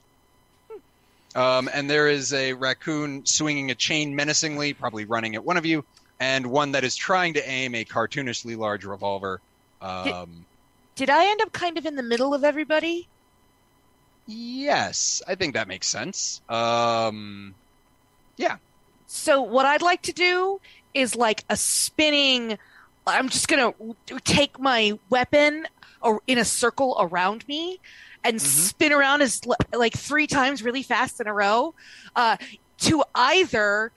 [1.36, 5.66] Um, and there is a raccoon swinging a chain menacingly, probably running at one of
[5.66, 5.86] you,
[6.20, 9.40] and one that is trying to aim a cartoonishly large revolver.
[9.82, 10.46] Um,
[10.96, 13.08] Did I end up kind of in the middle of everybody?
[14.26, 16.42] Yes, I think that makes sense.
[16.50, 17.56] Um,
[18.36, 18.58] yeah.
[19.08, 20.60] So what I'd like to do
[20.94, 22.58] is like a spinning.
[23.06, 23.74] I'm just gonna
[24.26, 25.68] take my weapon
[26.02, 27.80] or in a circle around me
[28.24, 29.42] and spin around as
[29.74, 31.74] like three times really fast in a row
[32.16, 32.36] uh,
[32.80, 33.92] to either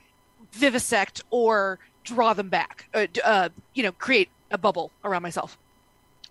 [0.53, 2.85] vivisect or draw them back.
[2.93, 5.57] Uh, uh, you know, create a bubble around myself.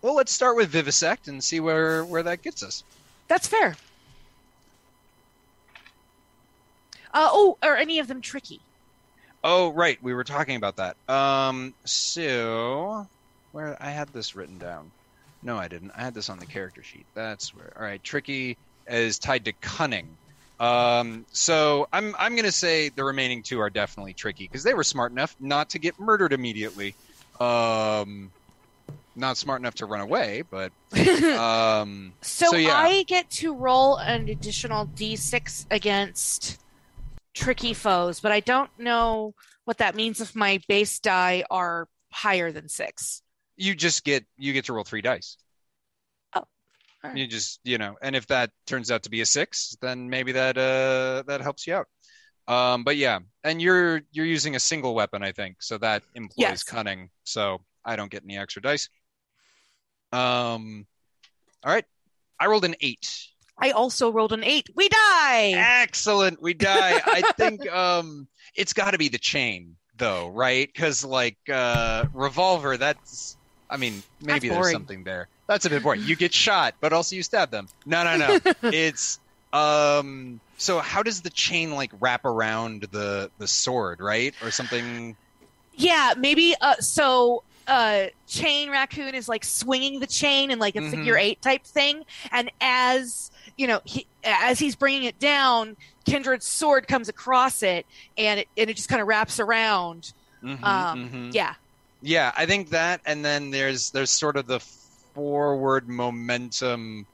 [0.02, 2.84] Well, let's start with vivisect and see where where that gets us.
[3.28, 3.76] That's fair.
[7.12, 8.60] Uh, oh, are any of them tricky?
[9.42, 10.96] Oh, right, we were talking about that.
[11.08, 13.06] Um, so
[13.52, 14.90] where I had this written down.
[15.42, 15.92] No, I didn't.
[15.96, 17.06] I had this on the character sheet.
[17.14, 17.72] That's where.
[17.76, 18.56] All right, tricky
[18.86, 20.08] is tied to cunning.
[20.60, 24.84] Um, so I'm I'm gonna say the remaining two are definitely tricky because they were
[24.84, 26.94] smart enough not to get murdered immediately.
[27.40, 28.30] Um,
[29.16, 30.70] not smart enough to run away, but
[31.38, 32.74] um, So, So, yeah.
[32.74, 36.58] I get to roll an additional d6 against
[37.34, 39.34] tricky foes, but I don't know
[39.64, 43.22] what that means if my base die are higher than six.
[43.56, 45.36] you just get you get to roll three dice.
[47.02, 47.16] Right.
[47.16, 50.32] You just you know, and if that turns out to be a six, then maybe
[50.32, 51.86] that uh that helps you out.
[52.46, 56.36] Um, but yeah, and you're you're using a single weapon, I think, so that employs
[56.38, 56.62] Yes.
[56.62, 57.10] cunning.
[57.24, 58.88] So I don't get any extra dice.
[60.12, 60.86] Um,
[61.64, 61.84] all right,
[62.38, 63.28] I rolled an eight.
[63.62, 64.68] I also rolled an eight.
[64.74, 65.52] We die.
[65.54, 66.40] Excellent.
[66.42, 67.00] We die.
[67.04, 70.72] I think um it's got to be the chain though, right?
[70.74, 73.36] Cuz like uh revolver that's
[73.68, 75.28] I mean, maybe That's there's something there.
[75.50, 76.02] That's a bit boring.
[76.04, 77.66] You get shot, but also you stab them.
[77.84, 78.38] No, no, no.
[78.72, 79.18] it's
[79.52, 84.32] um so how does the chain like wrap around the the sword, right?
[84.40, 85.16] Or something
[85.72, 86.54] Yeah, maybe.
[86.60, 90.90] Uh, so, uh, chain raccoon is like swinging the chain in like a Mhm.
[90.90, 96.46] figure eight type thing, and as you know, he, as he's bringing it down, Kindred's
[96.46, 97.86] sword comes across it,
[98.16, 100.12] and it and it just kind of wraps around.
[100.44, 101.34] Mhm, Um, mhm.
[101.34, 101.54] Yeah,
[102.02, 104.60] Yeah, I think that, and then there's there's sort of the
[105.14, 107.06] forward momentum.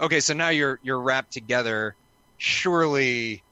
[0.00, 1.94] Okay, so now you're you're wrapped together.
[2.38, 3.42] Surely,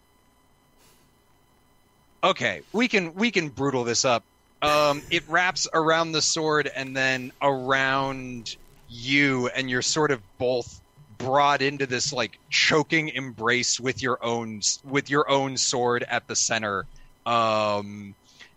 [2.22, 4.24] okay, we can we can brutal this up.
[4.62, 8.56] Um, it wraps around the sword and then around
[8.88, 10.80] you, and you're sort of both
[11.18, 16.36] brought into this like choking embrace with your own with your own sword at the
[16.36, 16.86] center.
[17.26, 18.14] Um,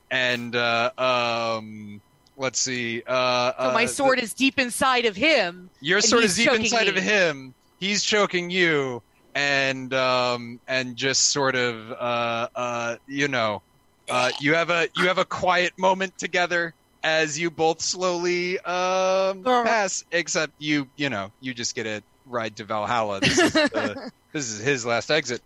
[0.09, 2.01] and uh, um,
[2.37, 3.03] let's see.
[3.05, 5.69] Uh, so my uh, sword is deep inside of him.
[5.81, 6.89] your sword is deep inside me.
[6.89, 7.53] of him.
[7.79, 9.01] He's choking you,
[9.35, 13.61] and um, and just sort of uh, uh, you know,
[14.09, 16.73] uh, you have a you have a quiet moment together
[17.03, 20.05] as you both slowly um, pass.
[20.11, 23.19] Except you you know you just get a ride to Valhalla.
[23.19, 25.41] This is, the, this is his last exit.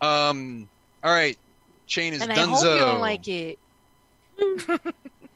[0.00, 0.68] Um,
[1.02, 1.38] all right,
[1.86, 3.58] chain is and I Dunzo hope you don't like it.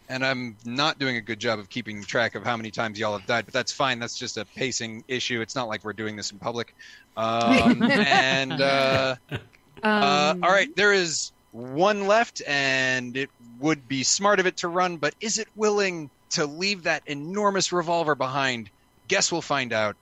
[0.09, 3.17] and I'm not doing a good job of keeping track of how many times y'all
[3.19, 3.99] have died, but that's fine.
[3.99, 5.41] That's just a pacing issue.
[5.41, 6.75] It's not like we're doing this in public.
[7.17, 9.37] Um, and uh, uh,
[9.83, 13.31] Um, all right, there is one left, and it
[13.61, 17.73] would be smart of it to run, but is it willing to leave that enormous
[17.73, 18.71] revolver behind?
[19.09, 19.97] Guess we'll find out.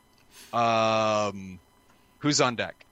[0.52, 1.58] Um,
[2.18, 2.84] who's on deck?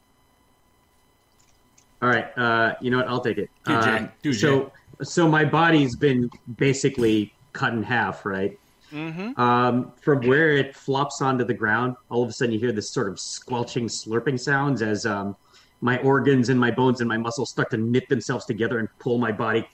[2.01, 3.09] All right, uh, you know what?
[3.09, 3.49] I'll take it.
[3.65, 3.91] Do Jay.
[3.91, 4.73] Um, Do so,
[5.03, 8.59] so my body's been basically cut in half, right?
[8.93, 9.41] Mm-hmm.
[9.41, 12.91] Um, from where it flops onto the ground, all of a sudden you hear this
[12.91, 15.35] sort of squelching, slurping sounds as um,
[15.81, 19.19] my organs and my bones and my muscles start to knit themselves together and pull
[19.19, 19.67] my body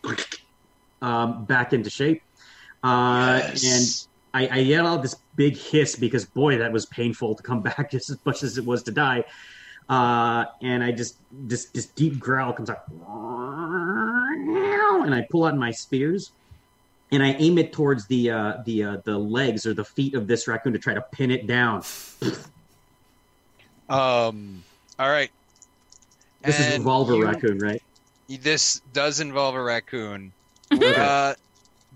[1.03, 2.23] um, back into shape.
[2.83, 7.43] Uh, And I, I yell out this big hiss because boy, that was painful to
[7.43, 9.25] come back just as much as it was to die.
[9.89, 12.85] Uh, and I just this this deep growl comes out,
[15.05, 16.33] and I pull out my spears,
[17.13, 20.27] and I aim it towards the uh, the uh, the legs or the feet of
[20.27, 21.83] this raccoon to try to pin it down.
[23.89, 24.63] Um,
[24.99, 25.31] all right.
[26.43, 27.83] This is And revolver you- raccoon, right?
[28.29, 30.33] This does involve a raccoon.
[30.71, 31.33] uh,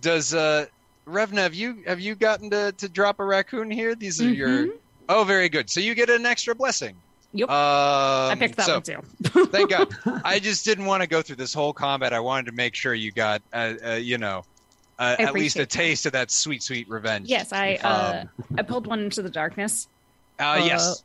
[0.00, 0.64] does uh,
[1.06, 3.94] Revna have you have you gotten to, to drop a raccoon here?
[3.94, 4.68] These are your
[5.10, 5.68] oh, very good.
[5.68, 6.96] So you get an extra blessing.
[7.34, 7.48] Yep.
[7.48, 9.46] Um, I picked that so, one too.
[9.46, 9.88] thank God.
[10.24, 12.12] I just didn't want to go through this whole combat.
[12.12, 14.44] I wanted to make sure you got, uh, uh, you know,
[14.98, 15.70] uh, at least a appreciate that.
[15.70, 17.28] taste of that sweet, sweet revenge.
[17.28, 19.88] Yes, I uh, Um, I pulled one into the darkness.
[20.38, 21.02] Uh, yes,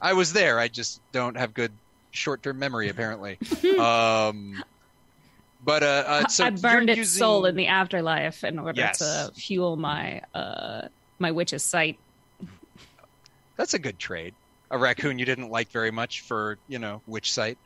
[0.00, 0.58] I was there.
[0.60, 1.72] I just don't have good
[2.12, 3.38] short-term memory, apparently.
[3.78, 4.62] um,
[5.64, 8.98] but uh, uh, so I burned its soul in the afterlife in order Yes.
[8.98, 11.98] to fuel my uh my witch's sight.
[13.56, 14.34] That's a good trade.
[14.70, 17.58] A raccoon you didn't like very much for you know witch sight.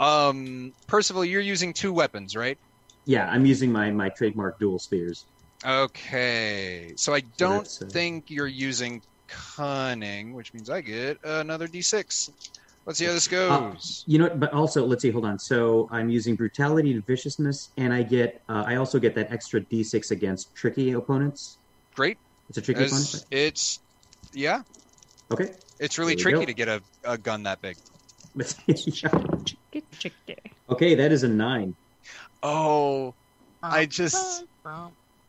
[0.00, 2.58] Um, Percival, you're using two weapons, right?
[3.06, 5.26] Yeah, I'm using my my trademark dual spears.
[5.64, 11.66] Okay, so I don't that's, uh, think you're using cunning, which means I get another
[11.66, 12.30] d6.
[12.86, 14.04] Let's see how this goes.
[14.06, 15.10] You know, but also let's see.
[15.10, 15.38] Hold on.
[15.38, 19.60] So I'm using brutality and viciousness, and I get uh, I also get that extra
[19.60, 21.58] d6 against tricky opponents.
[21.94, 22.16] Great.
[22.48, 23.24] It's a tricky As opponent.
[23.30, 23.80] it's
[24.32, 24.62] yeah,
[25.32, 25.54] Okay.
[25.78, 26.44] It's really tricky go.
[26.44, 27.76] to get a, a gun that big.
[28.66, 29.08] Yeah.
[29.70, 30.36] Get chicky.
[30.68, 31.74] Okay, that is a nine.
[32.42, 33.14] Oh,
[33.62, 34.44] I just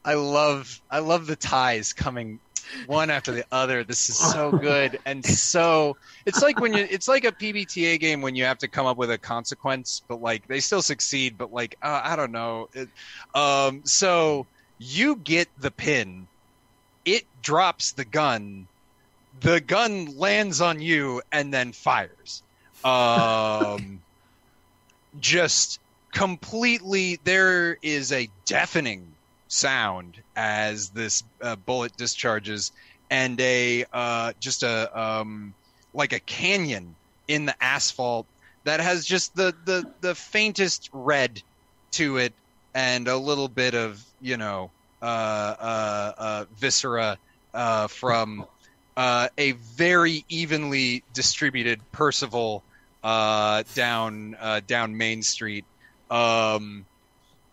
[0.04, 2.40] I love I love the ties coming
[2.86, 3.84] one after the other.
[3.84, 8.22] This is so good and so it's like when you it's like a PBTA game
[8.22, 11.54] when you have to come up with a consequence, but like they still succeed, but
[11.54, 12.70] like uh, I don't know.
[12.74, 12.90] It,
[13.34, 14.46] um, so
[14.80, 16.28] you get the pin,
[17.06, 18.68] it drops the gun,
[19.42, 22.44] the gun lands on you and then fires.
[22.84, 24.02] Um,
[25.20, 25.80] just
[26.12, 29.08] completely there is a deafening
[29.48, 32.72] sound as this uh, bullet discharges
[33.10, 35.54] and a uh, just a um,
[35.94, 36.96] like a canyon
[37.28, 38.26] in the asphalt
[38.64, 41.42] that has just the the the faintest red
[41.92, 42.34] to it
[42.74, 44.70] and a little bit of you know
[45.02, 47.18] uh, uh, uh, viscera
[47.54, 48.46] uh, from
[48.98, 52.64] uh, a very evenly distributed Percival
[53.04, 55.66] uh, down uh, down Main Street.
[56.10, 56.86] Um,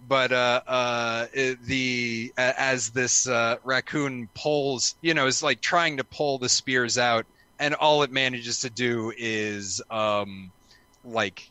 [0.09, 1.27] but uh, uh,
[1.65, 6.97] the as this uh, raccoon pulls, you know, is like trying to pull the spears
[6.97, 7.27] out,
[7.59, 10.51] and all it manages to do is um,
[11.05, 11.51] like,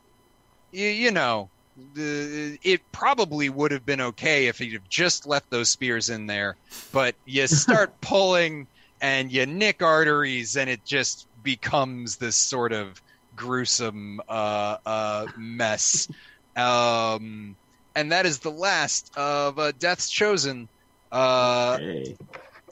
[0.72, 1.49] you, you know,
[1.95, 6.56] it probably would have been okay if he'd have just left those spears in there,
[6.91, 8.68] but you start pulling
[9.03, 13.01] and you nick arteries, and it just becomes this sort of
[13.35, 16.07] gruesome uh, uh, mess.
[16.55, 17.55] Um,
[17.95, 20.69] and that is the last of uh, Death's Chosen,
[21.11, 21.80] uh,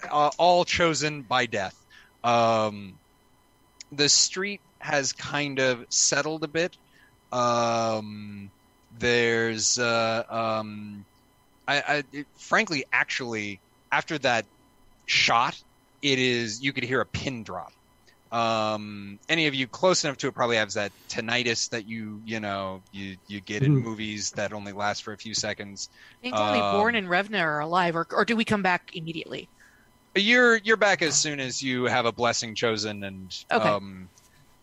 [0.07, 1.75] uh, all chosen by death.
[2.23, 2.93] Um,
[3.91, 6.77] the street has kind of settled a bit.
[7.31, 8.51] Um,
[8.99, 11.05] there's, uh, um,
[11.67, 13.59] I, I it, frankly, actually,
[13.91, 14.45] after that
[15.07, 15.59] shot,
[16.01, 17.71] it is you could hear a pin drop.
[18.31, 22.39] Um, any of you close enough to it probably has that tinnitus that you you
[22.39, 23.81] know you you get in Mhm.
[23.81, 25.89] movies that only last for a few seconds.
[26.19, 28.89] I think only Um, Bjorn and Revna are alive, or, or do we come back
[28.93, 29.49] immediately?
[30.15, 33.75] You're you're back as soon as you have a blessing chosen, and Okay.
[33.75, 34.09] um,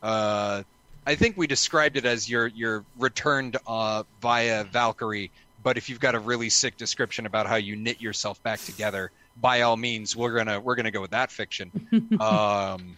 [0.02, 0.64] uh,
[1.06, 5.32] I think we described it as you're you're returned uh, via Valkyrie.
[5.62, 9.12] But if you've got a really sick description about how you knit yourself back together,
[9.40, 11.70] by all means, we're gonna we're gonna go with that fiction.
[12.20, 12.96] um,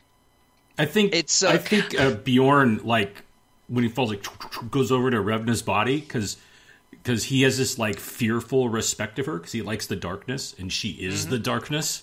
[0.79, 3.23] I think It's, uh, I think uh, Bjorn like
[3.69, 4.25] when he falls like
[4.71, 6.37] goes over to Revna's body because
[6.91, 10.73] because he has this like fearful respect of her because he likes the darkness and
[10.73, 11.31] she is Mm-hmm.
[11.31, 12.03] the darkness.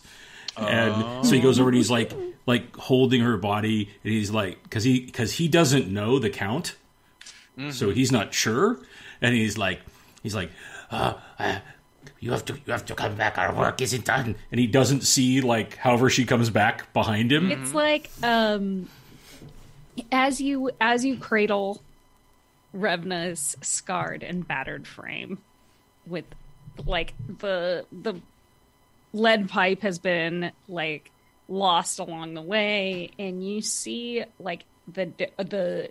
[0.58, 2.14] And so he goes over and he's like
[2.48, 6.76] like holding her body and he's like because he because he doesn't know the count,
[7.58, 7.72] Mm-hmm.
[7.72, 8.80] so he's not sure,
[9.22, 9.82] and he's like
[10.24, 10.52] he's like
[10.92, 11.60] Uh, uh,
[12.20, 13.38] you have to you have to come back.
[13.38, 14.36] Our work isn't done.
[14.52, 17.52] and he doesn't see like however she comes back behind him.
[17.52, 18.90] It's like um
[20.12, 21.82] as you as you cradle
[22.76, 25.40] Revna's scarred and battered frame
[26.06, 26.26] with
[26.86, 28.16] like the the
[29.14, 31.12] lead pipe has been like
[31.48, 35.90] lost along the way and you see like the the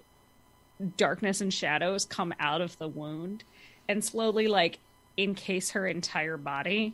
[0.96, 3.42] darkness and shadows come out of the wound
[3.88, 4.78] and slowly like
[5.16, 6.92] encase her entire body.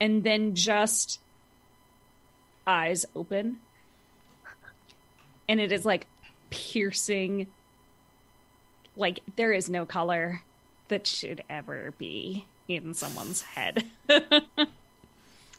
[0.00, 1.20] And then just
[2.66, 3.58] eyes open.
[5.48, 6.06] And it is like
[6.50, 7.46] piercing.
[8.96, 10.42] Like there is no color
[10.88, 13.84] that should ever be in someone's head.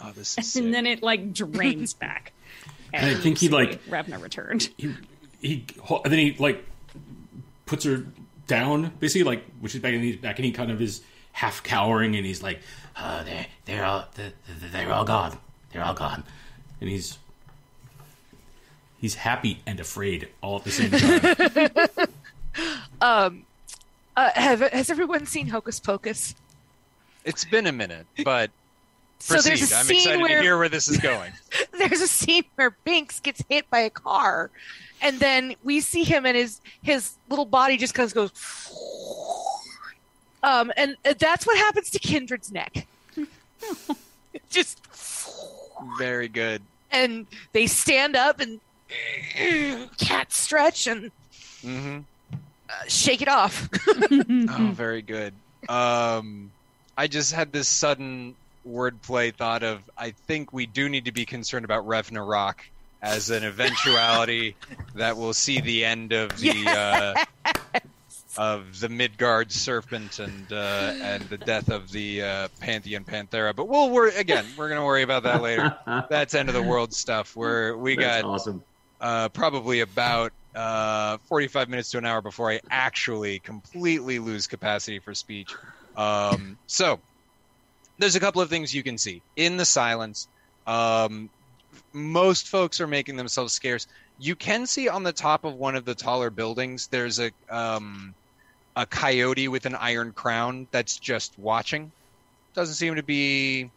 [0.05, 0.63] Oh, this is sick.
[0.63, 2.33] and then it like drains back.
[2.91, 4.93] And I think he, like- Revna returned he
[5.39, 6.65] he and then he like
[7.65, 8.05] puts her
[8.47, 11.01] down basically like which is back and he's back and he kind of is
[11.33, 12.61] half cowering and he's like
[12.95, 14.31] Uh, they're they're all they're,
[14.71, 15.37] they're all gone.
[15.71, 16.23] They're all gone.
[16.79, 17.17] and he's
[19.01, 22.07] he's happy and afraid all at the same time
[23.01, 23.45] Um,
[24.15, 26.35] uh, have has everyone seen Hocus Pocus?
[27.25, 28.51] it's been a minute, but
[29.19, 29.49] So proceed.
[29.51, 31.31] there's a I'm scene excited where to hear where this is going.
[31.79, 34.51] there's a scene where Binx gets hit by a car,
[35.01, 38.31] and then we see him and his his little body just kind of goes.
[40.43, 42.85] Um, and that's what happens to Kindred's neck.
[44.49, 44.79] just
[45.97, 46.61] Very good.
[46.91, 48.59] and they stand up and
[49.37, 51.11] "Mm, cat stretch and
[51.63, 51.99] Mm-hmm.
[52.69, 53.69] uh, shake it off.
[54.49, 55.33] Oh, very good.
[55.69, 56.51] Um,
[56.97, 58.35] I just had this sudden
[58.67, 62.65] wordplay thought of I think we do need to be concerned about Ragnarok
[63.01, 64.55] as an eventuality
[64.95, 67.49] that will see the end of the uh,
[68.37, 73.55] of the Midgard serpent and uh, and the death of the uh, Pantheon Panthera.
[73.55, 74.45] But we'll worry again.
[74.57, 75.75] We're gonna worry about that later.
[76.09, 77.35] That's end of the world stuff.
[77.35, 78.63] Where we That's got awesome.
[78.99, 84.99] uh, probably about uh, 45 minutes to an hour before I actually completely lose capacity
[84.99, 85.53] for speech.
[85.95, 86.99] Um, so,
[87.99, 90.27] there's a couple of things you can see in the silence.
[90.65, 91.29] Um,
[91.91, 93.87] most folks are making themselves scarce.
[94.19, 98.13] You can see on the top of one of the taller buildings, there's a um,
[98.75, 101.91] a coyote with an iron crown that's just watching.
[102.53, 103.69] Doesn't seem to be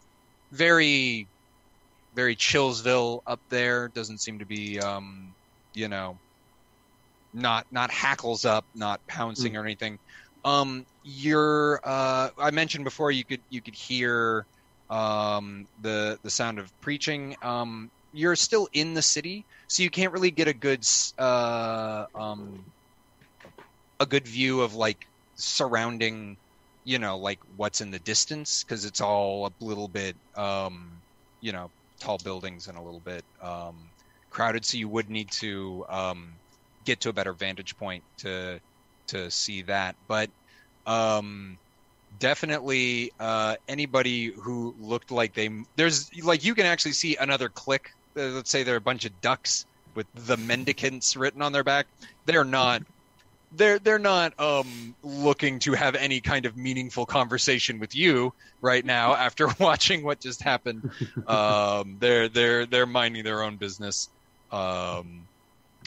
[0.51, 1.27] very,
[2.15, 3.87] very Chillsville up there.
[3.89, 5.33] Doesn't seem to be, um,
[5.73, 6.17] you know,
[7.33, 9.99] not not hackles up, not pouncing or anything.
[10.45, 14.45] Um, you're uh, I mentioned before you could you could hear
[14.89, 17.35] um, the the sound of preaching.
[17.41, 20.85] Um, you're still in the city, so you can't really get a good
[21.17, 22.63] uh, um,
[23.99, 26.37] a good view of like surrounding,
[26.83, 30.91] you know, like what's in the distance because it's all a little bit, um,
[31.41, 31.69] you know,
[31.99, 33.75] tall buildings and a little bit um,
[34.29, 34.65] crowded.
[34.65, 36.33] So you would need to um,
[36.85, 38.59] get to a better vantage point to
[39.07, 39.95] to see that.
[40.07, 40.29] But
[40.85, 41.57] um,
[42.19, 47.91] definitely uh, anybody who looked like they there's like you can actually see another click.
[48.17, 49.65] Uh, let's say there are a bunch of ducks
[49.95, 51.87] with the mendicants written on their back.
[52.25, 52.83] They're not.
[53.53, 58.83] They're they're not um, looking to have any kind of meaningful conversation with you right
[58.83, 60.91] now after watching what just happened.
[61.27, 64.09] Um, they're they're they're minding their own business.
[64.51, 65.27] Um,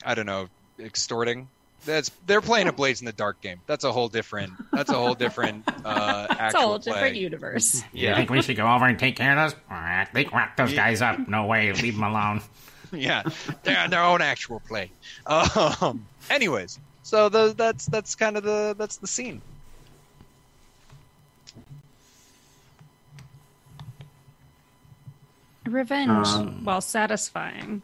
[0.05, 1.49] I don't know, extorting.
[1.87, 3.61] That's they're playing a Blades in the Dark game.
[3.66, 4.53] That's a whole different.
[4.73, 5.65] That's a whole different.
[5.85, 7.19] Uh, It's a actual whole different play.
[7.20, 7.82] universe.
[7.93, 8.16] You Yeah.
[8.16, 9.61] think we should go over and take care of those?
[10.12, 11.27] They wrap those guys up.
[11.28, 11.73] No way.
[11.73, 12.43] Leave them alone.
[12.93, 13.23] yeah,
[13.62, 14.91] they're on their own actual play.
[15.27, 19.40] Um, anyways, so the, that's that's kind of the that's the scene.
[25.66, 27.82] Revenge, Um, while satisfying,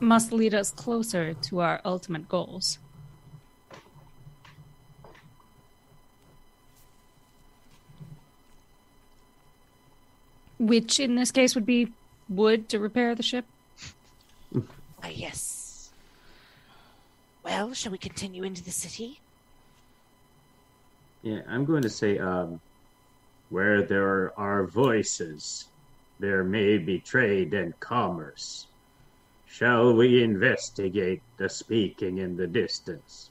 [0.00, 2.78] must lead us closer to our ultimate goals.
[10.58, 11.92] Which in this case would be
[12.28, 13.44] wood to repair the ship.
[15.02, 15.53] Ah, yes.
[17.44, 19.20] Well, shall we continue into the city?
[21.22, 22.60] Yeah, I'm going to say, um,
[23.50, 25.66] where there are voices,
[26.18, 28.66] there may be trade and commerce.
[29.46, 33.30] Shall we investigate the speaking in the distance?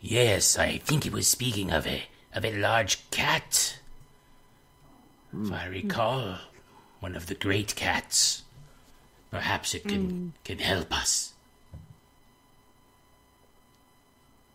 [0.00, 3.78] Yes, I think he was speaking of a of a large cat.
[5.32, 6.38] If I recall,
[7.00, 8.44] one of the great cats.
[9.30, 11.29] Perhaps it can can help us.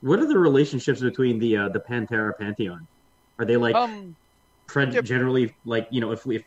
[0.06, 2.88] What are the relationships between the uh, the Panthera Pantheon?
[3.40, 4.16] Are they like Um,
[4.68, 6.44] pre- generally like you know if we if,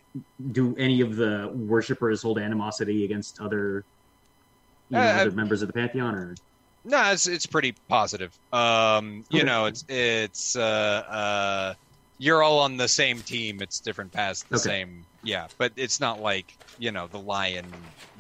[0.53, 3.85] do any of the worshippers hold animosity against other
[4.91, 6.35] you know, Uh, other members of the Pantheon or
[6.85, 8.33] no, it's it's pretty positive.
[8.53, 10.61] Um, you know, it's it's uh,
[11.11, 11.75] uh,
[12.19, 13.61] you're all on the same team.
[13.61, 14.63] It's different paths, the Okay.
[14.63, 15.05] same.
[15.23, 17.67] Yeah, but it's not like you know the lion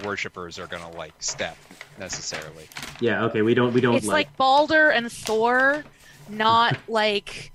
[0.04, 1.56] worshippers are gonna like step
[1.98, 2.68] necessarily.
[3.00, 5.84] yeah okay we don't we don't It's like Balder and Thor,
[6.28, 7.52] not like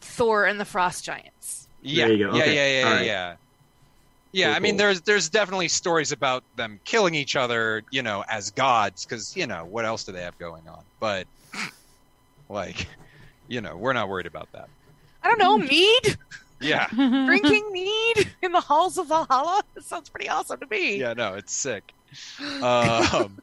[0.00, 1.66] Thor and the Frost Giants.
[1.82, 2.34] Yeah, you go.
[2.36, 2.54] yeah, Okay.
[2.54, 3.06] yeah, yeah, All right.
[3.06, 3.34] yeah.
[4.32, 8.22] Yeah, Cool, I mean, there's there's definitely stories about them killing each other, you know,
[8.28, 10.82] as gods, because you know what else do they have going on?
[11.00, 11.26] But
[12.48, 12.86] like,
[13.48, 14.68] you know, we're not worried about that.
[15.22, 16.16] I don't know, mead?
[16.60, 19.62] Yeah, Drinking mead in the halls of Valhalla?
[19.74, 20.96] That sounds pretty awesome to me.
[20.96, 21.92] yeah, no, it's sick.
[22.62, 23.38] Um,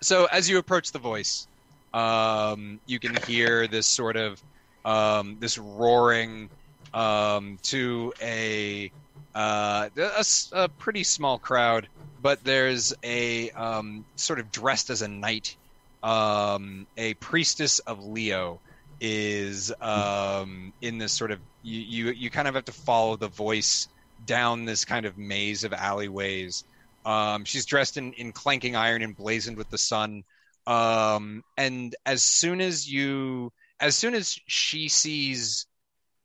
[0.00, 1.46] so as you approach the voice,
[1.92, 4.42] um, you can hear this sort of
[4.84, 6.50] um, this roaring
[6.92, 8.90] um, to a,
[9.34, 11.88] uh, a s- a pretty small crowd,
[12.22, 15.56] but there's a um, sort of dressed as a knight,
[16.02, 18.60] um, a priestess of Leo
[19.06, 23.28] is um, in this sort of you, you you kind of have to follow the
[23.28, 23.86] voice
[24.24, 26.64] down this kind of maze of alleyways.
[27.04, 30.24] Um, she's dressed in, in clanking iron and blazoned with the sun.
[30.66, 35.66] Um, and as soon as you, as soon as she sees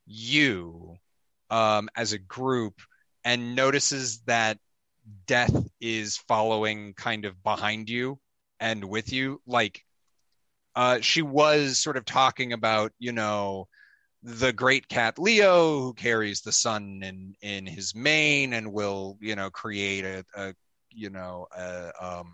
[0.07, 0.95] you
[1.49, 2.75] um, as a group,
[3.25, 4.57] and notices that
[5.27, 8.17] death is following kind of behind you
[8.61, 9.83] and with you like
[10.79, 13.67] uh she was sort of talking about you know
[14.23, 19.35] the great cat leo who carries the sun in in his mane and will you
[19.35, 20.53] know create a, a
[20.91, 22.33] you know a, um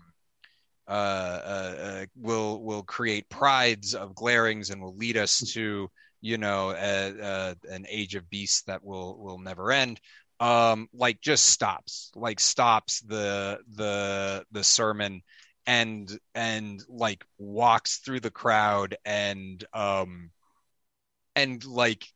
[0.88, 5.90] uh, uh, uh, will will create prides of glarings and will lead us to
[6.20, 10.00] you know an age of beasts that will will never end.
[10.38, 15.22] Um like just stops like stops the the the sermon
[15.66, 20.30] and and like walks through the crowd and um
[21.34, 22.06] and like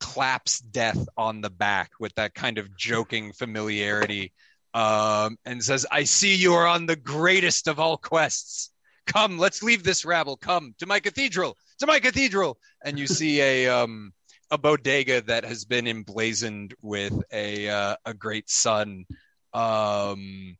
[0.00, 4.32] claps death on the back with that kind of joking familiarity
[4.74, 8.70] um and says i see you are on the greatest of all quests.
[9.06, 10.36] Come let's leave this rabble.
[10.36, 12.58] Come to my cathedral to my cathedral.
[12.84, 14.12] And you see a um
[14.50, 19.04] a bodega that has been emblazoned with a uh, a great sun
[19.54, 20.56] um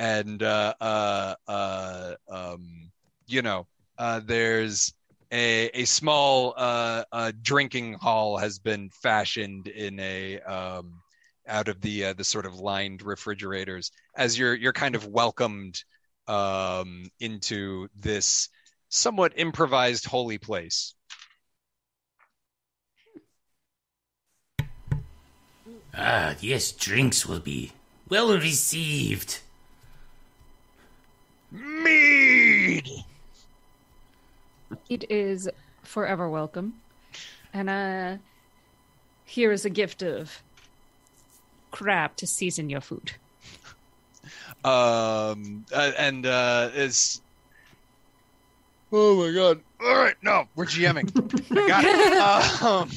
[0.00, 2.90] and uh uh uh um
[3.26, 3.66] you know
[3.98, 4.94] uh there's
[5.30, 11.02] a a small uh, uh drinking hall has been fashioned in a um
[11.46, 15.84] out of the the sort of lined refrigerators as you're you're kind of welcomed
[16.28, 18.48] um into this
[18.88, 20.94] somewhat improvised holy place
[25.92, 27.72] Ah, yes, drinks will be
[28.08, 29.40] well received.
[31.50, 32.88] Mead
[34.88, 35.48] It is
[35.82, 36.74] forever welcome.
[37.52, 38.16] And uh
[39.24, 40.42] here is a gift of
[41.70, 43.12] crab to season your food.
[44.64, 47.20] um uh, and uh is
[48.92, 51.08] oh my god all right no we're gming
[51.56, 52.90] i got it um,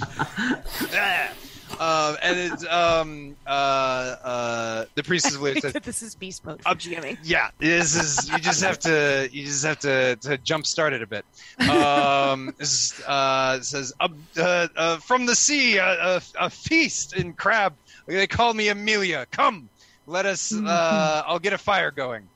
[0.91, 1.31] yeah.
[1.79, 6.61] um and it's um uh uh the priestess of says this is beast mode.
[6.65, 7.17] Up- for GMing.
[7.23, 11.01] yeah this is you just have to you just have to to jump start it
[11.01, 11.25] a bit
[11.69, 17.15] um this is, uh says uh, uh, uh, from the sea a, a, a feast
[17.15, 17.75] in crab
[18.07, 19.69] they call me amelia come
[20.05, 22.29] let us uh i'll get a fire going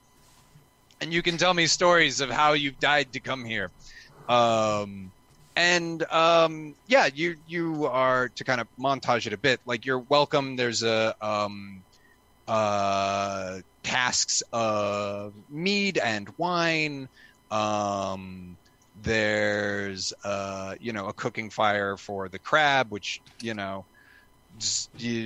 [1.00, 3.70] and you can tell me stories of how you've died to come here
[4.28, 5.12] um
[5.58, 9.60] and um yeah you you are to kind of montage it a bit.
[9.66, 10.54] Like you're welcome.
[10.54, 11.82] There's a um
[12.46, 13.60] uh
[14.52, 17.08] of mead and wine.
[17.50, 18.56] Um
[19.00, 23.84] there's uh you know a cooking fire for the crab which you know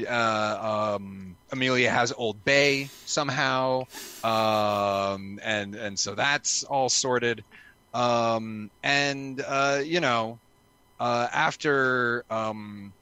[0.09, 3.85] uh, um, Amelia has Old Bay somehow,
[4.25, 7.45] um, and and so that's all sorted.
[7.95, 10.39] Um, and uh, you know,
[10.99, 12.93] uh, after um,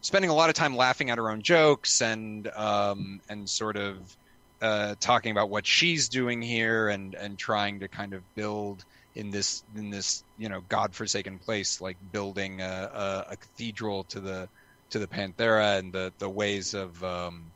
[0.00, 4.16] spending a lot of time laughing at her own jokes and um, and sort of
[4.60, 9.30] uh, talking about what she's doing here and and trying to kind of build in
[9.30, 14.48] this in this you know godforsaken place, like building a, a, a cathedral to the
[14.90, 17.52] to the Panthera and the the ways of um,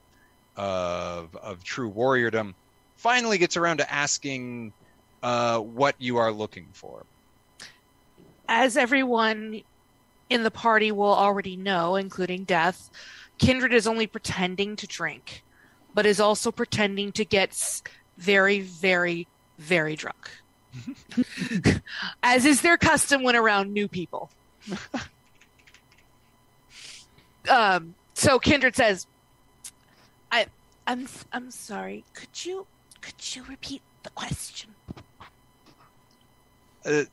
[0.56, 2.54] of of true warriordom,
[2.96, 4.72] finally gets around to asking
[5.22, 7.04] uh, what you are looking for.
[8.48, 9.62] As everyone
[10.30, 12.90] in the party will already know, including Death,
[13.38, 15.42] Kindred is only pretending to drink,
[15.94, 17.82] but is also pretending to get
[18.16, 19.26] very, very,
[19.58, 20.30] very drunk.
[22.22, 24.30] As is their custom when around new people.
[27.50, 29.06] um, so Kindred says,
[30.30, 30.46] I,
[30.86, 32.04] I'm, I'm sorry.
[32.14, 32.66] Could you,
[33.00, 34.75] could you repeat the question?
[36.86, 37.04] Uh,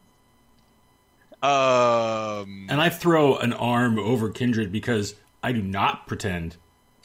[1.45, 6.55] um, And I throw an arm over Kindred because I do not pretend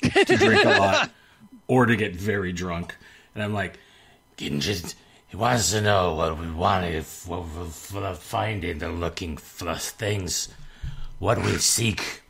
[0.02, 1.10] to drink a lot
[1.66, 2.94] or to get very drunk.
[3.34, 3.78] And I'm like,
[4.36, 4.94] Kindred,
[5.26, 10.48] he wants to know what we wanted, what we're finding, the looking for things,
[11.18, 12.22] what we seek.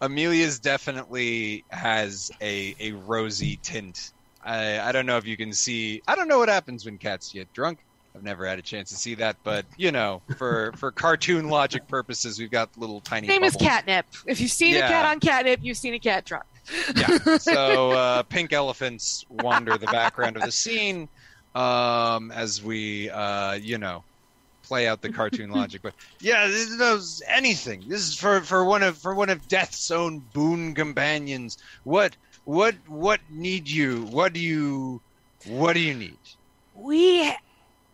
[0.00, 4.12] Amelia's definitely has a a rosy tint.
[4.44, 6.02] I I don't know if you can see.
[6.06, 7.80] I don't know what happens when cats get drunk.
[8.18, 11.86] I've never had a chance to see that, but you know, for for cartoon logic
[11.86, 13.28] purposes, we've got little tiny.
[13.28, 13.54] Name is.
[13.54, 14.06] Catnip.
[14.26, 14.86] If you've seen Yeah.
[14.86, 16.44] a cat on Catnip, you've seen a cat drunk.
[16.96, 17.38] Yeah.
[17.38, 21.08] So uh, pink elephants wander the background of the scene
[21.54, 24.02] um, as we, uh, you know,
[24.64, 25.80] play out the cartoon logic.
[25.82, 27.84] But yeah, this knows anything.
[27.86, 31.56] This is for, for one of for one of Death's own boon companions.
[31.84, 34.06] What what what need you?
[34.06, 35.00] What do you
[35.46, 36.18] what do you need?
[36.74, 37.32] We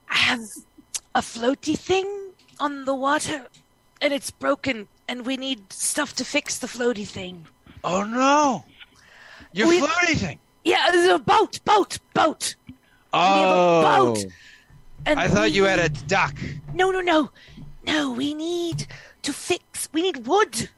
[0.07, 0.41] have
[1.15, 2.07] a floaty thing
[2.61, 3.47] on the water,
[4.01, 7.47] and it's broken, and we need stuff to fix the floaty thing.
[7.83, 8.65] Oh no!
[9.53, 10.39] Your We- floaty thing.
[10.65, 12.55] Yeah, the boat, boat, boat.
[12.69, 12.73] a
[13.13, 13.83] Oh,
[14.15, 14.25] boat.
[15.07, 16.35] And I thought we you had a duck.
[16.73, 17.31] No, no, no,
[17.87, 18.11] no.
[18.13, 18.87] We need
[19.23, 19.89] to fix.
[19.93, 20.71] We need wood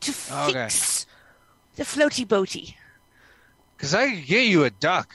[0.00, 0.52] to Okay.
[0.68, 1.06] fix
[1.74, 2.74] the floaty boaty.
[3.78, 5.12] Cause I can get you a duck.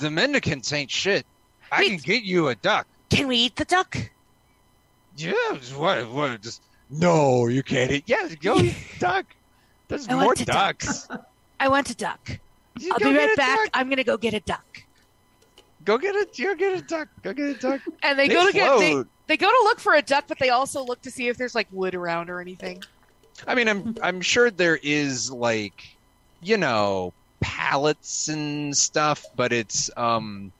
[0.00, 1.24] The mendicants ain't shit.
[1.70, 1.88] I Wait.
[1.88, 2.86] can get you a duck.
[3.12, 3.96] Can we eat the duck?
[5.16, 5.32] Yeah,
[5.76, 6.10] what?
[6.10, 6.40] What?
[6.40, 8.04] Just no, you can't eat.
[8.06, 9.26] Yeah, go eat duck.
[9.88, 10.46] There's I more a duck.
[10.46, 11.08] ducks.
[11.60, 12.38] I want a duck.
[12.90, 13.58] I'll be right back.
[13.58, 13.68] duck.
[13.74, 14.82] I'm gonna go get a duck.
[15.84, 16.26] Go get a.
[16.42, 17.08] Go get a duck.
[17.22, 17.80] Go get a duck.
[18.02, 20.38] And they, They go to get they, they go to look for a duck, but
[20.38, 22.82] they also look to see if there's like wood around or anything.
[23.46, 25.96] I mean, I'm I'm sure there is like,
[26.40, 30.52] you know, pallets and stuff, but it's um,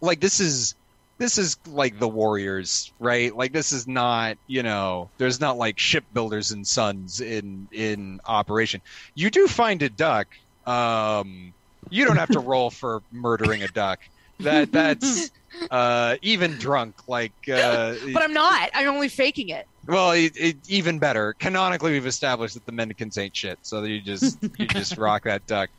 [0.00, 0.74] like this is
[1.18, 3.34] this is like the Warriors, right?
[3.34, 8.80] Like this is not, you know, there's not like shipbuilders and sons in in operation.
[9.14, 10.26] You do find a duck.
[10.66, 11.54] Um,
[11.90, 14.00] you don't have to roll for murdering a duck.
[14.40, 15.30] That that's
[15.70, 18.70] uh even drunk like uh But I'm not.
[18.74, 19.64] I'm only faking it.
[19.86, 21.34] well, it, it, even better.
[21.38, 25.46] Canonically, we've established that the mendicants ain't shit, so you just you just rock that
[25.46, 25.70] duck.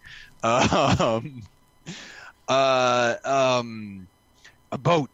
[0.41, 1.43] Um,
[2.47, 4.07] uh, um,
[4.71, 5.09] a boat.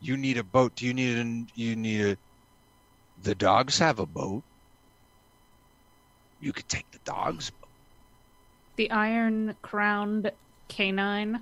[0.00, 0.74] You need a boat.
[0.76, 1.44] Do you need a?
[1.60, 2.16] You need a.
[3.22, 4.42] The dogs have a boat.
[6.40, 7.50] You could take the dogs.
[8.76, 10.30] The iron crowned
[10.68, 11.40] canine.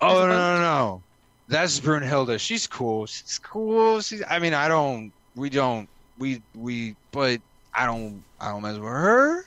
[0.00, 1.02] Oh no, no, no!
[1.48, 2.40] That's Brunhilde.
[2.40, 3.04] She's cool.
[3.04, 4.00] She's cool.
[4.00, 4.22] She's.
[4.28, 5.12] I mean, I don't.
[5.34, 5.88] We don't.
[6.18, 6.96] We we.
[7.12, 7.42] But
[7.74, 8.24] I don't.
[8.40, 9.44] I don't mess with her.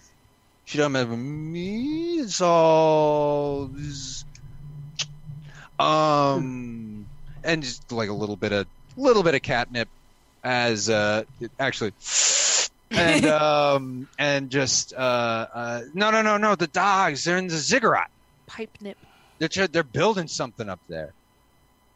[0.65, 2.19] She don't mess with me.
[2.19, 3.71] It's all.
[3.75, 4.25] it's-
[5.79, 6.98] Um,
[7.49, 9.89] and just like a little bit of little bit of catnip,
[10.43, 11.23] as uh,
[11.59, 11.93] actually.
[12.91, 14.97] And um and just uh
[15.53, 18.09] uh no no no no the dogs they're in the ziggurat
[18.47, 18.97] Pipe nip.
[19.37, 21.13] they're they're building something up there.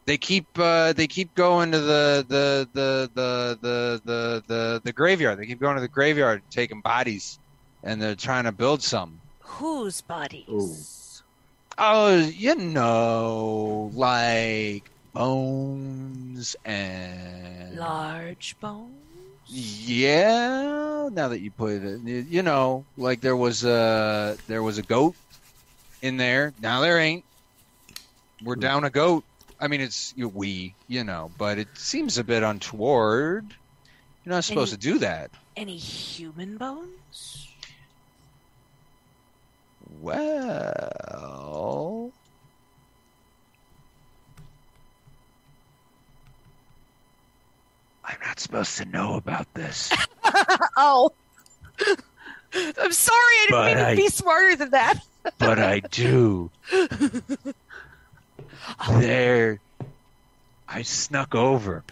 [0.05, 4.91] They keep uh, they keep going to the the the the the the the, the
[4.91, 5.39] graveyard.
[5.39, 7.39] They keep going to the graveyard, taking bodies,
[7.83, 9.21] and they're trying to build some.
[9.39, 10.43] Whose bodies?
[10.49, 10.75] Ooh.
[11.77, 14.83] Oh, you know, like
[15.13, 18.91] bones and Large bones.
[19.47, 21.09] yeah.
[21.11, 25.15] Now that you put it, you know, like there was a there was a goat
[26.01, 26.53] in there.
[26.61, 27.23] Now there ain't.
[28.43, 29.23] We're down a goat.
[29.59, 33.45] I mean, it's we, you know, but it seems a bit untoward.
[34.25, 35.31] You're not supposed Any- to do that.
[35.55, 37.47] Any human bones?
[40.01, 42.11] Well,
[48.05, 49.91] I'm not supposed to know about this.
[50.75, 51.11] Oh.
[52.55, 54.99] I'm sorry, I didn't But mean to I- be smarter than that.
[55.37, 56.49] but I do.
[58.99, 59.59] there,
[60.67, 61.83] I snuck over,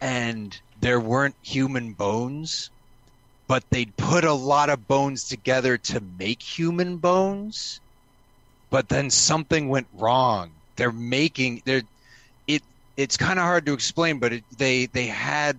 [0.00, 2.70] and there weren't human bones,
[3.46, 7.80] but they'd put a lot of bones together to make human bones.
[8.70, 10.50] But then something went wrong.
[10.76, 11.82] They're making they're.
[12.98, 15.56] It's kind of hard to explain, but it, they they had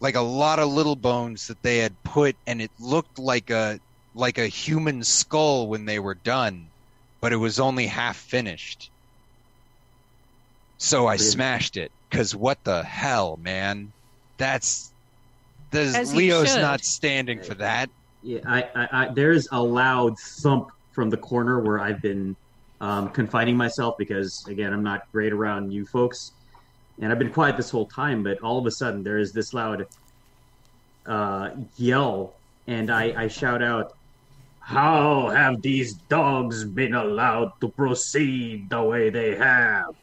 [0.00, 3.80] like a lot of little bones that they had put, and it looked like a
[4.14, 6.68] like a human skull when they were done,
[7.22, 8.92] but it was only half finished.
[10.78, 11.24] So I Really?
[11.24, 13.92] smashed it because what the hell, man?
[14.38, 14.92] That's
[15.72, 17.88] there's Leo's not standing for that.
[18.22, 22.36] Yeah, I, I, I there's a loud thump from the corner where I've been
[22.80, 26.33] um, confining myself because again I'm not great around you folks,
[27.00, 28.22] and I've been quiet this whole time.
[28.22, 29.86] But all of a sudden there is this loud
[31.06, 32.34] uh, yell,
[32.66, 33.96] and I, I shout out,
[34.60, 39.94] "How have these dogs been allowed to proceed the way they have?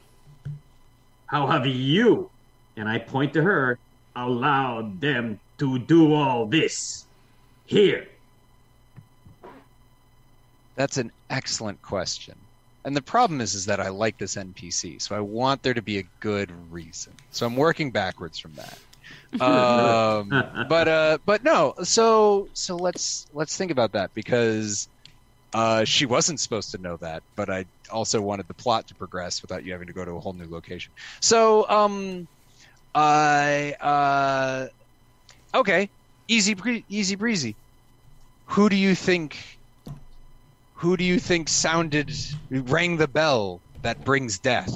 [1.26, 2.30] How have you?"
[2.76, 3.78] And I point to her,
[4.16, 7.06] allowed them to do all this
[7.66, 8.08] here.
[10.74, 12.36] That's an excellent question.
[12.84, 15.82] And the problem is, is that I like this NPC, so I want there to
[15.82, 17.12] be a good reason.
[17.30, 18.78] So I'm working backwards from that.
[19.40, 20.28] Um,
[20.68, 21.74] but uh, but no.
[21.82, 24.88] So so let's let's think about that because
[25.54, 29.42] uh, she wasn't supposed to know that, but I also wanted the plot to progress
[29.42, 30.92] without you having to go to a whole new location.
[31.20, 32.26] So um,
[32.94, 34.66] I uh,
[35.58, 35.90] okay,
[36.28, 36.56] easy
[36.88, 37.56] easy breezy.
[38.46, 39.36] Who do you think?
[40.82, 42.12] Who do you think sounded
[42.50, 44.68] rang the bell that brings death?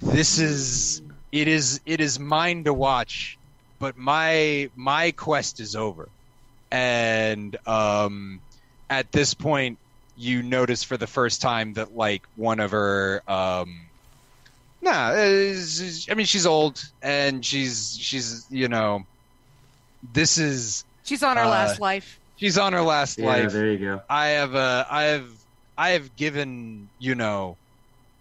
[0.00, 3.36] This is it is it is mine to watch,
[3.78, 6.08] but my my quest is over,
[6.70, 8.40] and um,
[8.88, 9.78] at this point,
[10.16, 13.78] you notice for the first time that like one of her, um,
[14.80, 19.04] nah, is- I mean she's old and she's she's you know,
[20.14, 22.17] this is She's on her Uh, last life.
[22.38, 23.52] She's on her last Yeah, life.
[23.52, 24.00] there you go.
[24.08, 25.28] I have uh, I have
[25.76, 27.58] I have given you know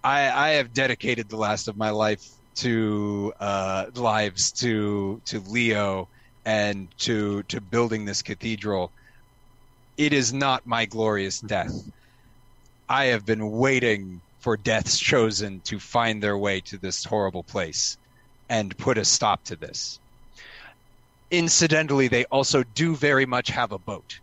[0.04, 2.24] I I have dedicated the last of my life
[2.58, 6.10] to uh, lives to to Leo
[6.46, 8.94] and to to building this cathedral.
[9.98, 11.74] It is not my glorious death.
[12.90, 17.98] I have been waiting for death's chosen to find their way to this horrible place
[18.50, 20.00] and put a stop to this.
[21.32, 24.20] Incidentally, they also do very much have a boat.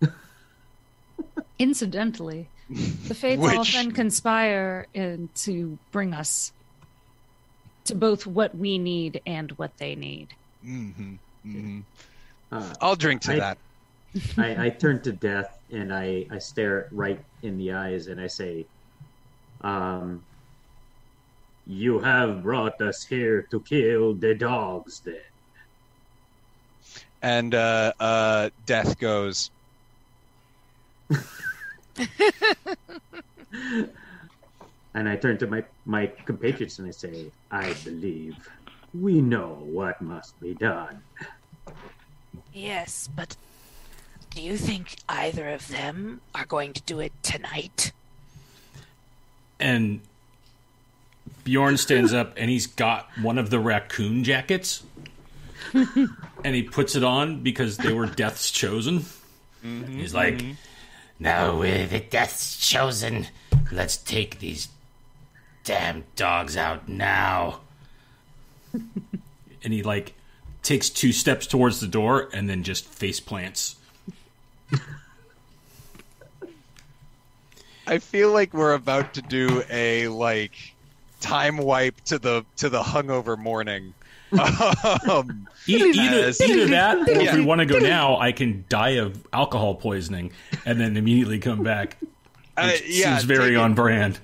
[1.58, 6.52] Incidentally, the fates Which- often conspire in to bring us
[7.84, 10.28] to both what we need and what they need.
[10.62, 11.80] hmm hmm
[12.52, 13.58] Uh, I'll drink to I- that.
[14.36, 18.20] I, I turn to death and I, I stare it right in the eyes and
[18.20, 18.66] I say,
[19.62, 20.22] um,
[21.66, 25.16] You have brought us here to kill the dogs, then.
[27.22, 29.50] And uh, uh, Death goes,
[34.94, 38.36] And I turn to my, my compatriots and I say, I believe
[38.92, 41.02] we know what must be done.
[42.52, 43.36] Yes, but
[44.34, 47.92] do you think either of them are going to do it tonight?
[49.58, 50.00] And
[51.44, 54.82] Bjorn stands up and he's got one of the raccoon jackets.
[56.44, 59.00] and he puts it on because they were death's chosen.
[59.64, 59.98] Mm-hmm.
[59.98, 60.52] He's like, mm-hmm.
[61.22, 63.28] Now, with the death's chosen,
[63.70, 64.66] let's take these
[65.62, 67.60] damn dogs out now.
[68.72, 70.14] and he like
[70.64, 73.76] takes two steps towards the door and then just face plants.
[77.86, 80.74] I feel like we're about to do a like
[81.20, 83.94] time wipe to the to the hungover morning.
[84.38, 88.90] Um, either, As- either that, or if we want to go now, I can die
[88.90, 90.32] of alcohol poisoning
[90.64, 91.96] and then immediately come back.
[92.56, 93.56] uh, yeah, seems very take it.
[93.56, 94.18] on brand.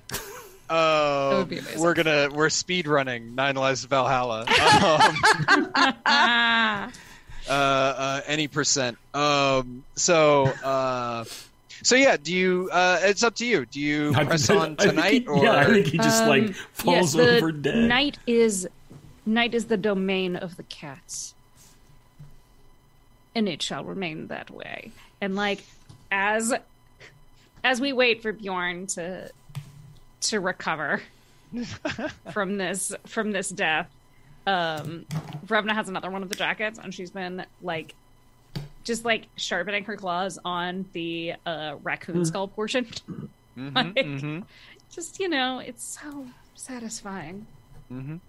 [0.68, 1.80] Uh, would be amazing.
[1.80, 4.40] we're gonna we're speed running Nine Lives of Valhalla.
[4.42, 5.72] Um,
[6.06, 6.90] uh,
[7.48, 8.98] uh, any percent.
[9.14, 11.24] Um, so uh,
[11.82, 12.16] so yeah.
[12.22, 12.68] Do you?
[12.70, 13.64] Uh, it's up to you.
[13.66, 15.42] Do you press on think tonight he- or?
[15.42, 17.88] yeah, I think he just Um, like falls yes, the over dead.
[17.88, 18.68] Night is
[19.28, 21.34] night is the domain of the cats,
[23.34, 24.90] and it shall remain that way.
[25.20, 25.64] And like
[26.10, 26.52] as
[27.62, 29.30] as we wait for Bjorn to
[30.22, 31.02] to recover
[32.32, 33.90] from this from this death,
[34.46, 35.04] um,
[35.46, 37.94] Revna has another one of the jackets, and she's been like
[38.84, 42.86] just like sharpening her claws on the uh, raccoon skull portion.
[43.58, 44.44] Mhm, like, mhm,
[44.88, 47.44] just you know it's so satisfying
[47.90, 48.20] mhm.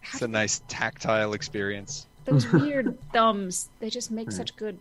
[0.00, 2.06] How It's a nice tactile experience.
[2.24, 4.78] those weird thumbs they just make such good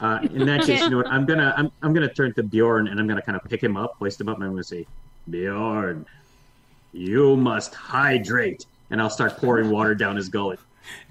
[0.00, 1.08] Uh, in that case, you know what?
[1.08, 3.76] I'm gonna I'm, I'm gonna turn to Bjorn and I'm gonna kind of pick him
[3.76, 4.86] up, hoist him up, and I'm gonna say,
[5.30, 6.04] Bjorn,
[6.92, 10.60] you must hydrate, and I'll start pouring water down his gullet.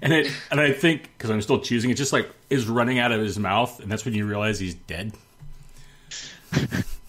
[0.02, 3.10] And it, and I think because I'm still choosing, it just like is running out
[3.10, 5.12] of his mouth, and that's when you realize he's dead.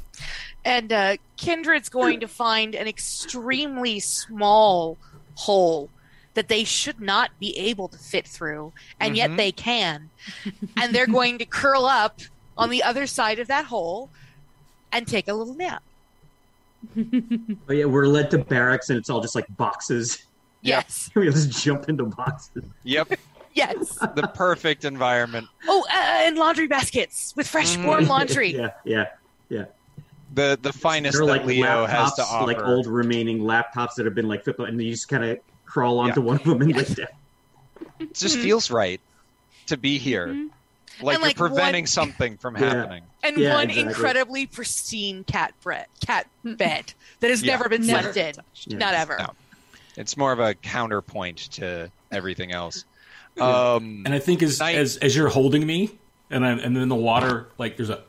[0.65, 4.97] And uh, Kindred's going to find an extremely small
[5.35, 5.89] hole
[6.33, 9.37] that they should not be able to fit through, and yet Mhm.
[9.37, 10.09] they can.
[10.75, 12.19] and they're going to curl up
[12.57, 14.09] on the other side of that hole
[14.91, 15.83] and take a little nap.
[16.97, 20.25] Oh yeah, we're led to barracks and it's all just like boxes.
[20.61, 22.63] Yes, we just jump into boxes.
[22.83, 23.13] Yep,
[23.53, 23.97] yes.
[24.15, 25.47] the perfect environment.
[25.67, 28.51] Oh, uh, and laundry baskets with fresh, warm laundry.
[28.55, 29.05] Yeah, yeah,
[29.49, 29.65] yeah.
[30.35, 32.45] The the finest that like Leo has to offer.
[32.45, 35.99] like old remaining laptops that have been like flipped, and you just kind of crawl
[35.99, 37.07] onto one of them and lay down.
[37.99, 38.99] It just feels right
[39.67, 40.27] to be here.
[41.01, 42.69] Like And, you're preventing one- something from Yeah.
[42.73, 43.03] happening.
[43.23, 43.81] And Yeah, one exactly.
[43.91, 47.53] incredibly pristine cat bre- cat bed that has Yeah.
[47.53, 48.43] never been Never slept in.
[48.71, 48.77] Yeah.
[48.77, 49.17] Not ever.
[49.19, 49.31] No.
[49.97, 52.83] It's more of a counterpoint to everything else.
[53.37, 55.91] Um, And I think as Night- as as you're holding me,
[56.29, 58.01] and I and then the water like there's a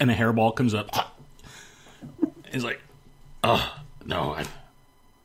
[0.00, 1.16] and a hairball comes up.
[2.50, 2.80] He's like
[3.46, 3.76] Oh,
[4.06, 4.46] no, I'm,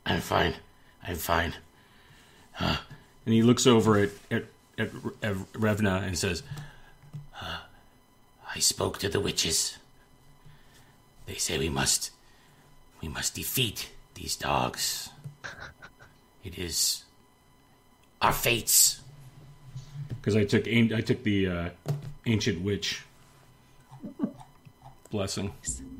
[0.06, 0.56] I'm fine.
[1.08, 1.54] I'm fine.
[2.60, 2.78] and
[3.26, 4.44] he looks over at at,
[4.78, 4.92] at,
[5.54, 6.44] Revna and says,
[8.56, 9.78] I spoke to the witches.
[11.28, 12.12] They say we must,
[13.02, 15.10] we must defeat these dogs.
[16.44, 17.04] It is
[18.22, 19.02] our fates.
[20.10, 21.70] Because I took I took the uh,
[22.26, 23.04] ancient witch
[25.10, 25.54] blessing,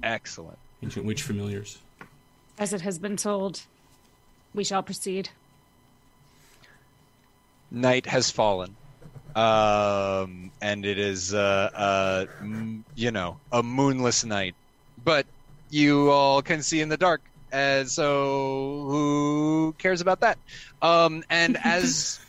[0.04, 0.58] Excellent.
[0.84, 1.78] ancient witch familiars.
[2.58, 3.62] As it has been told,
[4.54, 5.30] we shall proceed.
[7.72, 8.76] night has fallen
[9.36, 14.56] um and it is uh uh m- you know a moonless night
[15.04, 15.28] but
[15.70, 17.22] you all can see in the dark
[17.52, 20.40] and so who cares about that
[20.82, 22.20] um and as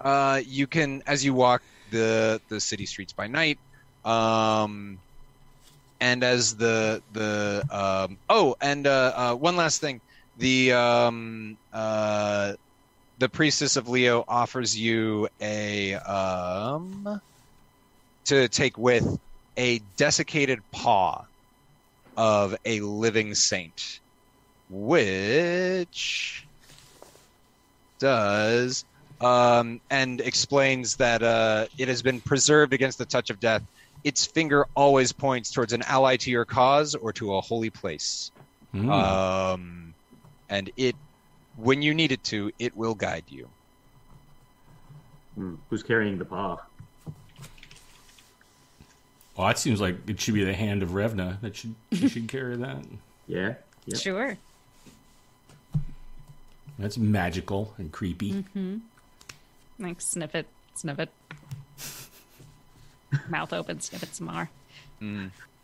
[0.00, 1.62] uh you can as you walk
[1.92, 3.58] the the city streets by night
[4.04, 4.98] um
[6.00, 10.00] and as the the um oh and uh, uh one last thing
[10.36, 12.54] the um uh
[13.18, 17.20] the priestess of Leo offers you a um
[18.26, 19.18] to take with
[19.56, 21.24] a desiccated paw
[22.16, 23.80] of a living saint,
[24.68, 26.46] which
[27.98, 28.84] does
[29.20, 33.62] um, and explains that uh, it has been preserved against the touch of death.
[34.04, 38.30] Its finger always points towards an ally to your cause or to a holy place.
[38.72, 38.88] Hmm.
[38.90, 39.94] Um,
[40.48, 40.96] and it,
[41.56, 43.48] when you need it to, it will guide you.
[45.34, 46.58] Hmm, Who's carrying the paw?
[49.36, 52.28] well, that seems like it should be the hand of Revna that should she should
[52.28, 52.78] carry that.
[53.26, 53.54] Yeah.
[53.86, 53.96] Yeah.
[53.96, 54.36] Sure.
[56.80, 58.44] That's magical and creepy.
[59.78, 61.10] Like sniff it, sniff it.
[63.28, 64.50] Mouth open, sniff it some more.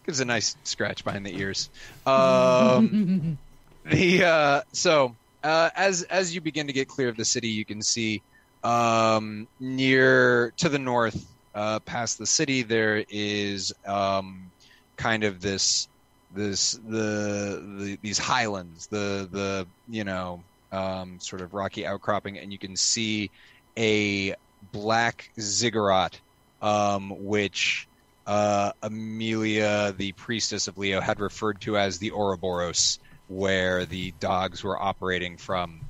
[0.05, 1.69] gives a nice scratch behind the ears.
[2.07, 3.39] Um,
[3.85, 7.65] the uh, so uh, as as you begin to get clear of the city, you
[7.65, 8.23] can see
[8.65, 14.51] um, near to the north, uh, past the city, there is um,
[14.97, 15.89] kind of this
[16.35, 20.43] this the, the these highlands, the the you know
[20.73, 23.31] um, sort of rocky outcropping, and you can see
[23.77, 24.35] a
[24.73, 26.19] black ziggurat,
[26.67, 27.87] um, which
[28.27, 32.99] uh, Amelia, the priestess of Leo, had referred to as the Ouroboros,
[33.29, 35.81] where the dogs were operating from,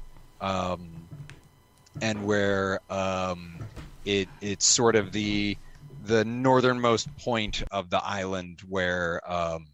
[0.43, 1.09] um,
[2.03, 3.59] and where um,
[4.05, 5.57] it it's sort of the
[6.05, 9.65] the northernmost point of the island, where, um,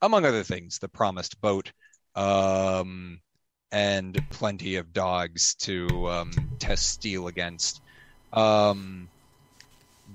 [0.00, 1.72] among other things, the promised boat.
[2.14, 3.20] Um,
[3.72, 7.80] and plenty of dogs to um, test steel against.
[8.34, 9.08] Um,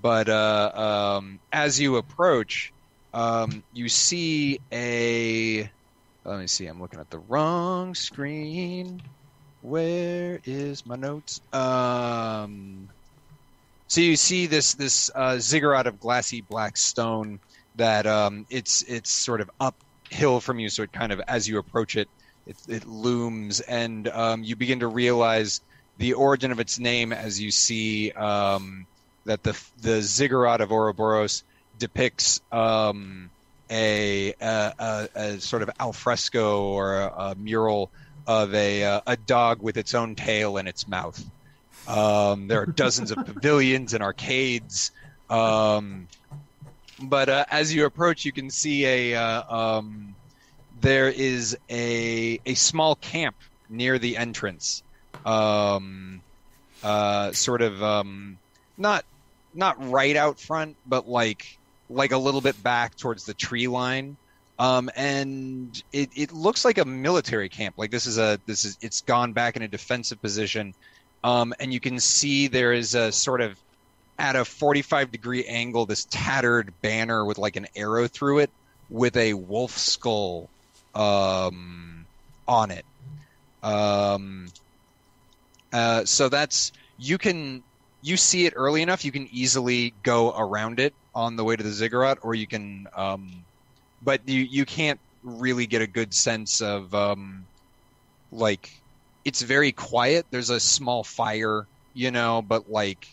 [0.08, 2.72] but uh, um, as you approach,
[3.14, 5.70] um, you see a.
[6.24, 6.66] Let me see.
[6.66, 9.02] I'm looking at the wrong screen.
[9.60, 11.42] Where is my notes?
[11.52, 12.88] Um,
[13.88, 17.42] so you see this this uh, ziggurat of glassy black stone
[17.76, 20.70] that um, it's it's sort of uphill from you.
[20.70, 22.08] So it kind of as you approach it,
[22.46, 25.60] it, it looms, and um, you begin to realize
[25.98, 28.88] the origin of its name as you see um,
[29.28, 31.44] that the the ziggurat of Ouroboros
[31.78, 33.30] depicts um,
[33.70, 37.92] a, a, a, a sort of alfresco or a, mural
[38.26, 41.24] of a uh, a dog with its own tail in its mouth.
[41.88, 44.92] Um, there are dozens of pavilions and arcades.
[45.30, 46.08] Um,
[47.02, 50.16] but uh, as you approach, you can see a uh, um,
[50.82, 53.36] there is a a small camp
[53.70, 54.84] near the entrance,
[55.26, 56.22] um,
[56.84, 58.38] uh, sort of um,
[58.78, 59.06] not
[59.58, 61.58] not right out front, but like
[61.90, 64.18] like a little bit back towards the tree line.
[64.60, 67.76] Um, and it, it looks like a military camp.
[67.78, 70.74] Like this is a this is it's gone back in a defensive position.
[71.24, 73.58] Um, and you can see there is a sort of
[74.20, 78.50] at a 45 degree angle this tattered banner with like an arrow through it
[78.90, 80.50] with a wolf skull
[80.96, 82.06] um,
[82.48, 82.86] on it.
[83.62, 84.48] Um,
[85.72, 87.64] uh, so that's you can
[88.08, 91.64] you see it early enough, you can easily go around it on the way to
[91.64, 93.30] the ziggurat, or you can, um,
[94.04, 97.46] but you you can't really get a good sense of um,
[98.32, 98.72] like
[99.26, 100.26] it's very quiet.
[100.32, 103.08] There's a small fire, you know, but like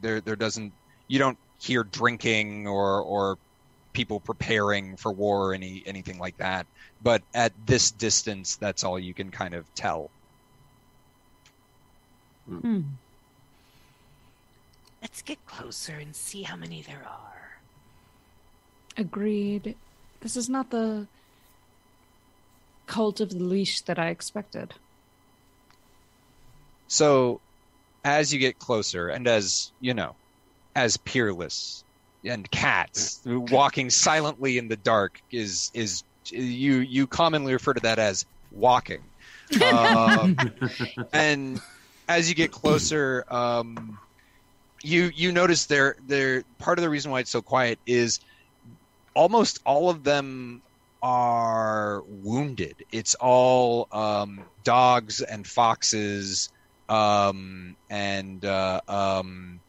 [0.00, 0.72] there there doesn't
[1.08, 3.38] you don't hear drinking or or
[3.92, 6.66] people preparing for war or any anything like that.
[7.02, 10.10] But at this distance, that's all you can kind of tell.
[12.48, 12.80] Hmm.
[15.02, 17.58] Let's get closer and see how many there are.
[18.96, 19.76] Agreed.
[20.20, 21.06] This is not the
[22.86, 24.74] cult of the leash that I expected.
[26.88, 27.40] So,
[28.04, 30.16] as you get closer, and as you know,
[30.74, 31.84] as peerless
[32.24, 37.98] and cats walking silently in the dark is is you you commonly refer to that
[37.98, 39.02] as walking,
[39.72, 40.36] um,
[41.12, 41.60] and
[42.08, 43.98] as you get closer, um,
[44.82, 48.20] you you notice there there part of the reason why it's so quiet is
[49.14, 50.62] almost all of them
[51.02, 52.84] are wounded.
[52.90, 56.50] It's all um, dogs and foxes,
[56.88, 59.60] um, and uh, um,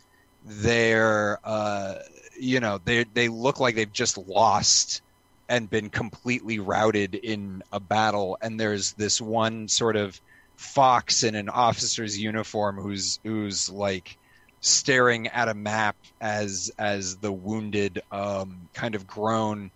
[0.46, 1.96] they're uh,
[2.40, 5.02] you know they they look like they've just lost
[5.48, 8.38] and been completely routed in a battle.
[8.42, 10.20] And there's this one sort of
[10.56, 14.18] fox in an officer's uniform who's who's like
[14.62, 19.72] staring at a map as as the wounded um, kind of groan.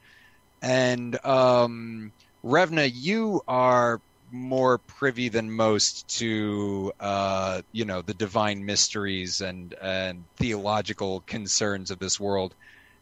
[0.61, 2.11] And um,
[2.43, 4.01] Revna, you are
[4.31, 11.91] more privy than most to uh, you know the divine mysteries and and theological concerns
[11.91, 12.53] of this world.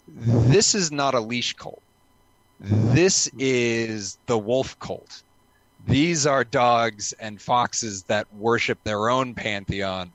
[0.08, 1.82] This is not a leash cult.
[2.60, 5.24] This is the wolf cult.
[5.88, 10.12] These are dogs and foxes that worship their own pantheon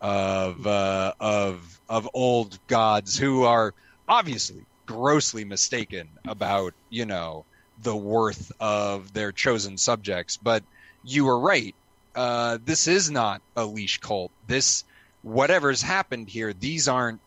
[0.00, 3.74] of uh, of of old gods who are
[4.08, 7.44] obviously grossly mistaken about you know
[7.82, 10.36] the worth of their chosen subjects.
[10.36, 10.62] But
[11.04, 11.74] you were right.
[12.14, 14.32] Uh, this is not a leash cult.
[14.46, 14.84] This
[15.22, 16.52] whatever's happened here.
[16.52, 17.20] These aren't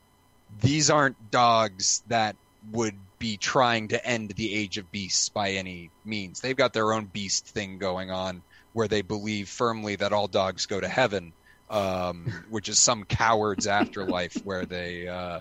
[0.61, 2.35] these aren't dogs that
[2.71, 6.41] would be trying to end the age of beasts by any means.
[6.41, 8.41] They've got their own beast thing going on
[8.73, 11.31] where they believe firmly that all dogs go to heaven,
[11.73, 15.39] um, which is some coward's afterlife where they, uh,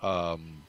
[0.00, 0.62] um,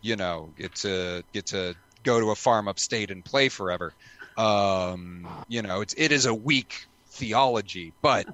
[0.00, 1.74] you know, get to get to
[2.04, 3.92] go to a farm upstate and play forever.
[4.38, 8.26] Um, you know, it's it is a weak theology, but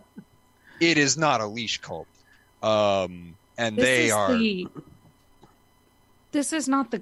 [0.78, 2.06] it is not a leash cult.
[2.62, 4.68] Um, and This they are the-
[6.32, 7.00] This is not the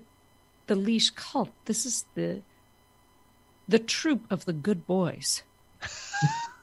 [0.69, 1.51] the leash cult.
[1.65, 2.41] This is the
[3.67, 5.43] the troop of the good boys.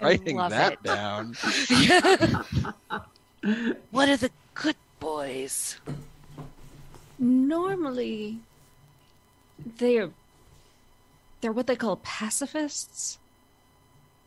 [0.00, 0.82] writing love that it.
[0.82, 1.36] down.
[3.90, 5.76] What are the good boys?
[7.18, 8.38] Normally,
[9.78, 10.10] they're
[11.40, 13.18] they're what they call pacifists,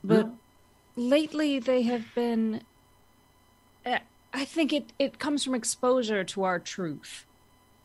[0.03, 0.29] but
[0.95, 2.61] lately they have been.
[3.85, 3.99] uh,
[4.33, 7.25] I think it it comes from exposure to our truth,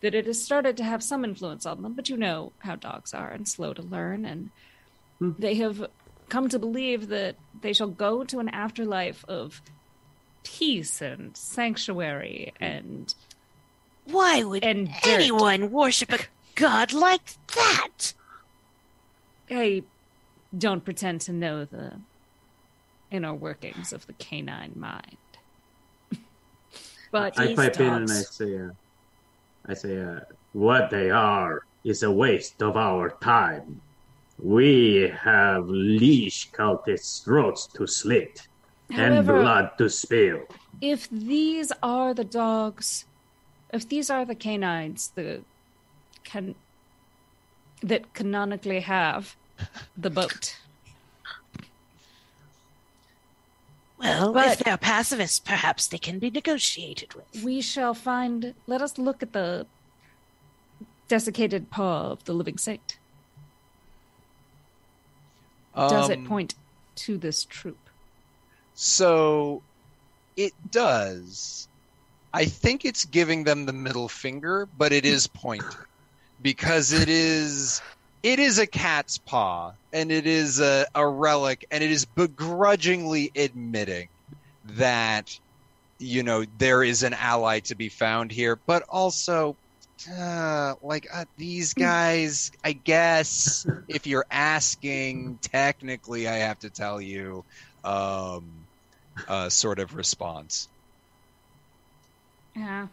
[0.01, 1.95] that it has started to have some influence on them.
[1.95, 4.51] But you know how dogs are and slow to learn, and
[5.21, 5.89] they have
[6.29, 9.61] come to believe that they shall go to an afterlife of
[10.43, 13.15] peace and sanctuary and
[14.05, 15.07] Why would And dirt.
[15.07, 16.19] anyone worship a
[16.55, 17.23] god like
[17.55, 18.13] that?
[19.51, 19.83] I
[20.57, 21.93] don't pretend to know the
[23.11, 25.17] inner workings of the canine mind.
[27.11, 28.71] but I these pipe in and I say, uh,
[29.67, 30.21] I say, uh,
[30.53, 33.81] what they are is a waste of our time.
[34.45, 38.47] We have leash cultists' throats to slit
[38.91, 40.43] and blood to spill.
[40.83, 43.07] if these are the dogs,
[43.73, 45.41] if these are the canines the
[46.25, 46.55] can
[47.83, 49.35] that canonically have
[49.97, 50.57] the boat,
[53.99, 57.43] Well, But- if they're pacifists, perhaps they can be negotiated with.
[57.43, 58.53] we shall find.
[58.67, 59.67] Let us look at the
[61.09, 62.99] desiccated paw of the living saint.
[65.77, 66.55] Does it Um, point
[66.97, 67.79] to this troop?
[68.75, 69.63] So
[70.37, 71.69] it does.
[72.33, 75.69] I think it's giving them the middle finger, but it is pointing
[76.43, 77.81] because it is
[78.23, 83.31] it is a cat's paw and it is a, a relic and it is begrudgingly
[83.37, 84.09] admitting
[84.65, 85.39] that
[85.99, 89.55] you know there is an ally to be found here, but also
[90.09, 92.53] uh, like uh, these guys.
[92.65, 97.45] I guess if you're asking, technically, I have to tell you
[97.85, 98.45] um,
[99.29, 100.69] uh, sort of response.
[102.57, 102.87] Yeah.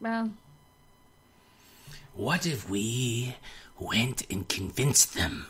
[0.00, 0.30] Well,
[2.14, 3.36] What if we
[3.78, 5.46] went and convinced them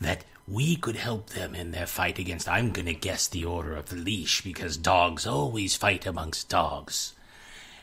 [0.00, 3.76] that we could help them in their fight against, I'm going to guess, the Order
[3.76, 7.14] of the Leash, because dogs always fight amongst dogs.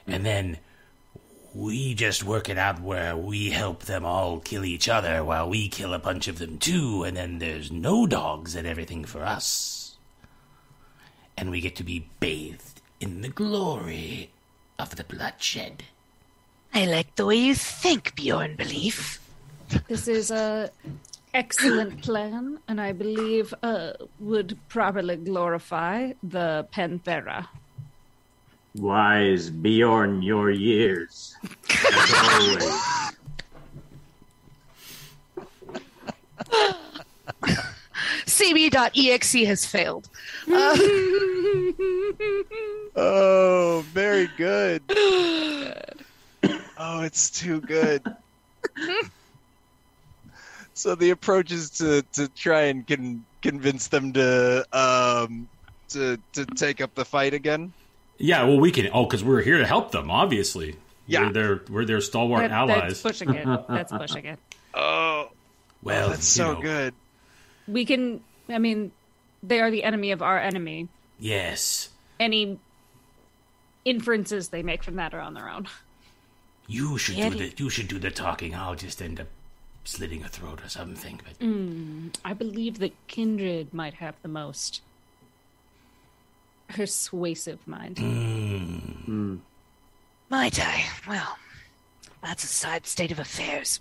[0.05, 0.57] And then
[1.53, 5.67] we just work it out where we help them all kill each other while we
[5.67, 9.95] kill a bunch of them too, and then there's no dogs and everything for us.
[11.37, 14.29] And we get to be bathed in the glory
[14.79, 15.83] of the bloodshed.
[16.73, 19.19] I like the way you think, Bjorn Belief.
[19.87, 20.71] this is a
[21.33, 27.47] excellent plan, and I believe uh, would properly glorify the Panthera.
[28.75, 31.35] Wise beyond your years.
[31.93, 33.11] As always.
[38.25, 40.09] cb.exe has failed.
[40.51, 40.77] Uh,
[42.93, 44.81] Oh, very good.
[46.77, 48.03] Oh, it's too good.
[50.73, 55.47] so the approach is to, to try and con- convince them to um
[55.89, 57.71] to to take up the fight again.
[58.21, 58.89] Yeah, well, we can.
[58.93, 60.09] Oh, because we're here to help them.
[60.11, 60.75] Obviously,
[61.07, 61.27] Yeah.
[61.27, 63.01] we're their we're their stalwart That- allies.
[63.01, 63.45] That's pushing it.
[63.67, 64.39] That's pushing it.
[64.73, 65.29] Oh,
[65.83, 66.93] Well, that's you so know, good.
[67.67, 68.21] We can.
[68.47, 68.91] I mean,
[69.43, 70.87] they are the enemy of our enemy.
[71.19, 71.89] Yes.
[72.19, 72.57] Any
[73.85, 75.67] inferences they make from that are on their own.
[76.67, 78.55] You should Yeah, do the you should do the talking.
[78.55, 79.27] I'll just end up
[79.83, 81.19] slitting a throat or something.
[81.21, 84.81] But mm, I believe that Kindred might have the most
[86.71, 87.99] persuasive mind.
[90.29, 90.85] Might I?
[91.07, 91.37] Well,
[92.23, 93.79] that's a side state of affairs.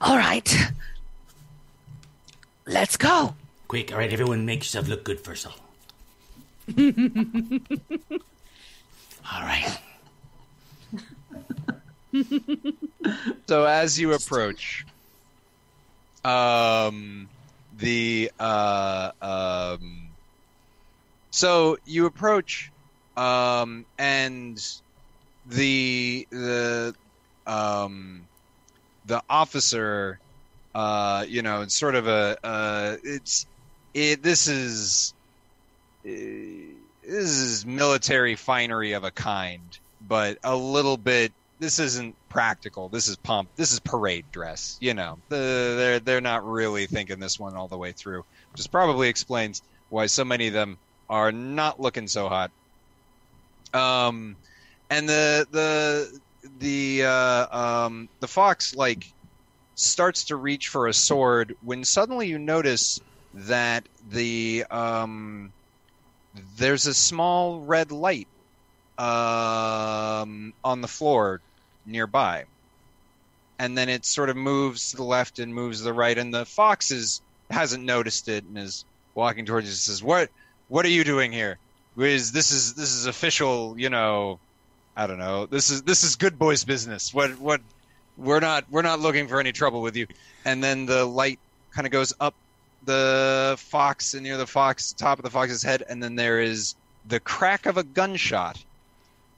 [0.00, 0.56] All right.
[2.66, 3.34] Let's go.
[3.68, 5.46] quick, all right, everyone, make yourself look good first.
[5.46, 5.54] all.
[9.32, 9.78] all right.
[13.48, 14.86] So as you approach,
[16.24, 17.28] um,
[17.76, 20.03] the uh, um,
[21.34, 22.70] so you approach,
[23.16, 24.56] um, and
[25.46, 26.94] the the
[27.44, 28.22] um,
[29.06, 30.20] the officer,
[30.76, 33.46] uh, you know, it's sort of a uh, it's
[33.94, 34.22] it.
[34.22, 35.12] This is
[36.06, 41.32] uh, this is military finery of a kind, but a little bit.
[41.58, 42.88] This isn't practical.
[42.88, 43.48] This is pump.
[43.56, 44.78] This is parade dress.
[44.80, 48.70] You know, the, they're they're not really thinking this one all the way through, which
[48.70, 50.78] probably explains why so many of them
[51.08, 52.50] are not looking so hot.
[53.72, 54.36] Um,
[54.90, 56.20] and the the
[56.58, 59.06] the uh, um, the fox like
[59.74, 63.00] starts to reach for a sword when suddenly you notice
[63.34, 65.52] that the um,
[66.56, 68.28] there's a small red light
[68.98, 71.40] um, on the floor
[71.86, 72.44] nearby.
[73.58, 76.34] And then it sort of moves to the left and moves to the right, and
[76.34, 77.20] the fox is,
[77.50, 79.70] hasn't noticed it and is walking towards you.
[79.70, 80.28] and Says, "What?
[80.68, 81.58] What are you doing here?
[81.96, 83.78] Is this is this is official?
[83.78, 84.38] You know,
[84.96, 85.46] I don't know.
[85.46, 87.12] This is this is good boys business.
[87.12, 87.60] What what?
[88.16, 90.06] We're not we're not looking for any trouble with you."
[90.44, 91.38] And then the light
[91.72, 92.34] kind of goes up
[92.84, 96.74] the fox and near the fox top of the fox's head, and then there is
[97.06, 98.62] the crack of a gunshot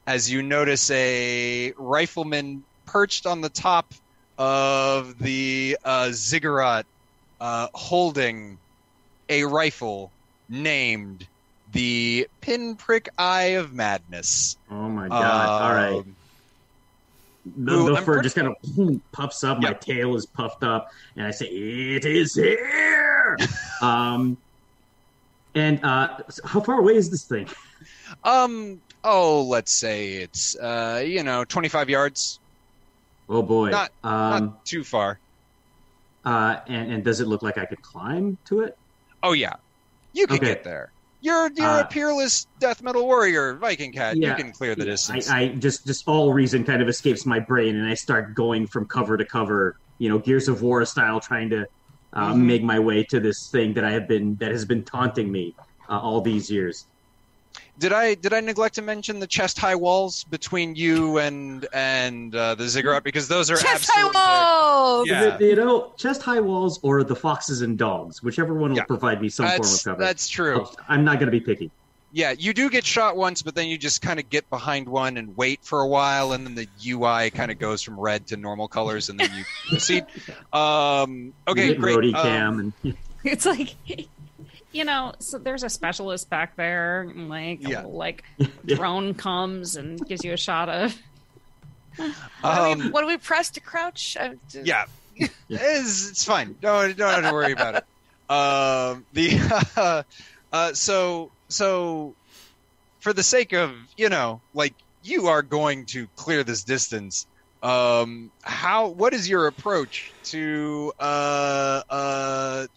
[0.06, 3.92] as you notice a rifleman perched on the top
[4.38, 6.86] of the uh, ziggurat
[7.40, 8.58] uh, holding
[9.28, 10.10] a rifle
[10.48, 11.28] named
[11.72, 15.62] the pinprick eye of madness Oh my god!
[15.62, 15.98] All right.
[15.98, 16.16] Um,
[17.44, 18.54] The, Ooh, the fur just kind of
[19.12, 19.60] puffs up.
[19.60, 20.86] My tail is puffed up,
[21.16, 23.36] and I say, "It is here."
[23.82, 24.38] um,
[25.54, 27.48] and uh, how far away is this thing?
[28.24, 32.40] um oh let's say it's uh you know 25 yards
[33.28, 33.70] Oh boy!
[33.70, 35.20] Not- um, not too far
[36.24, 38.74] uh, and and does it look like I could climb to it?
[39.22, 39.54] oh yeah
[40.16, 40.46] you can Okay.
[40.46, 44.28] get there you're you're Uh, a peerless death metal warrior viking cat Yeah.
[44.28, 47.40] you can clear the distance I, I just just all reason kind of escapes my
[47.40, 51.20] brain, and I start going from cover to cover, you know, Gears of War style,
[51.20, 51.66] trying to
[52.12, 52.46] uh, Mhm.
[52.46, 55.56] make my way to this thing that I have been that has been taunting me
[55.88, 56.86] uh, all these years.
[57.78, 62.34] Did I did I neglect to mention the chest high walls between you and and
[62.34, 65.08] uh, the ziggurat because those are Chest high walls.
[65.08, 65.36] Yeah.
[65.36, 68.84] The- you know, chest high walls or the foxes and dogs, whichever one will Yeah.
[68.84, 70.00] provide me some form of cover.
[70.02, 70.66] that's true.
[70.88, 71.70] I'm not going to be picky.
[72.12, 75.18] Yeah, you do get shot once, but then you just kind of get behind one
[75.18, 78.38] and wait for a while, and then the UI kind of goes from red to
[78.38, 80.06] normal colors, and then you proceed.
[80.52, 81.96] Um, okay, Hit great.
[81.98, 83.74] roadie Um, cam and It's like,
[84.76, 87.78] you know, so there's a specialist back there, and like, Yeah.
[87.78, 88.22] little, like
[88.66, 90.94] drone comes and gives you a shot of.
[91.96, 92.06] What
[92.54, 94.18] do we- um, what do we press to crouch?
[94.20, 94.84] Uh, d- yeah,
[95.48, 96.54] it's, it's fine.
[96.60, 97.84] Don't don't have to worry about it.
[98.30, 100.04] Um, the
[100.52, 102.14] uh, so so
[103.00, 107.26] for the sake of you know, like you are going to clear this distance.
[107.62, 108.88] Um, how?
[108.88, 112.68] What is your approach to uh uh to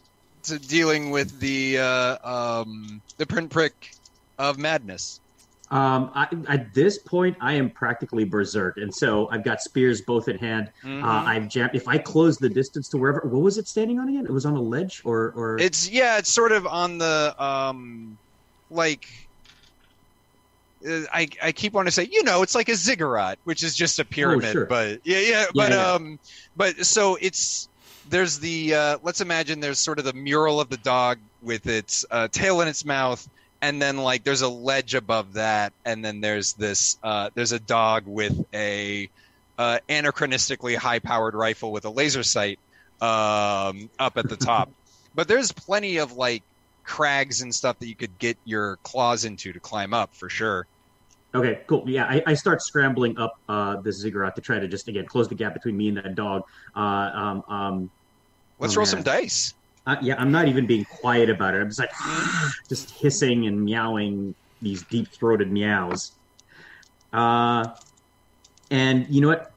[0.68, 3.74] dealing with the uh um the pinprick
[4.38, 5.22] of madness?
[5.72, 10.28] um, I, at this point, I am practically berserk, and so I've got spears both
[10.28, 10.72] in hand.
[10.84, 11.04] Mhm.
[11.04, 11.72] Uh, I've jammed.
[11.76, 14.26] If I close the distance to wherever, what was it standing on again?
[14.26, 18.18] It was on a ledge, or or It's yeah, it's sort of on the um,
[18.70, 19.06] like.
[20.88, 23.76] uh, I I keep wanting to say you know it's like a ziggurat, which is
[23.76, 24.66] just a pyramid, sure.
[24.66, 25.94] but yeah yeah but yeah.
[25.94, 26.18] um
[26.56, 27.70] but so it's
[28.10, 32.06] there's the uh, let's imagine there's sort of the mural of the dog with its
[32.10, 33.28] uh, tail in its mouth,
[33.62, 37.60] and then like there's a ledge above that, and then there's this uh, there's a
[37.60, 39.10] dog with a
[39.58, 42.60] uh, anachronistically high powered rifle with a laser sight
[43.02, 44.72] um, up at the top.
[45.16, 46.44] but there's plenty of like
[46.84, 50.66] crags and stuff that you could get your claws into to climb up for sure.
[51.36, 51.84] Okay, cool.
[51.88, 55.28] Yeah, I, I start scrambling up uh, the ziggurat to try to just again close
[55.28, 56.42] the gap between me and that dog.
[56.76, 57.92] Uh, um, um,
[58.60, 58.92] Let's Oh, roll man.
[58.92, 59.54] some dice.
[59.86, 61.62] uh, yeah, I'm not even being quiet about it.
[61.62, 61.90] I'm just like
[62.70, 66.12] just hissing and meowing these deep throated meows.
[67.14, 67.68] Uh,
[68.70, 69.48] and you know what?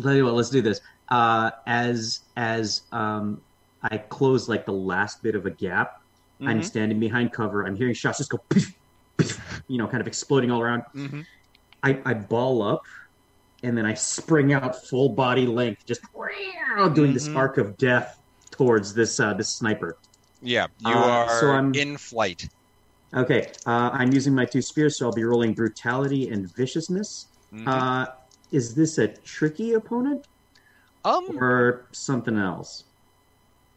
[0.00, 0.80] Tell you what, let's do this.
[1.10, 3.42] Uh, as as um,
[3.82, 5.90] I close like the last bit of a gap,
[6.40, 6.64] I'm Mhm.
[6.64, 7.66] standing behind cover.
[7.66, 8.38] I'm hearing shots just go,
[9.68, 10.84] you know, kind of exploding all around.
[10.96, 11.24] Mhm.
[11.82, 12.80] I, I ball up
[13.62, 16.00] and then I spring out full body length, just
[16.94, 17.36] doing this Mhm.
[17.36, 18.16] arc of death
[18.62, 19.96] towards this uh, this sniper.
[20.40, 22.48] Yeah, you Uh, are so I'm- in flight.
[23.14, 27.26] Okay, uh, I'm using my two spears, so I'll be rolling brutality and viciousness.
[27.52, 27.66] Mhm.
[27.68, 28.06] Uh,
[28.52, 30.24] is this a tricky opponent
[31.04, 32.84] um, or something else?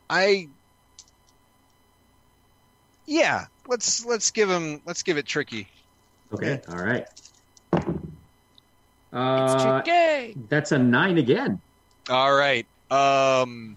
[0.09, 0.47] I
[3.07, 3.45] yeah.
[3.67, 5.67] Let's let's give him let's give it tricky.
[6.31, 7.07] Okay, all right.
[7.73, 7.83] It's
[9.13, 10.37] Uh, tricky.
[10.49, 11.59] that's a nine again.
[12.09, 12.67] All right.
[12.91, 13.75] Um,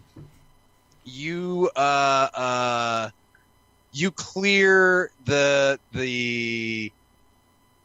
[1.09, 3.11] you uh uh,
[3.93, 6.93] you clear the the.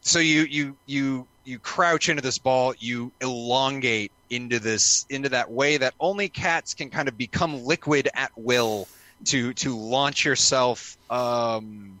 [0.02, 2.74] So you you you you crouch into this ball.
[2.78, 8.08] You elongate into this into that way that only cats can kind of become liquid
[8.14, 8.88] at will
[9.26, 12.00] to to launch yourself um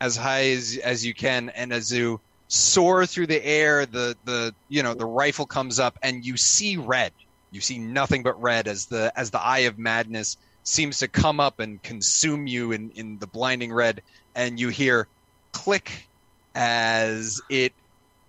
[0.00, 4.54] as high as as you can and as you soar through the air the the
[4.68, 7.12] you know the rifle comes up and you see red
[7.50, 11.40] you see nothing but red as the as the eye of madness seems to come
[11.40, 14.02] up and consume you in in the blinding red
[14.34, 15.06] and you hear
[15.52, 16.08] click
[16.54, 17.72] as it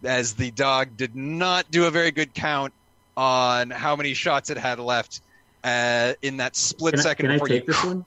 [0.04, 2.74] as the dog did not do a very good count
[3.18, 5.22] on how many shots it had left
[5.64, 8.06] uh, in that split Can I, second can I take you this one?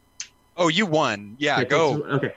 [0.57, 2.03] oh you won yeah go?
[2.05, 2.35] Okay.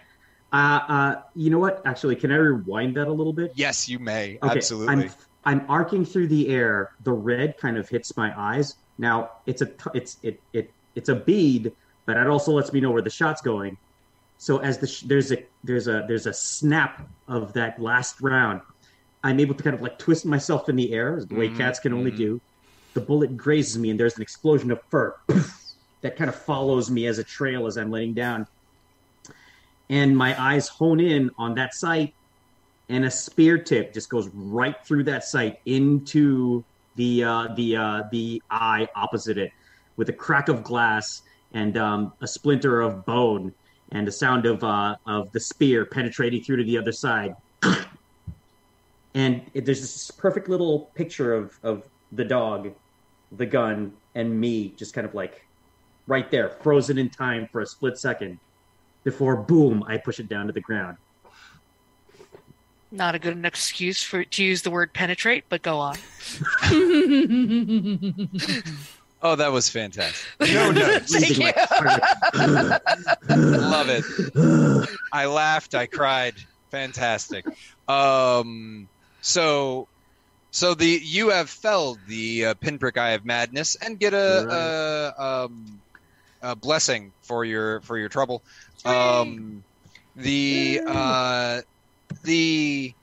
[0.53, 1.81] Uh, uh, you know what?
[1.85, 3.51] Actually, can I rewind that a little bit?
[3.55, 5.09] yes you may Okay, absolutely I'm
[5.43, 6.91] I'm arcing through the air.
[7.03, 8.76] The red kind of hits my eyes.
[8.97, 11.72] Now it's a t- it's it it it's a bead,
[12.07, 13.78] but it also lets me know where the shot's going.
[14.38, 18.61] So as the sh- there's a there's a there's a snap of that last round,
[19.23, 21.80] I'm able to kind of like twist myself in the air, the way Mhm, cats
[21.80, 22.11] can only mhm.
[22.11, 22.41] do.
[22.95, 25.14] The bullet grazes me, and there's an explosion of fur
[26.03, 28.45] that kind of follows me as a trail as I'm laying down.
[29.90, 32.14] And my eyes hone in on that sight,
[32.90, 36.65] and a spear tip just goes right through that sight into
[36.95, 39.52] the uh, the uh, the eye opposite it,
[39.98, 41.22] with a crack of glass
[41.53, 43.53] and um, a splinter of bone,
[43.91, 47.36] and the sound of uh, of the spear penetrating through to the other side.
[49.15, 52.73] and it, there's this perfect little picture of of the dog,
[53.34, 55.45] the gun, and me, just kind of like
[56.07, 58.40] right there, frozen in time for a split second,
[59.03, 60.98] before boom, I push it down to the ground.
[62.91, 65.95] Not a good enough excuse for to use the word penetrate, but go on.
[69.23, 71.53] oh that was fantastic no notes Thank Breathing you.
[72.39, 72.81] like-
[73.30, 74.03] love it
[75.14, 75.76] I laughed.
[75.76, 76.35] I cried.
[76.72, 77.45] Fantastic.
[77.88, 78.88] Um.
[79.22, 79.88] So,
[80.52, 85.22] so the you have felled the uh, pinprick eye of madness and get a, a
[85.22, 85.81] um
[86.41, 88.41] a blessing for your for your trouble.
[88.85, 89.64] Um.
[90.15, 91.61] The uh
[92.23, 92.93] the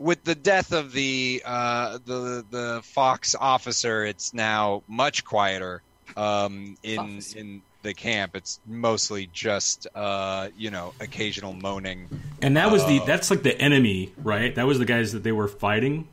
[0.00, 5.82] with the death of the uh the the fox officer, it's now much quieter.
[6.16, 6.76] Um.
[6.82, 7.38] In Officer.
[7.38, 12.08] in the camp, it's mostly just uh you know occasional moaning.
[12.42, 14.54] And that was the Uh, that's like the enemy, right?
[14.54, 16.08] That was the guys that they were fighting.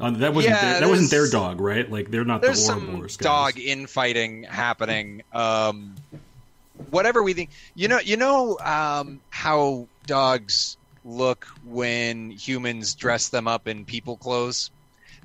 [0.00, 1.88] Uh, that wasn't Yeah, their, that wasn't their dog, right?
[1.90, 3.24] Like they're not there's the some Ouroboros guys.
[3.24, 5.22] dog infighting happening.
[5.32, 5.94] Um,
[6.90, 13.48] whatever we think, you know, you know um, how dogs look when humans dress them
[13.48, 14.70] up in people clothes.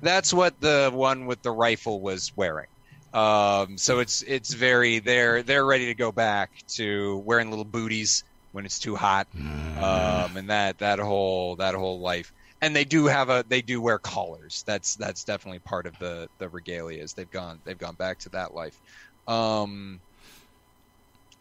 [0.00, 2.66] That's what the one with the rifle was wearing.
[3.12, 8.22] Um, so it's it's very they're they're ready to go back to wearing little booties
[8.52, 12.32] when it's too hot, um, and that that whole that whole life.
[12.60, 14.62] And they do have a they do wear collars.
[14.66, 17.02] That's that's definitely part of the the regalia.
[17.02, 17.14] regalias.
[17.14, 18.78] They've gone they've gone back to that life.
[19.26, 20.00] Um,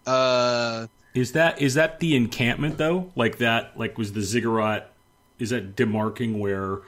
[0.05, 0.87] uh,
[1.17, 3.11] Is that is that the encampment though?
[3.15, 3.75] Like that?
[3.79, 4.91] Like was the ziggurat?
[5.39, 6.79] Is that demarking where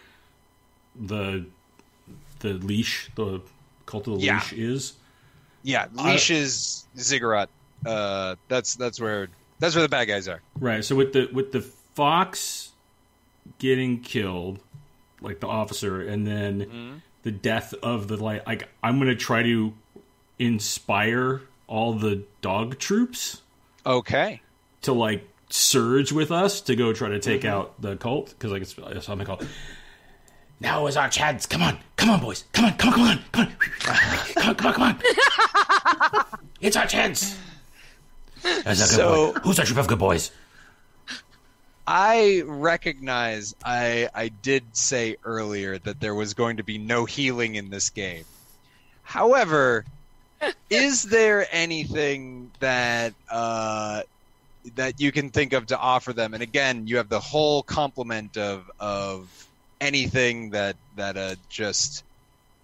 [0.95, 1.45] the
[2.41, 3.41] the leash, the
[3.87, 4.35] cult of the Yeah.
[4.35, 4.93] leash is?
[5.63, 7.49] Yeah, leashes ziggurat.
[7.83, 10.41] Uh, that's that's where that's where the bad guys are.
[10.59, 10.85] Right.
[10.85, 12.71] So with the with the fox
[13.57, 14.59] getting killed,
[15.21, 16.95] like the officer, and then Mm-hmm.
[17.23, 19.73] the death of the like, like I'm gonna try to
[20.37, 23.41] inspire all the dog troops
[23.85, 24.41] Okay.
[24.83, 27.53] to like surge with us to go try to take Mm-hmm.
[27.53, 29.47] out the cult because like it's, it's something called
[30.59, 31.45] Now is our chance.
[31.45, 32.43] Come on, come on, boys.
[32.53, 33.53] Come on, come on, come on, come on,
[34.35, 36.39] come on, come on, come on.
[36.61, 37.37] it's our chance.
[38.43, 39.39] That's a good So- boy.
[39.39, 40.31] Who's our troop of good boys?
[41.87, 47.55] I recognize I I did say earlier that there was going to be no healing
[47.55, 48.25] in this game.
[49.01, 49.85] However,
[50.69, 54.01] is there anything that uh,
[54.75, 56.33] that you can think of to offer them?
[56.33, 59.29] And again, you have the whole complement of of
[59.81, 62.03] anything that that uh, just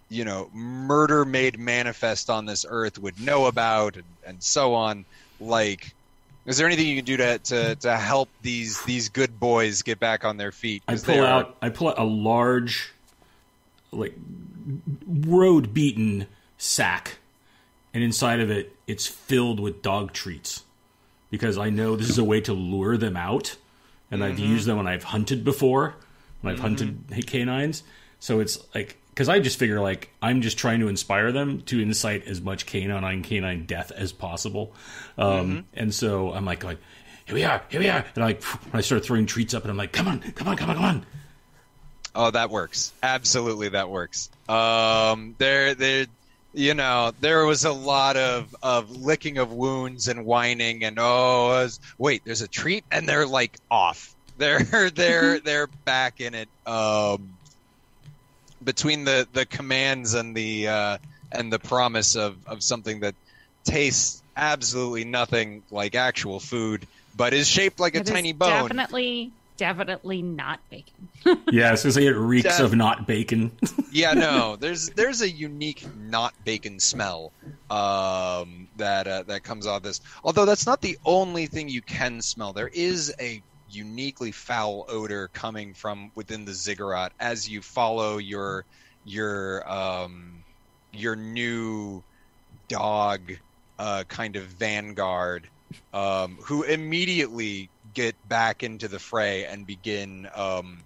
[0.09, 5.05] you know murder made manifest on this earth would know about and, and so on.
[5.39, 5.93] Like
[6.45, 9.99] is there anything you can do to, to, to help these these good boys get
[9.99, 10.83] back on their feet?
[10.87, 12.91] I pull are- out I pull out a large
[13.91, 14.13] like
[15.07, 16.27] road beaten
[16.57, 17.17] sack
[17.95, 20.63] and inside of it it's filled with dog treats
[21.31, 23.55] because I know this is a way to lure them out
[24.11, 24.43] and I've Mm-hmm.
[24.51, 25.95] used them when I've hunted before
[26.41, 27.81] when I've hunted canines
[28.19, 31.79] so it's like because I just figure like I'm just trying to inspire them to
[31.79, 34.73] incite as much canine on canine death as possible
[35.17, 35.59] um, Mm-hmm.
[35.73, 36.77] and so I'm like going
[37.25, 38.43] here we are here we are and I like
[38.75, 40.85] I start throwing treats up and I'm like come on come on come on come
[40.85, 41.05] on
[42.17, 42.93] Oh, that works.
[43.03, 44.29] Absolutely, that works.
[44.47, 46.05] Um, there, there,
[46.55, 51.47] you know, there was a lot of of licking of wounds and whining, and oh,
[51.49, 54.13] was- wait, there's a treat, and they're like off.
[54.37, 56.49] They're they're they're back in it.
[56.65, 57.29] Um,
[58.61, 60.97] between the the commands and the uh,
[61.31, 63.15] and the promise of of something that
[63.63, 68.63] tastes absolutely nothing like actual food, but is shaped like a It is tiny bone.
[68.63, 71.09] Definitely, definitely not bacon.
[71.51, 73.51] Yeah, I was gonna say it reeks Def- of not bacon.
[73.91, 74.55] yeah, no.
[74.59, 77.31] There's there's a unique not bacon smell
[77.71, 80.01] um, that uh, that comes off this.
[80.23, 82.53] Although that's not the only thing you can smell.
[82.53, 88.65] There is a uniquely foul odor coming from within the ziggurat as you follow your
[89.03, 90.43] your um,
[90.93, 92.03] your new
[92.67, 93.33] dog
[93.79, 95.47] uh, kind of vanguard
[95.93, 100.85] um, who immediately get back into the fray and begin um,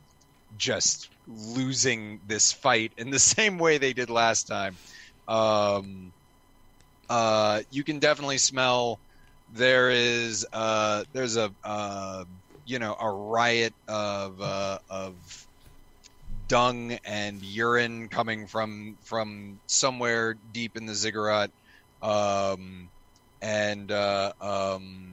[0.58, 4.78] just losing this fight in the same way they did last time.
[5.28, 6.14] Um,
[7.10, 9.02] uh, you can definitely smell
[9.50, 12.26] there is uh, there's a uh,
[12.66, 15.16] you know a riot of uh, of
[16.48, 21.52] dung and urine coming from from somewhere deep in the ziggurat
[22.02, 22.92] um,
[23.42, 25.09] and uh, um,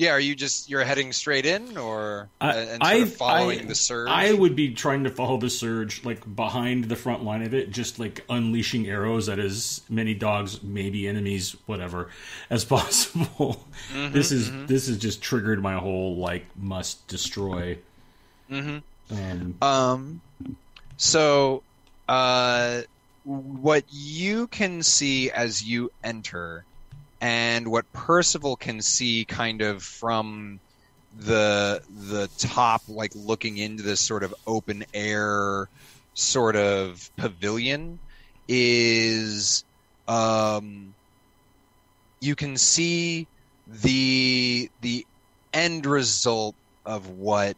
[0.00, 3.64] yeah are you just you're heading straight in or I- and sort of following I-
[3.66, 7.42] the surge I would be trying to follow the surge, like behind the front line
[7.42, 12.08] of it, just like unleashing arrows at as many dogs, maybe enemies, whatever,
[12.48, 13.64] as possible.
[13.92, 17.78] Mm-hmm, this is this has just triggered my whole like must destroy.
[18.50, 18.82] Mhm.
[19.10, 20.20] Um, Um,
[20.96, 21.62] so,
[22.08, 22.82] uh,
[23.24, 26.64] what you can see as you enter,
[27.20, 30.60] and what Percival can see, kind of from
[31.18, 35.68] the the top, like looking into this sort of open air
[36.14, 37.98] sort of pavilion,
[38.48, 39.64] is
[40.08, 40.94] um,
[42.20, 43.26] you can see
[43.66, 45.06] the the
[45.52, 46.54] end result
[46.86, 47.56] of what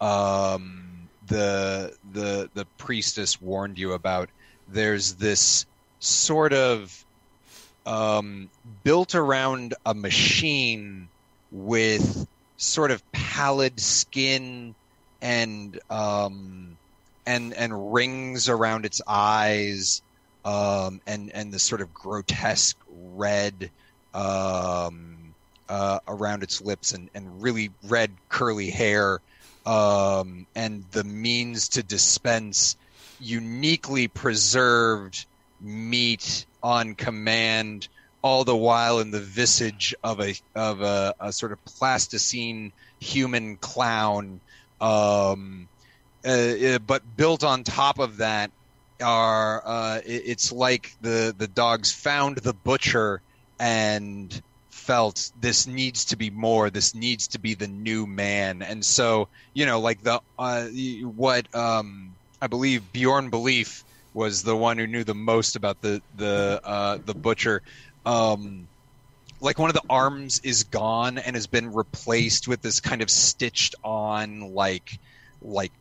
[0.00, 4.28] um, the the the priestess warned you about.
[4.68, 5.66] There's this
[6.00, 7.04] sort of
[7.86, 8.50] um,
[8.84, 11.08] built around a machine
[11.50, 12.26] with
[12.56, 14.74] sort of pallid skin
[15.22, 16.76] and um,
[17.26, 20.02] and and rings around its eyes
[20.44, 22.76] um, and and the sort of grotesque
[23.14, 23.70] red
[24.14, 25.34] um,
[25.68, 29.20] uh, around its lips and, and really red curly hair
[29.66, 32.76] um, and the means to dispense
[33.20, 35.26] uniquely preserved
[35.60, 37.88] meat on command,
[38.22, 43.56] all the while in the visage of a of a, a sort of plasticine human
[43.58, 44.40] clown.
[44.80, 45.68] Um,
[46.26, 48.50] uh, uh, but built on top of that
[49.02, 53.22] are uh, it- it's like the the dogs found the butcher
[53.58, 58.84] and felt this needs to be more this needs to be the new man and
[58.84, 60.66] so you know like the uh,
[61.02, 66.02] what um i believe bjorn belief was the one who knew the most about the
[66.16, 67.62] the uh the butcher.
[68.04, 68.66] Um,
[69.40, 73.10] like one of the arms is gone and has been replaced with this kind of
[73.10, 74.98] stitched on like
[75.40, 75.72] like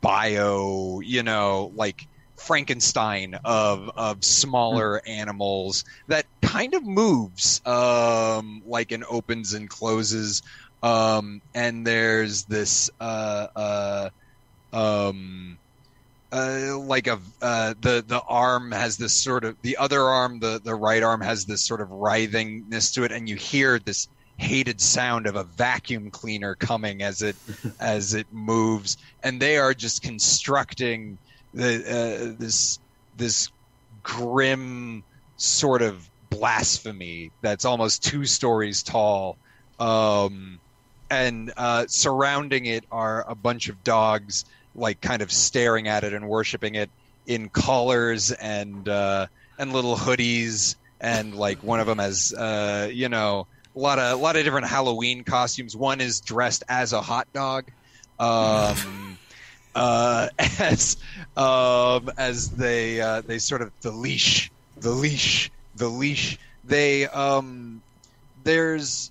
[0.00, 2.06] bio, you know, like
[2.36, 10.42] Frankenstein of of smaller animals that kind of moves um like and opens and closes.
[10.82, 14.10] Um and there's this uh uh
[14.72, 15.58] um
[16.32, 20.60] uh, like a uh, the the arm has this sort of the other arm the
[20.62, 24.08] the right arm has this sort of writhingness to it and you hear this
[24.38, 27.36] hated sound of a vacuum cleaner coming as it
[27.80, 28.96] as it moves.
[29.22, 31.18] And they are just constructing
[31.54, 32.78] the uh, this
[33.16, 33.50] this
[34.02, 35.02] grim
[35.36, 39.36] sort of blasphemy that's almost two stories tall.
[39.78, 40.60] Um
[41.08, 44.44] and uh surrounding it are a bunch of dogs
[44.76, 46.90] like kind of staring at it and worshiping it
[47.26, 49.26] in collars and uh,
[49.58, 54.18] and little hoodies and like one of them has uh, you know a lot of
[54.18, 55.76] a lot of different Halloween costumes.
[55.76, 57.70] One is dressed as a hot dog.
[58.18, 59.18] Um,
[59.74, 60.96] uh, as
[61.36, 66.38] um, as they uh, they sort of the leash, the leash, the leash.
[66.64, 67.82] They um,
[68.42, 69.10] there's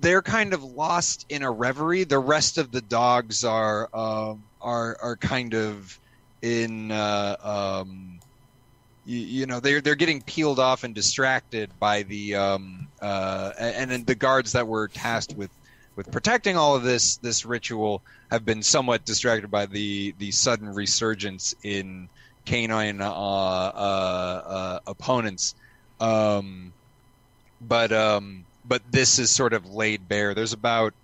[0.00, 2.04] they're kind of lost in a reverie.
[2.04, 5.98] The rest of the dogs are um, are are kind of
[6.42, 8.20] in uh, um,
[9.04, 13.90] you, you know they're they're getting peeled off and distracted by the um, uh, and
[13.90, 15.50] then the guards that were tasked with
[15.96, 20.74] with protecting all of this this ritual have been somewhat distracted by the the sudden
[20.74, 22.08] resurgence in
[22.44, 25.54] canine uh, uh, uh, opponents.
[26.00, 26.72] Um,
[27.60, 30.34] but um, but this is sort of laid bare.
[30.34, 30.94] There's about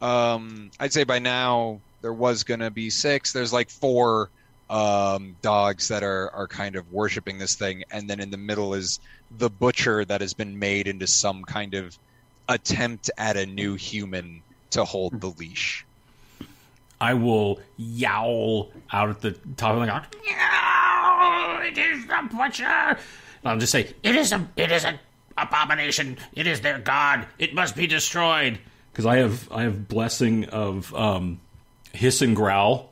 [0.00, 3.32] um, I'd say by now there was going to be six.
[3.32, 4.30] There's like four
[4.70, 8.74] um, dogs that are are kind of worshiping this thing, and then in the middle
[8.74, 9.00] is
[9.36, 11.98] the butcher that has been made into some kind of
[12.48, 15.84] attempt at a new human to hold the leash.
[17.00, 20.06] I will yowl out at the top of car.
[20.24, 21.60] "Yow!
[21.62, 22.98] It is the butcher.
[23.44, 24.98] I'll just say, It is a it is an
[25.42, 26.18] abomination.
[26.32, 27.26] It is their god.
[27.38, 28.58] It must be destroyed.
[28.92, 31.40] because I have I have blessing of um,
[31.92, 32.90] hiss and growl.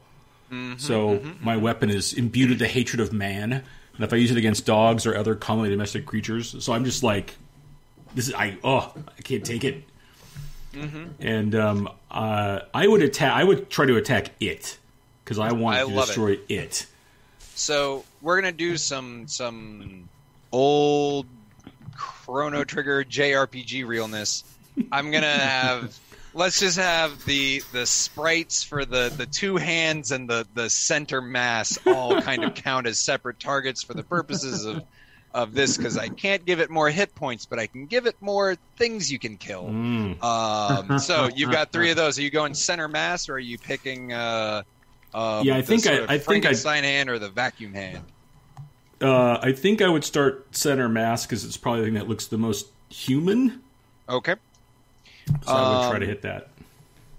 [0.78, 4.36] so my weapon is imbued with the hatred of man, and if I use it
[4.36, 7.34] against dogs or other commonly domestic creatures, so I'm just like,
[8.14, 9.82] this is I oh I can't take it.
[11.20, 13.32] And um, uh, I would attack.
[13.32, 14.76] I would try to attack it
[15.24, 16.06] because I want I to love it.
[16.08, 16.86] destroy it.
[17.54, 20.06] So we're gonna do some some
[20.52, 21.26] old
[22.26, 24.42] Chrono Trigger JRPG realness.
[24.90, 25.96] I'm gonna have
[26.34, 31.22] let's just have the the sprites for the the two hands and the the center
[31.22, 34.82] mass all kind of count as separate targets for the purposes of
[35.32, 38.16] of this because I can't give it more hit points, but I can give it
[38.20, 39.64] more things you can kill.
[39.64, 40.22] Mm.
[40.22, 42.18] Um, so you've got three of those.
[42.18, 44.12] Are you going center mass, or are you picking?
[44.12, 44.62] Uh,
[45.14, 48.02] um, Yeah, I think I- I think I- sign hand or the vacuum hand.
[49.00, 52.26] Uh, I think I would start center mass because it's probably the thing that looks
[52.26, 53.62] the most human.
[54.08, 54.36] Okay.
[55.44, 56.48] So I would try to Um, hit that.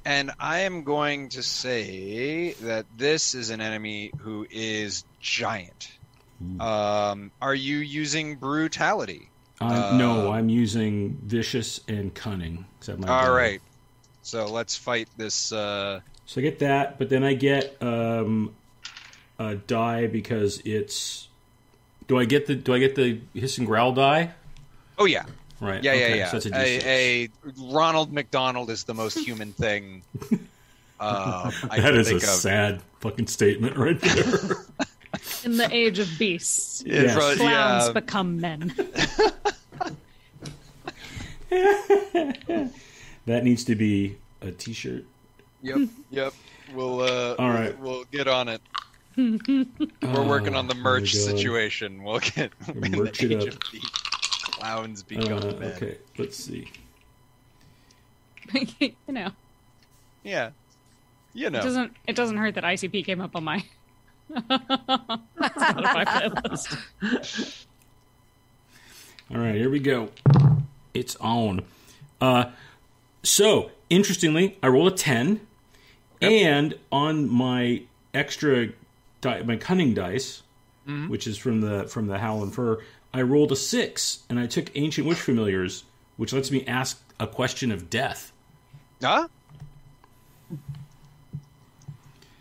[0.06, 5.92] And I am going to say that this is an enemy who is giant.
[6.60, 9.30] Um, are you using brutality?
[9.60, 12.66] Uh, no, I'm using vicious and cunning.
[12.88, 13.62] I have my All right.
[14.22, 15.52] So let's fight this.
[15.52, 18.56] Uh, So I get that, but then I get um,
[19.40, 21.27] a die because it's.
[22.08, 24.32] Do I get the Do I get the hiss and growl die?
[24.98, 25.26] oh yeah,
[25.60, 25.84] Right.
[25.84, 26.30] yeah, okay, yeah, yeah.
[26.32, 26.86] So that's a D6.
[26.86, 27.30] a, a
[27.74, 30.02] Ronald McDonald is the most human thing.
[30.32, 30.40] Um,
[31.00, 32.22] I that can is a of.
[32.24, 34.24] sad fucking statement right there.
[35.44, 37.38] In the age of beasts, Yeah, Yes.
[37.38, 37.92] clowns yeah.
[37.94, 38.74] become men.
[43.26, 45.06] that needs to be a T-shirt.
[45.62, 46.34] Yep, yep.
[46.74, 47.78] We'll uh, All right.
[47.80, 48.62] we'll, we'll get on it.
[49.18, 49.66] We're
[50.28, 51.38] working on the Oh, merch my God.
[51.38, 52.04] situation.
[52.04, 53.48] We'll get in merch the it up.
[53.48, 53.80] of the
[54.52, 55.72] clowns Uh, become men.
[55.74, 56.70] okay, let's see.
[58.80, 59.32] you know,
[60.24, 60.52] Yeah,
[61.34, 61.60] you know.
[61.60, 63.64] it doesn't it doesn't hurt that ICP came up on my
[64.32, 66.78] Spotify playlist.
[69.32, 70.10] All right, here we go.
[70.94, 71.64] It's on.
[72.22, 72.52] Uh,
[73.24, 75.42] so interestingly, I rolled a ten,
[76.22, 78.70] and on my extra,
[79.22, 80.44] di- my cunning dice,
[81.08, 82.80] which is from the from the Howlin' Fur,
[83.14, 85.84] I rolled a six, and I took ancient witch familiars,
[86.16, 88.32] which lets me ask a question of death.
[89.02, 89.28] Huh?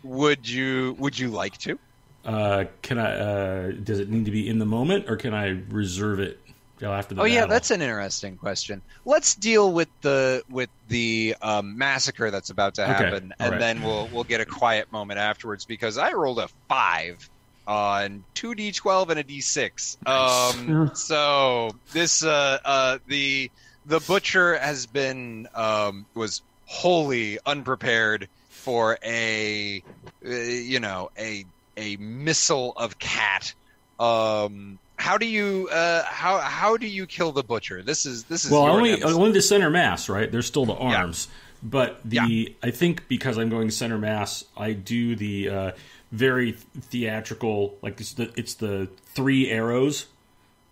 [0.03, 1.77] Would you Would you like to?
[2.23, 3.11] Uh, can I?
[3.11, 6.39] Uh, does it need to be in the moment, or can I reserve it?
[6.81, 8.81] After the Oh yeah, that's an interesting question.
[9.05, 13.59] Let's deal with the with the um, massacre that's about to happen, all and right.
[13.59, 17.29] then we'll we'll get a quiet moment afterwards because I rolled a five
[17.65, 19.97] on two d twelve and a d six.
[20.05, 23.51] Um, so this uh, uh, the
[23.85, 29.83] the butcher has been um, was wholly unprepared for a
[30.25, 33.53] uh, you know a a missile of cat.
[33.99, 37.81] Um, how do you uh, how how do you kill the butcher?
[37.83, 39.13] This is this is well, only nemesis.
[39.15, 40.31] only the center mass, right?
[40.31, 40.97] There's still the Yeah.
[41.01, 41.27] arms,
[41.63, 45.71] but the I think because I'm going center mass, I do the uh,
[46.11, 50.07] very theatrical, like it's the it's the three arrows,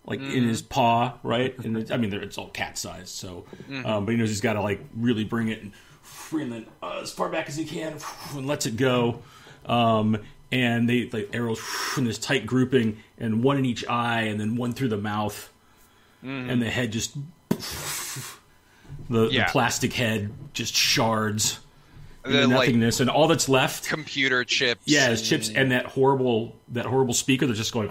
[0.05, 0.47] like in Mm-hmm.
[0.49, 1.57] his paw, right?
[1.59, 3.85] And it, I mean, it's all cat sized, so Mm-hmm.
[3.85, 5.71] um, but he knows he's got to like really bring it and,
[6.31, 7.97] and then uh, as far back as he can
[8.35, 9.21] and lets it go.
[9.65, 10.17] Um,
[10.51, 11.59] and they like arrows
[11.97, 15.51] in this tight grouping, and one in each eye, and then one through the mouth,
[16.23, 16.49] mm-hmm.
[16.49, 17.15] and the head just
[19.09, 19.45] the, Yeah.
[19.45, 21.59] the plastic head just shards
[22.23, 24.83] The, into like nothingness, and all that's left, computer chips.
[24.85, 27.89] yeah, is chips and that horrible that horrible speaker that's just going.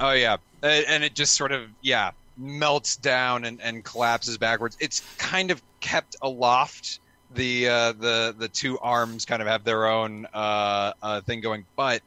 [0.00, 4.76] Oh yeah, and it just sort of yeah melts down and, and collapses backwards.
[4.80, 7.00] It's kind of kept aloft.
[7.34, 11.66] The uh, the the two arms kind of have their own uh, uh, thing going,
[11.76, 12.00] but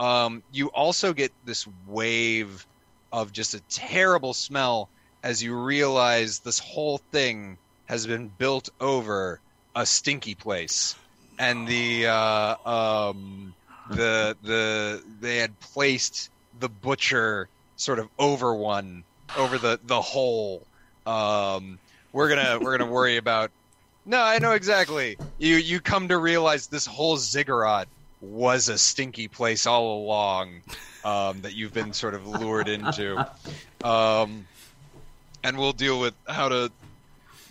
[0.00, 2.66] um, you also get this wave
[3.12, 4.88] of just a terrible smell
[5.22, 9.40] as you realize this whole thing has been built over
[9.76, 10.96] a stinky place,
[11.38, 13.54] and the uh, um,
[13.90, 16.30] the the they had placed
[16.60, 19.04] the butcher sort of over one
[19.36, 20.66] over the the hole.
[21.06, 21.78] Um,
[22.12, 23.50] we're gonna we're gonna worry about.
[24.04, 25.16] No, I know exactly.
[25.38, 27.88] You you come to realize this whole ziggurat
[28.20, 30.62] was a stinky place all along
[31.04, 33.18] um, that you've been sort of lured into,
[33.84, 34.46] um,
[35.42, 36.70] and we'll deal with how to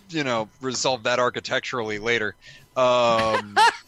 [0.09, 2.35] you know resolve that architecturally later.
[2.75, 3.57] Um,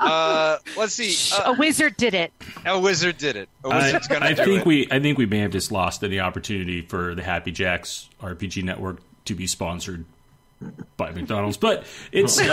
[0.00, 1.14] uh, let's see.
[1.36, 2.32] Uh, a wizard did it.
[2.64, 3.48] a wizard did it.
[3.64, 4.66] A I, wizard's gonna I do think it.
[4.66, 8.64] we I think we may have just lost any opportunity for the Happy Jacks RPG
[8.64, 10.04] network to be sponsored
[10.96, 12.44] by McDonald's, but it's uh,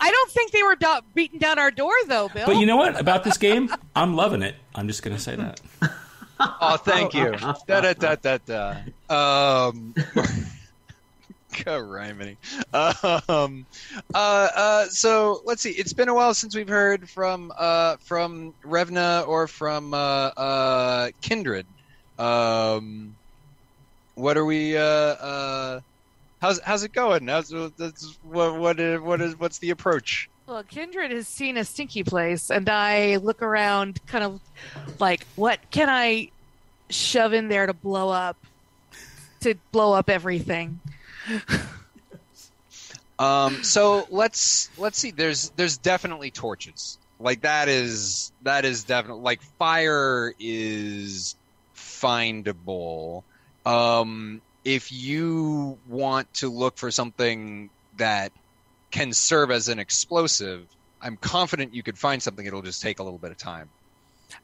[0.00, 2.46] I don't think they were do- beating down our door though, Bill.
[2.46, 3.72] but you know what about this game?
[3.96, 4.54] I'm loving it.
[4.74, 5.60] I'm just gonna say that.
[6.40, 7.30] Oh, thank you.
[7.66, 9.68] da da da da da.
[9.68, 9.94] Um,
[11.66, 12.36] rhyming.
[12.72, 13.66] Um,
[14.14, 15.70] uh, uh, so let's see.
[15.70, 21.10] It's been a while since we've heard from uh from Revna or from uh uh
[21.20, 21.66] Kindred.
[22.18, 23.16] Um,
[24.14, 24.76] what are we?
[24.76, 25.80] Uh, uh,
[26.40, 27.26] how's how's it going?
[27.28, 30.28] How's that's, what what is, what is what's the approach?
[30.46, 34.40] Well, Kindred has seen a stinky place, and I look around, kind of
[35.00, 36.30] like, what can I
[36.90, 38.36] shove in there to blow up,
[39.40, 40.80] to blow up everything?
[43.18, 45.10] Um, so let's let's see.
[45.10, 46.98] There's there's definitely torches.
[47.20, 51.36] Like that is that is definitely like fire is
[51.76, 53.22] findable.
[53.64, 58.32] Um, if you want to look for something that
[58.90, 60.66] can serve as an explosive,
[61.00, 62.44] I'm confident you could find something.
[62.44, 63.70] It'll just take a little bit of time.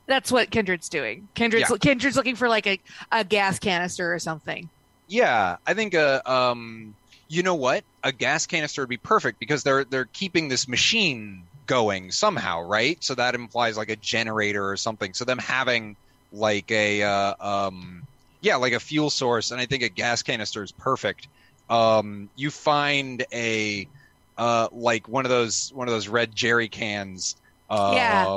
[0.06, 1.28] That's what Kindred's doing.
[1.34, 1.76] Kindred's Yeah.
[1.78, 4.70] Kindred's looking for like a, a gas canister or something.
[5.10, 6.96] Yeah, I think uh, um,
[7.28, 7.84] you know what?
[8.04, 13.02] A gas canister would be perfect because they're they're keeping this machine going somehow, right?
[13.02, 15.12] So that implies like a generator or something.
[15.14, 15.96] So them having
[16.30, 18.06] like a uh, um,
[18.40, 21.28] yeah, like a fuel source, and I think a gas canister is perfect.
[21.68, 23.88] Um, you find a
[24.36, 27.34] uh, like one of those one of those red jerry cans,
[27.68, 28.30] um, Yeah.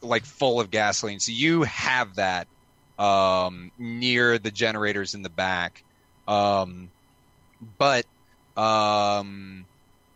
[0.00, 1.20] like full of gasoline.
[1.20, 2.46] So you have that
[2.98, 5.82] um, near the generators in the back.
[6.30, 6.90] Um,
[7.76, 8.06] but
[8.56, 9.64] um,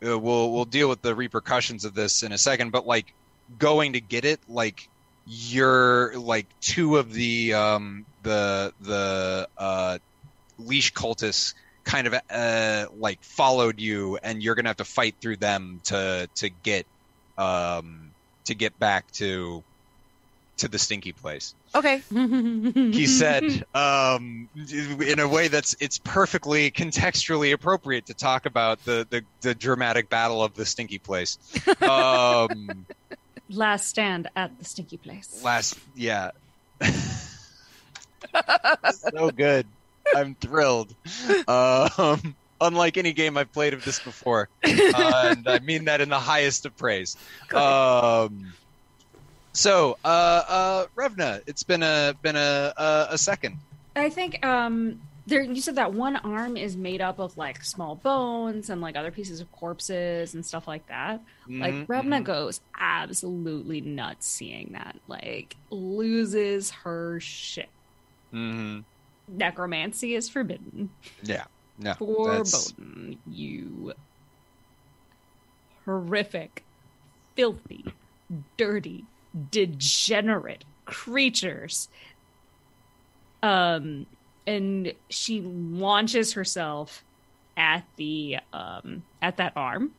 [0.04, 2.70] uh, we'll we'll deal with the repercussions of this in a second.
[2.70, 3.12] But like
[3.58, 4.88] going to get it, like
[5.26, 9.98] you're like two of the um, the the uh,
[10.58, 15.36] leash cultists kind of uh, like followed you, and you're gonna have to fight through
[15.36, 16.86] them to to get
[17.36, 18.10] um,
[18.44, 19.64] to get back to
[20.58, 21.54] to the stinky place.
[21.74, 22.02] Okay.
[22.10, 29.06] he said um, in a way that's it's perfectly contextually appropriate to talk about the,
[29.10, 31.38] the, the dramatic battle of the stinky place.
[31.82, 32.86] Um,
[33.50, 35.42] Last stand at the stinky place.
[35.44, 36.30] last yeah.
[38.92, 39.66] So good.
[40.14, 40.94] I'm thrilled.
[41.46, 44.48] Um, unlike any game i've played of this before.
[44.64, 47.16] Uh, and i mean that in the highest of praise.
[47.52, 48.52] Um,
[49.54, 53.56] So, uh, uh, Revna, it's been a been a a, a second.
[53.96, 57.94] I think um there you said that one arm is made up of like small
[57.94, 61.20] bones and like other pieces of corpses and stuff like that.
[61.48, 62.24] Like Mhm, Revna mhm.
[62.24, 64.96] goes absolutely nuts seeing that.
[65.08, 67.68] Like loses her shit.
[68.34, 68.80] Mm-hmm.
[69.28, 70.90] Necromancy is forbidden.
[71.22, 71.44] Yeah.
[71.78, 71.94] No.
[71.98, 73.18] Forbidden.
[73.30, 73.94] You
[75.84, 76.62] horrific,
[77.36, 77.84] filthy,
[78.56, 79.04] dirty,
[79.50, 81.88] degenerate creatures.
[83.42, 84.06] Um,
[84.46, 87.04] and she launches herself
[87.56, 89.92] at the um at that arm.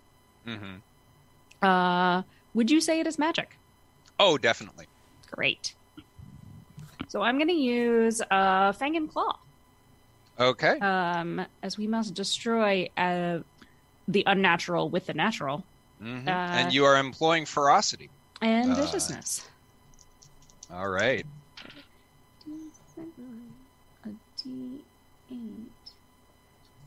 [0.46, 0.82] mhm.
[1.62, 2.24] Uh,
[2.54, 3.58] would you say it is magic?
[4.20, 4.86] Oh, definitely.
[5.32, 5.76] Great.
[7.08, 9.38] So I'm going to use uh, Fang and Claw.
[10.40, 10.78] Okay.
[10.80, 13.40] Um, as we must destroy uh,
[14.08, 15.66] the unnatural with the natural
[16.02, 16.28] Mhm.
[16.28, 18.12] uh, and you are employing ferocity.
[18.46, 19.48] And Uh, viciousness.
[20.72, 21.26] All right.
[24.06, 24.84] A D8.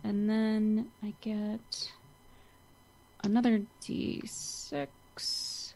[0.05, 1.91] And then I get
[3.25, 5.75] another D6.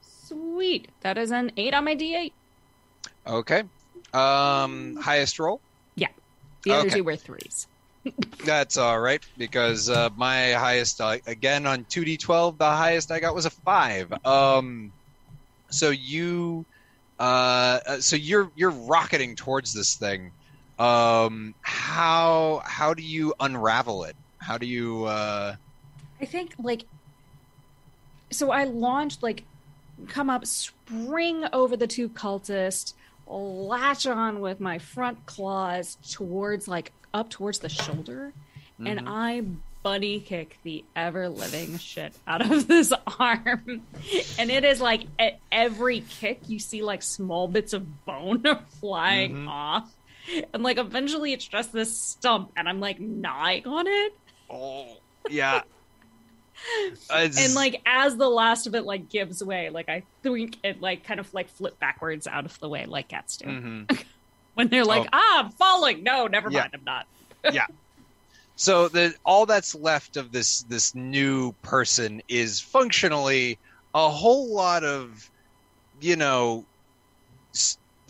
[0.00, 0.88] Sweet.
[1.02, 2.32] That is an 8 on my D8.
[3.26, 3.62] Okay.
[4.12, 5.60] Um, highest roll.
[5.94, 6.08] Yeah.
[6.64, 6.96] The other Okay.
[6.96, 7.66] two were threes.
[8.44, 12.58] That's all right because uh, my highest uh, again on two d twelve.
[12.58, 14.12] The highest I got was a five.
[14.26, 14.92] Um,
[15.70, 16.64] so you,
[17.20, 17.22] uh,
[17.86, 20.32] uh, so you're you're rocketing towards this thing.
[20.78, 24.16] Um, how how do you unravel it?
[24.38, 25.04] How do you?
[25.04, 25.54] Uh,
[26.20, 26.84] I think like
[28.30, 29.44] so I launched like
[30.08, 32.94] come up, spring over the two cultists,
[33.28, 38.32] latch on with my front claws towards like up towards the shoulder,
[38.78, 39.04] and mhm.
[39.08, 39.44] I
[39.82, 43.82] buddy kick the ever living shit out of this arm.
[44.38, 48.44] and it is like at every kick you see like small bits of bone
[48.80, 49.48] flying Mhm.
[49.48, 49.92] off.
[50.54, 54.14] And like eventually it's just this stump and I'm like gnawing on it.
[54.50, 54.96] oh
[55.28, 55.62] yeah.
[57.10, 61.02] And like as the last of it like gives way like i think it like
[61.02, 64.04] kind of like flip backwards out of the way like cats do Mhm.
[64.54, 65.08] When they're like Oh.
[65.12, 66.60] ah i'm falling no never Yeah.
[66.60, 67.06] mind i'm not
[67.52, 67.66] yeah.
[68.54, 73.58] So the all that's left of this this new person is functionally
[73.94, 75.28] a whole lot of,
[76.00, 76.66] you know,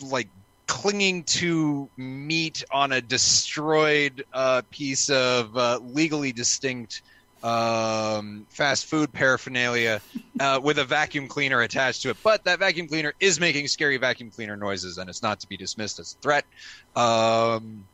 [0.01, 0.29] like
[0.67, 7.01] clinging to meat on a destroyed uh, piece of uh, legally distinct
[7.43, 10.01] um, fast food paraphernalia
[10.39, 12.17] uh, with a vacuum cleaner attached to it.
[12.23, 15.57] But that vacuum cleaner is making scary vacuum cleaner noises, and it's not to be
[15.57, 16.45] dismissed as a threat.
[16.95, 17.85] Um,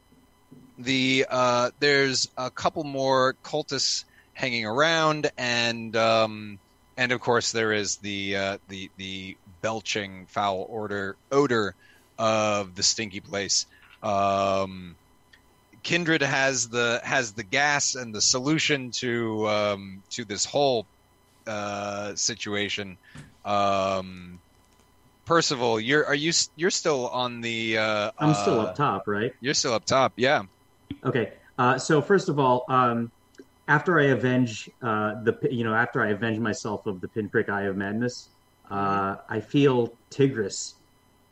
[0.78, 6.60] the uh, there's a couple more cultists hanging around, and um,
[6.96, 11.76] and of course there is the uh, the the belching foul order odor
[12.18, 13.66] of the stinky place.
[14.04, 14.96] Um,
[15.84, 20.86] Kindred has the has the gas and the solution to um, to this whole
[21.48, 22.98] uh, situation.
[23.46, 24.40] Um,
[25.26, 27.78] Percival, you're are you you're still on the?
[27.78, 29.34] Uh, I'm still uh, up top, right?
[29.42, 30.44] You're still up top, yeah.
[31.04, 31.34] Okay.
[31.58, 33.12] Uh, so first of all, um,
[33.68, 37.64] after I avenge uh, the, you know, after I avenge myself of the pinprick eye
[37.64, 38.30] of madness,
[38.72, 40.76] uh, I feel Tigris,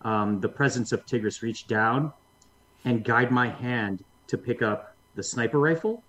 [0.01, 2.13] um, the presence of Tigris, reach down
[2.85, 6.03] and guide my hand to pick up the sniper rifle.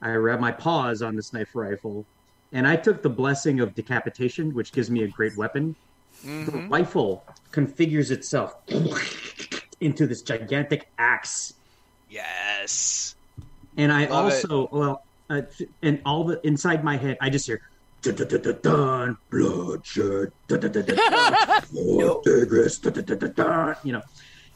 [0.00, 2.06] I wrap my paws on the sniper rifle,
[2.52, 5.76] and I took the blessing of decapitation, which gives me a great weapon.
[6.22, 6.70] The Mhm.
[6.70, 8.52] rifle configures itself
[9.80, 11.52] into this gigantic axe
[12.08, 13.14] Yes.
[13.76, 14.50] and I Love it.
[14.50, 15.42] also well, uh,
[15.82, 17.60] and all the inside my head, I just hear
[18.02, 20.32] dun bloodshed,
[23.84, 24.02] you know.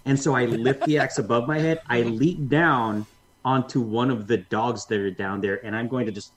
[0.05, 1.81] And so I lift the axe above my head.
[1.89, 3.07] I leap down
[3.45, 6.33] onto one of the dogs that are down there, and I'm going to just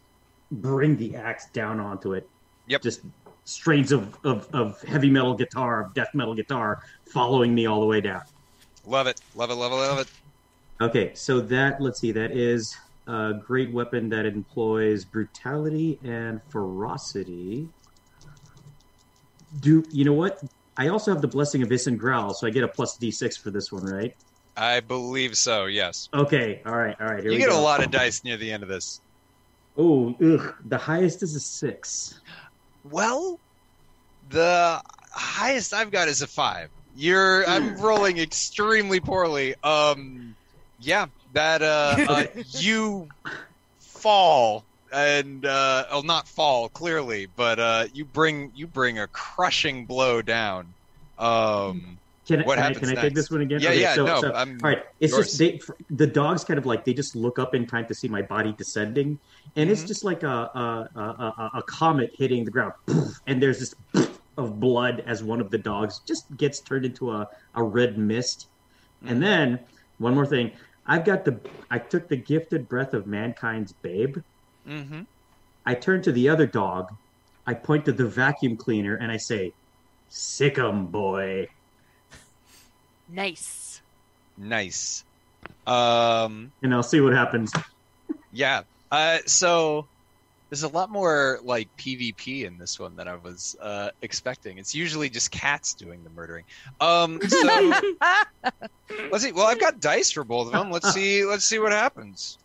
[0.51, 2.27] bring the axe down onto it.
[2.67, 2.81] Yep.
[2.81, 3.01] Just
[3.45, 7.85] strains of, of, of heavy metal guitar, of death metal guitar, following me all the
[7.85, 8.21] way down.
[8.85, 9.21] Love it.
[9.35, 9.55] Love it.
[9.55, 9.75] Love it.
[9.75, 10.07] Love it.
[10.81, 12.75] Okay, so that let's see, that is
[13.07, 17.69] a great weapon that employs brutality and ferocity.
[19.61, 20.43] Do you know what?
[20.77, 23.71] I also have the blessing of Growl, so I get a plus D6 for this
[23.71, 24.13] one, right?
[24.57, 25.65] I believe so.
[25.65, 26.09] Yes.
[26.13, 27.21] Okay, all right, all right.
[27.21, 27.59] Here You we get go.
[27.59, 28.99] a lot of dice near the end of this.
[29.77, 32.19] Oh, ugh, the highest is a six.
[32.83, 33.39] Well,
[34.29, 34.81] the
[35.11, 36.69] highest I've got is a five.
[36.95, 39.55] You're I'm rolling extremely poorly.
[39.63, 40.35] Um,
[40.79, 43.09] yeah, that uh, uh you
[43.79, 49.85] fall and uh, well, not fall clearly, but uh, you bring you bring a crushing
[49.85, 50.73] blow down.
[51.17, 51.97] Um,
[52.27, 53.59] Can, What can I, can I take this one again?
[53.61, 54.83] Yeah, yeah, so, no, so- I'm all right.
[54.99, 55.27] It's yours.
[55.27, 58.07] just they, the dogs kind of like they just look up in time to see
[58.07, 59.19] my body descending,
[59.55, 59.87] and it's Mhm.
[59.87, 62.73] just like a a, a, a a comet hitting the ground,
[63.27, 63.75] and there's this
[64.37, 68.47] of blood as one of the dogs just gets turned into a, a red mist,
[69.01, 69.11] Mm-hmm.
[69.11, 69.59] and then
[69.99, 70.51] one more thing.
[70.87, 71.39] I've got the
[71.69, 74.17] I took the gifted breath of mankind's babe.
[74.65, 75.01] Hmm
[75.65, 76.93] I turn to the other dog.
[77.47, 79.53] I point to the vacuum cleaner and I say,
[80.09, 81.47] "Sick 'em, boy."
[83.09, 83.81] Nice.
[84.37, 85.03] Nice.
[85.67, 87.51] Um, And I'll see what happens.
[88.31, 88.63] yeah.
[88.91, 89.87] Uh, so
[90.49, 94.57] there's a lot more like PvP in this one than I was uh, expecting.
[94.57, 96.45] It's usually just cats doing the murdering.
[96.79, 97.47] Um, so
[99.11, 99.31] let's see.
[99.31, 100.71] Well, I've got dice for both of them.
[100.71, 101.25] Let's see.
[101.25, 102.37] Let's see what happens.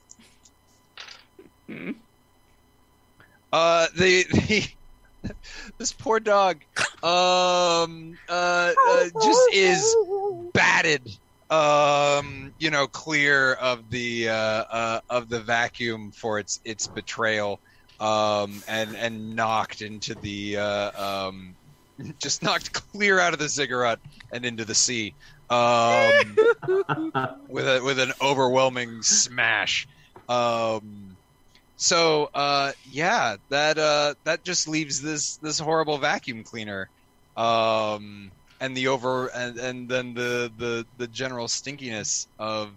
[3.53, 5.33] Uh, the, the
[5.79, 6.59] this poor dog,
[7.03, 9.97] um, uh, uh just is
[10.53, 11.19] batted.
[11.51, 17.61] Um, you know, clear of the uh, uh of the vacuum for its its betrayal.
[17.99, 21.55] Um, and and knocked into the uh, um,
[22.19, 23.99] just knocked clear out of the ziggurat
[24.33, 25.15] and into the sea.
[25.51, 26.37] Um,
[27.49, 29.89] with a with an overwhelming smash.
[30.29, 31.10] Um,
[31.81, 36.91] so uh, yeah, that uh, that just leaves this this horrible vacuum cleaner,
[37.39, 42.69] um, and the over and, and then the, the the general stinkiness of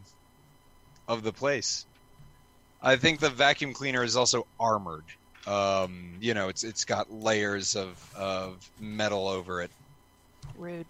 [1.05, 1.85] of the place.
[2.81, 5.03] I think the vacuum cleaner is also armored.
[5.45, 9.71] Um, you know, it's it's got layers of of metal over it.
[10.57, 10.85] Rude.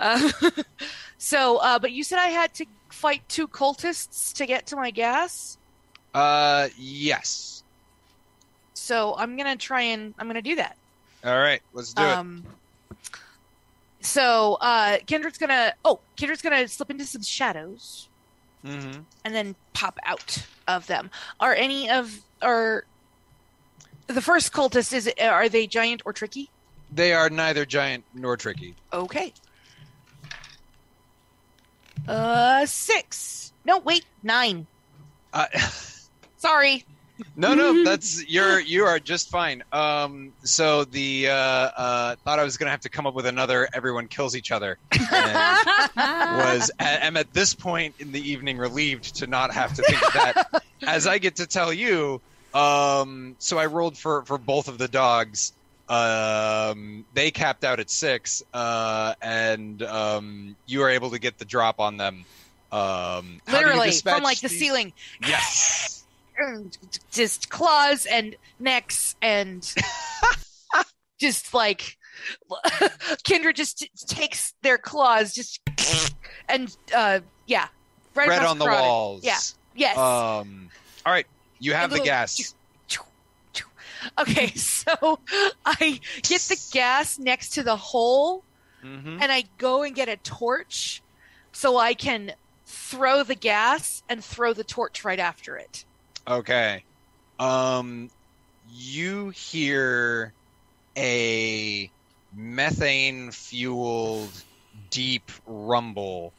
[0.00, 0.30] Uh,
[1.18, 4.90] so, uh, but you said I had to fight two cultists to get to my
[4.90, 5.58] gas.
[6.14, 7.62] Uh, yes.
[8.74, 10.76] So I'm gonna try and I'm gonna do that.
[11.24, 12.08] All right, let's do it.
[12.08, 12.44] Um.
[14.00, 15.74] So, uh, Kindred's gonna.
[15.84, 18.08] Oh, Kindred's gonna slip into some shadows.
[18.64, 19.00] Mm-hmm.
[19.26, 21.10] and then pop out of them.
[21.38, 22.86] Are any of are
[24.06, 24.94] the first cultist?
[24.94, 26.48] Is are they giant or tricky?
[26.90, 28.74] They are neither giant nor tricky.
[28.90, 29.34] Okay.
[32.08, 33.52] Uh, six.
[33.66, 34.66] No, wait, nine.
[35.34, 35.46] Uh,
[36.44, 36.84] Sorry.
[37.36, 39.62] no, no, that's you're you are just fine.
[39.72, 43.66] Um, so the uh, uh, thought I was gonna have to come up with another.
[43.72, 44.76] Everyone kills each other.
[44.92, 45.34] And
[45.96, 50.12] was am at this point in the evening relieved to not have to think of
[50.12, 50.62] that.
[50.86, 52.20] As I get to tell you,
[52.52, 55.54] um, so I rolled for for both of the dogs.
[55.88, 61.44] Um, they capped out at six, uh, and um, you were able to get the
[61.46, 62.24] drop on them.
[62.70, 64.92] Um, how do you Literally from like the these- ceiling.
[65.26, 66.03] Yes.
[67.12, 69.62] Just claws and necks and
[71.20, 71.96] just like
[73.24, 75.60] Kendra just takes their claws just
[76.48, 77.68] and uh yeah
[78.14, 78.82] right Red on the carotid.
[78.82, 79.24] walls.
[79.24, 79.38] Yeah.
[79.76, 79.96] Yes.
[79.98, 80.68] Um.
[81.04, 81.26] All right.
[81.58, 82.54] You have the little- gas.
[84.18, 85.18] Okay, so
[85.64, 88.44] I get the gas next to the hole
[88.82, 91.02] hmm and I go and get a torch
[91.52, 92.32] so I can
[92.66, 95.84] throw the gas and throw the torch right after it.
[96.26, 96.82] Okay.
[97.38, 98.10] Um.
[98.76, 100.32] You hear
[100.96, 101.90] a
[102.34, 104.30] methane fueled
[104.90, 106.32] deep rumble,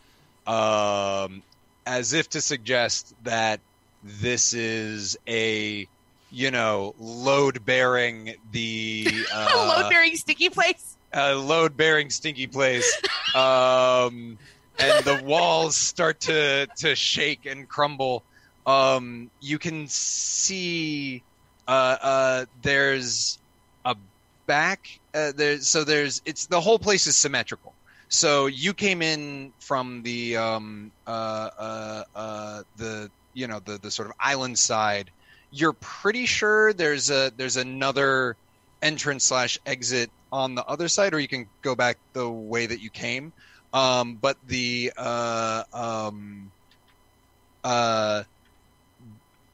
[0.47, 1.43] um,
[1.85, 3.59] as if to suggest that
[4.03, 5.88] this is a
[6.31, 10.97] you know load bearing the uh, Load bearing sticky place.
[11.14, 13.01] a load bearing stinky place
[13.35, 14.38] um
[14.80, 18.23] and the walls start to to shake and crumble
[18.65, 21.21] um you can see
[21.67, 21.71] uh
[22.01, 23.37] uh there's
[23.85, 23.95] a
[24.47, 27.73] back uh, there's so there's it's the whole place is symmetrical
[28.07, 33.91] so you came in from the um uh uh uh the you know the the
[33.91, 35.09] sort of island side
[35.51, 38.35] you're pretty sure there's a there's another
[38.81, 42.81] entrance slash exit on the other side, or you can go back the way that
[42.81, 43.31] you came.
[43.73, 46.51] Um, but the uh, um,
[47.63, 48.23] uh,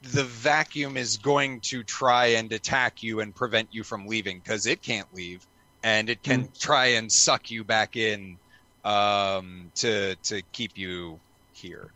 [0.01, 4.65] the vacuum is going to try and attack you and prevent you from leaving because
[4.65, 5.45] it can't leave,
[5.83, 8.37] and it can try and suck you back in
[8.83, 11.19] um, to to keep you
[11.53, 11.93] here.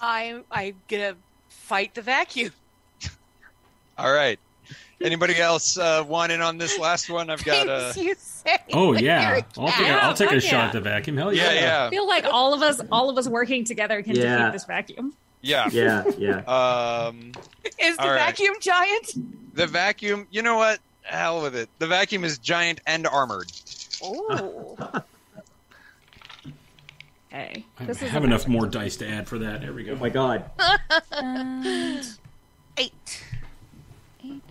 [0.00, 1.16] I I'm gonna
[1.48, 2.52] fight the vacuum.
[3.98, 4.38] All right.
[5.02, 7.28] Anybody else uh, want in on this last one?
[7.28, 7.92] I've got a.
[7.92, 10.02] Things you say Oh yeah, a I'll take a, cat.
[10.04, 11.16] I'll take a fuck shot at the vacuum.
[11.18, 11.86] Hell yeah, yeah, yeah.
[11.86, 14.38] I feel like all of us, all of us working together can Yeah.
[14.38, 15.14] defeat this vacuum.
[15.44, 15.68] Yeah.
[15.70, 16.40] Yeah, yeah.
[17.08, 17.32] Um,
[17.78, 18.18] Is the All right.
[18.18, 19.54] vacuum giant?
[19.54, 20.26] the vacuum.
[20.30, 20.80] You know what?
[21.02, 21.68] Hell with it.
[21.78, 23.52] The vacuum is giant and armored.
[24.02, 24.76] Oh.
[27.30, 27.64] hey.
[27.78, 29.60] I This have a- enough more dice to add for that.
[29.60, 29.92] There we go.
[29.92, 30.50] Oh my god.
[31.12, 32.06] And
[32.76, 33.24] Eight.
[34.24, 34.42] eight,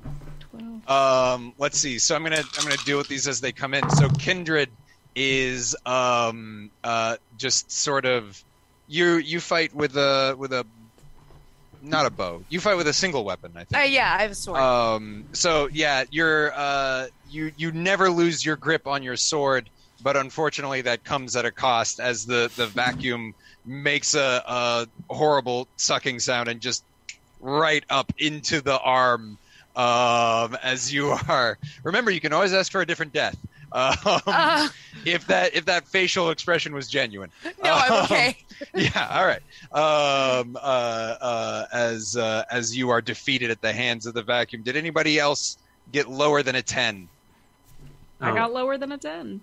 [0.52, 0.90] 12.
[0.90, 2.00] Um, let's see.
[2.00, 3.90] So I'm gonna I'm gonna deal with these as they come in.
[3.90, 4.70] So kindred
[5.16, 8.42] is um uh just sort of
[8.88, 10.66] you you fight with a with a
[11.84, 12.44] not a bow.
[12.50, 13.52] You fight with a single weapon.
[13.56, 13.82] I think.
[13.82, 14.60] Uh, yeah, I have a sword.
[14.60, 19.70] Um, so yeah, you're uh, you you never lose your grip on your sword,
[20.02, 23.34] but unfortunately that comes at a cost as the the vacuum
[23.66, 26.84] makes a, a horrible sucking sound and just
[27.40, 29.38] right up into the arm.
[29.76, 33.38] Um, as you are, remember you can always ask for a different death.
[33.72, 34.70] Um, Uh,
[35.04, 37.32] if that if that facial expression was genuine.
[37.44, 38.38] no, I'm Um, okay.
[38.76, 44.06] yeah all right um uh uh as uh as you are defeated at the hands
[44.06, 45.58] of the vacuum did anybody else
[45.92, 47.08] get lower than a 10
[48.22, 49.42] I Oh, got lower than a 10.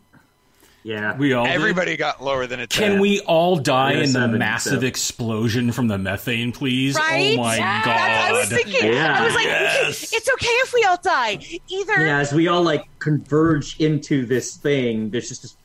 [0.85, 1.15] yeah.
[1.19, 1.53] We all did?
[1.53, 4.87] everybody got lower than a 10 Can we all die Yeah, in the massive so-
[4.87, 6.97] explosion from the methane, please?
[6.97, 7.35] Right?
[7.39, 7.97] Oh my Yeah, god!
[7.99, 8.91] I was thinking.
[8.93, 9.21] Yeah.
[9.21, 10.13] I was like, Yes.
[10.15, 11.39] it's okay if we all die.
[11.69, 12.07] Either.
[12.07, 15.57] Yeah, as we all like converge into this thing, there's just this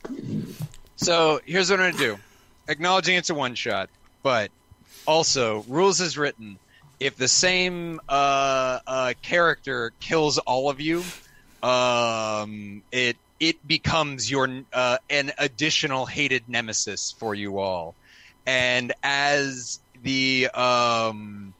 [0.96, 2.18] so here's what i'm gonna do
[2.68, 3.88] acknowledging it's a one shot
[4.22, 4.50] but
[5.06, 6.58] also rules is written.
[6.98, 11.04] If the same uh uh character kills all of you
[11.62, 17.94] um it it becomes your uh, an additional hated nemesis for you all.
[18.46, 21.54] And as the um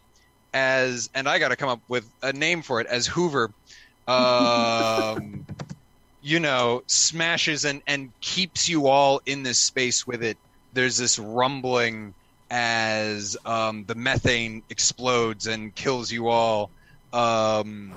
[0.52, 3.50] as and i got to come up with a name for it as hoover
[4.08, 5.44] um
[6.20, 10.38] you know smashes and and keeps you all in this space with it
[10.76, 12.14] there's this rumbling
[12.50, 16.70] as um the methane explodes and kills you all
[17.12, 17.92] um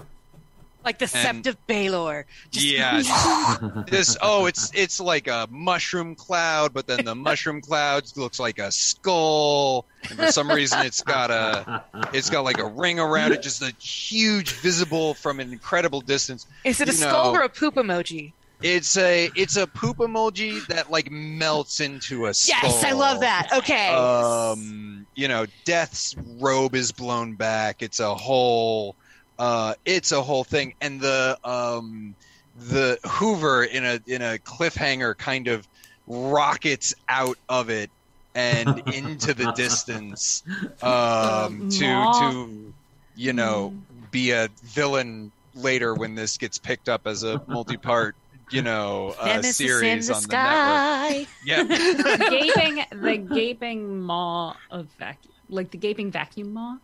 [0.84, 2.24] Like the Sept of Baelor.
[2.50, 8.06] Just- yeah this oh it's it's like a mushroom cloud but then the mushroom cloud
[8.16, 11.84] looks like a skull and for some reason it's got a
[12.14, 16.48] it's got like a ring around it just a huge visible from an incredible distance
[16.64, 18.32] Is it a you skull or a poop emoji?
[18.62, 23.22] It's a it's a poop emoji that like melts into a skull Yes, I love
[23.22, 23.50] that.
[23.58, 23.88] Okay.
[23.94, 28.96] um you know death's robe is blown back it's a whole
[29.38, 32.16] uh it's a whole thing and the um
[32.56, 35.66] the hoover in a in a cliffhanger kind of
[36.08, 37.90] rockets out of it
[38.36, 40.44] and into the distance
[40.82, 42.20] um to Maw.
[42.20, 42.74] to
[43.16, 43.74] you know
[44.12, 48.16] be a villain later when this gets picked up as a multi-part
[48.52, 54.00] you know uh, Nemesis in series the on the network yeah the gaping the gaping
[54.02, 56.76] maw of vacuum like the gaping vacuum maw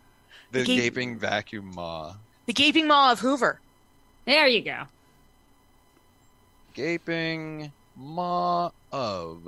[0.51, 2.13] the Gape- gaping vacuum maw
[2.45, 3.59] The gaping maw of Hoover.
[4.25, 4.83] there you go
[6.73, 9.47] gaping maw of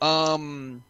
[0.00, 0.82] um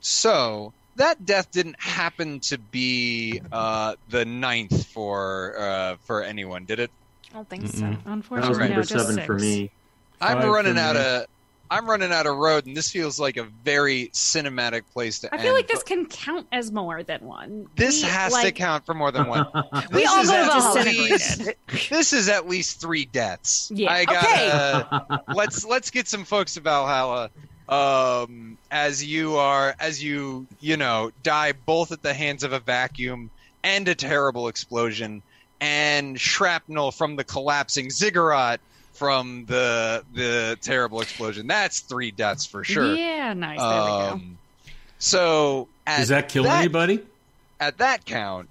[0.00, 6.78] so that death didn't happen to be uh the ninth for uh for anyone did
[6.78, 6.90] it
[7.30, 7.74] I don't think Mm-mm.
[7.74, 7.80] so.
[7.80, 9.70] that unfortunately was no, number just seven for me.
[10.20, 11.00] I'm running out me.
[11.02, 11.26] of
[11.70, 15.36] i'm running out of road and this feels like a very cinematic place to i
[15.36, 18.86] end feel like this can count as more than one this We, has to count
[18.86, 19.46] for more than one
[19.92, 21.50] We This all is go at to least-
[21.90, 23.92] this is at least three deaths Yeah.
[23.92, 27.30] i got let's let's get some folks to Valhalla.
[27.68, 32.60] Um, as you are, as you you know, die both at the hands of a
[32.60, 33.28] vacuum
[33.62, 35.20] and a terrible explosion,
[35.60, 38.60] and shrapnel from the collapsing ziggurat
[38.98, 41.46] from the the terrible explosion.
[41.46, 42.94] That's three deaths for sure.
[42.94, 44.38] yeah nice there we go Um,
[44.98, 47.00] so Does that kill that, anybody?
[47.60, 48.48] At that count,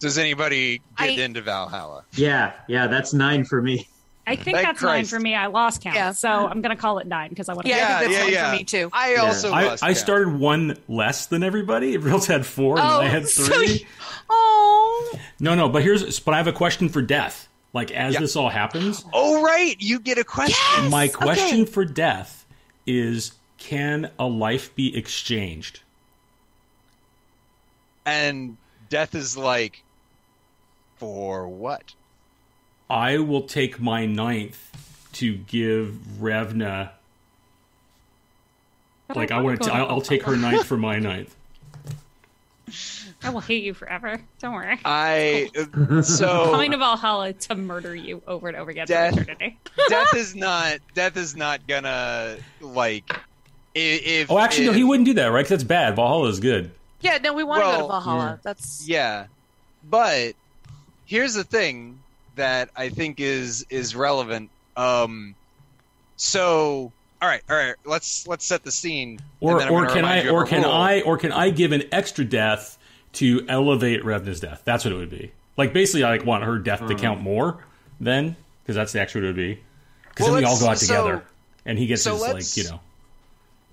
[0.00, 2.04] does anybody get I- into Valhalla?
[2.12, 3.86] yeah, yeah, that's nine for me.
[4.26, 6.10] i think Thank that's nine for me i lost count Yeah.
[6.12, 8.18] so i'm gonna call it nine because i want to Yeah, I Yeah, think that's
[8.18, 8.50] yeah, one yeah.
[8.50, 8.90] for me too.
[8.92, 9.20] I Yeah.
[9.22, 9.96] also I, lost I count.
[9.98, 11.88] started one less than everybody.
[11.94, 13.66] Everybody else had four, and Oh, then I had so three.
[13.80, 13.86] you-
[14.30, 15.18] Oh.
[15.38, 17.48] No, no, but here's but I have a question for Death.
[17.76, 18.20] Like as Yeah.
[18.20, 20.56] this all happens, Oh right, you get a question.
[20.84, 20.90] Yes!
[20.90, 21.70] my question okay.
[21.70, 22.46] for Death
[22.86, 25.80] is: Can a life be exchanged?
[28.06, 28.56] and
[28.88, 29.82] death is like
[30.96, 31.92] for what
[32.88, 36.92] I will take my ninth to give Revna.
[39.14, 41.36] Like I wanna want to, go I'll, I'll take her ninth for my ninth.
[43.26, 45.48] i will hate you forever don't worry i
[46.02, 49.14] so coming to valhalla to murder you over and over again Death.
[49.14, 53.14] for eternity death is not death is not gonna like
[53.78, 55.42] if Oh, actually, no, he wouldn't do that, right?
[55.44, 55.96] 'Cause that's bad.
[55.96, 56.70] Valhalla is good.
[57.02, 58.24] Yeah, no, we want to go to Valhalla.
[58.24, 58.36] yeah.
[58.42, 59.26] That's Yeah,
[59.90, 60.32] but
[61.04, 61.98] here's the thing
[62.36, 64.48] that I think is is relevant.
[64.78, 65.34] Um,
[66.16, 66.90] so
[67.20, 69.18] all right, all right, let's let's set the scene.
[69.40, 70.72] Or or can I or can rule.
[70.72, 72.78] I or can I give an extra death
[73.16, 74.62] to elevate Revna's death?
[74.64, 75.32] That's what it would be.
[75.56, 76.96] Like basically, I like want her death to hmm.
[76.96, 77.64] count more
[78.00, 79.60] then because that's actually what it would be.
[80.08, 81.24] Because Well, then we all go out so- together,
[81.64, 82.80] and he gets so his like you know.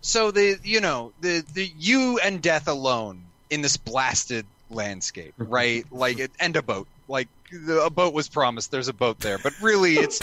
[0.01, 5.85] So the you know the the you and death alone in this blasted landscape, right?
[5.91, 6.87] like it, and a boat.
[7.07, 8.71] Like the, a boat was promised.
[8.71, 10.19] There's a boat there, but really it's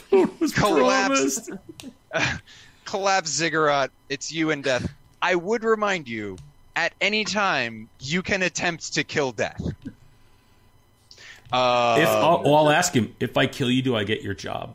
[0.53, 1.51] collapsed.
[2.85, 3.91] collapsed ziggurat.
[4.09, 4.93] It's you and death.
[5.23, 6.39] I would remind you,
[6.77, 9.61] at any time you can attempt to kill death.
[11.53, 14.35] Uh, If I'll, well, I'll ask him if I kill you, do I get your
[14.35, 14.75] job?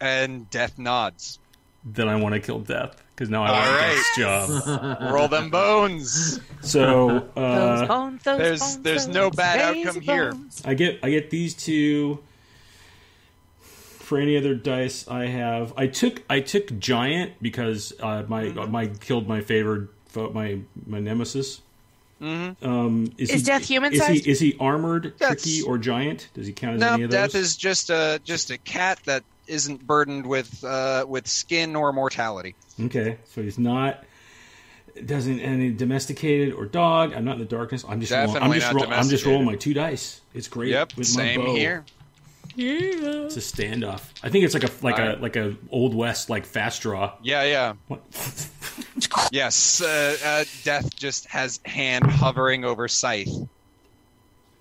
[0.00, 1.40] and death nods.
[1.84, 3.94] Then I want to kill Death because now I All want right.
[4.16, 4.98] Death's job.
[5.12, 6.38] Roll them bones.
[6.60, 10.34] So those uh, bones, those there's- bones, there's no bad crazy outcome here.
[10.64, 12.20] I get I get these two.
[13.60, 18.70] For any other dice I have, I took I took giant because uh, my Mm-hmm.
[18.70, 19.88] my killed my favorite
[20.26, 21.60] fo- my my nemesis.
[22.20, 22.68] Mm-hmm.
[22.68, 24.26] Um, is, Is he, Death human is he, sized?
[24.26, 26.28] is he armored, That's- tricky, or giant?
[26.34, 29.22] Does he count as No, any of death is just a just a cat that
[29.46, 32.56] isn't burdened with uh, with skin or mortality.
[32.80, 34.02] Okay, so he's not
[35.06, 37.12] doesn't any domesticated or dog.
[37.14, 37.84] I'm not in the darkness.
[37.88, 40.20] I'm just rolling, I'm just not roll, I'm just rolling my two dice.
[40.34, 40.70] It's great.
[40.70, 41.54] Yep, with same my bow.
[41.54, 41.84] here.
[42.56, 44.02] It's a standoff.
[44.24, 45.18] I think it's like a like Alright.
[45.18, 47.12] a like a old west like fast draw.
[47.22, 47.74] Yeah, yeah.
[47.86, 48.00] What?
[49.30, 53.28] Yes, uh, uh, death just has hand hovering over scythe.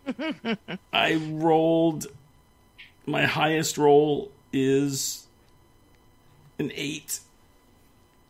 [0.93, 2.07] I rolled
[3.05, 5.25] my highest roll is
[6.59, 7.19] an eight.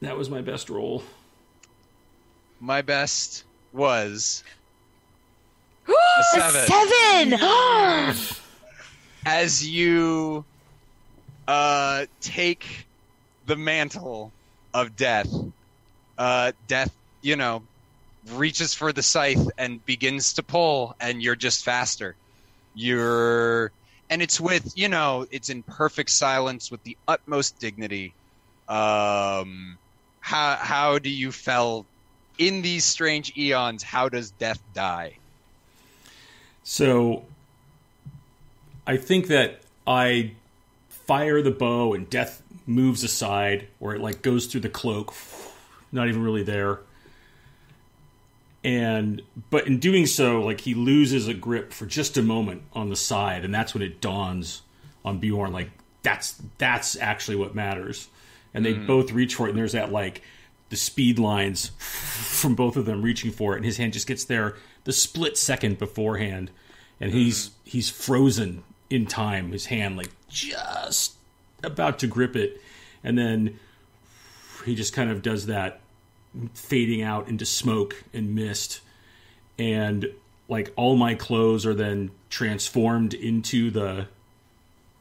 [0.02, 1.04] That was my best roll.
[2.60, 3.44] My best
[3.74, 4.44] was
[5.88, 6.24] a A
[6.66, 7.38] seven.
[7.38, 8.36] seven.
[9.26, 10.46] As you
[11.48, 12.86] uh, take
[13.46, 14.32] the mantle
[14.74, 15.28] of death,
[16.18, 17.64] uh, death, you know,
[18.34, 22.16] reaches for the scythe and begins to pull, and you're just faster.
[22.76, 23.72] You're,
[24.10, 28.14] and it's with, you know, it's in perfect silence with the utmost dignity.
[28.68, 29.78] Um,
[30.20, 31.86] how how do you feel
[32.38, 33.82] in these strange eons?
[33.82, 35.18] How does death die?
[36.64, 37.24] So
[38.86, 40.32] I think that I
[40.90, 45.14] fire the bow and death moves aside or it like goes through the cloak,
[45.92, 46.80] not even really there.
[48.64, 52.90] And but in doing so, like he loses a grip for just a moment on
[52.90, 54.62] the side, and that's when it dawns
[55.06, 55.70] on Bjorn like
[56.04, 58.08] that's that's actually what matters.
[58.54, 58.88] And they hmm.
[58.88, 60.22] both reach for it, and there's that like
[60.70, 64.26] the speed lines from both of them reaching for it, and his hand just gets
[64.26, 66.50] there the split second beforehand,
[67.00, 67.18] and hmm.
[67.18, 69.52] he's he's frozen in time.
[69.52, 71.14] His hand like just
[71.64, 72.62] about to grip it,
[73.04, 73.60] and then
[74.66, 75.80] he just kind of does that
[76.54, 78.82] fading out into smoke and mist,
[79.58, 80.12] and
[80.48, 84.08] like all my clothes are then transformed into the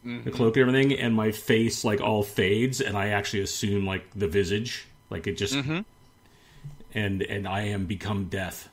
[0.03, 4.05] the cloak and everything, and my face like all fades, and I actually assume like
[4.15, 5.53] the visage, like it just,
[6.93, 8.69] and and I am become death.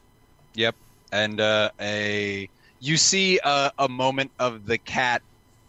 [0.55, 0.77] Yep.
[1.11, 2.49] And uh, a
[2.81, 5.23] you see a, a moment of the cat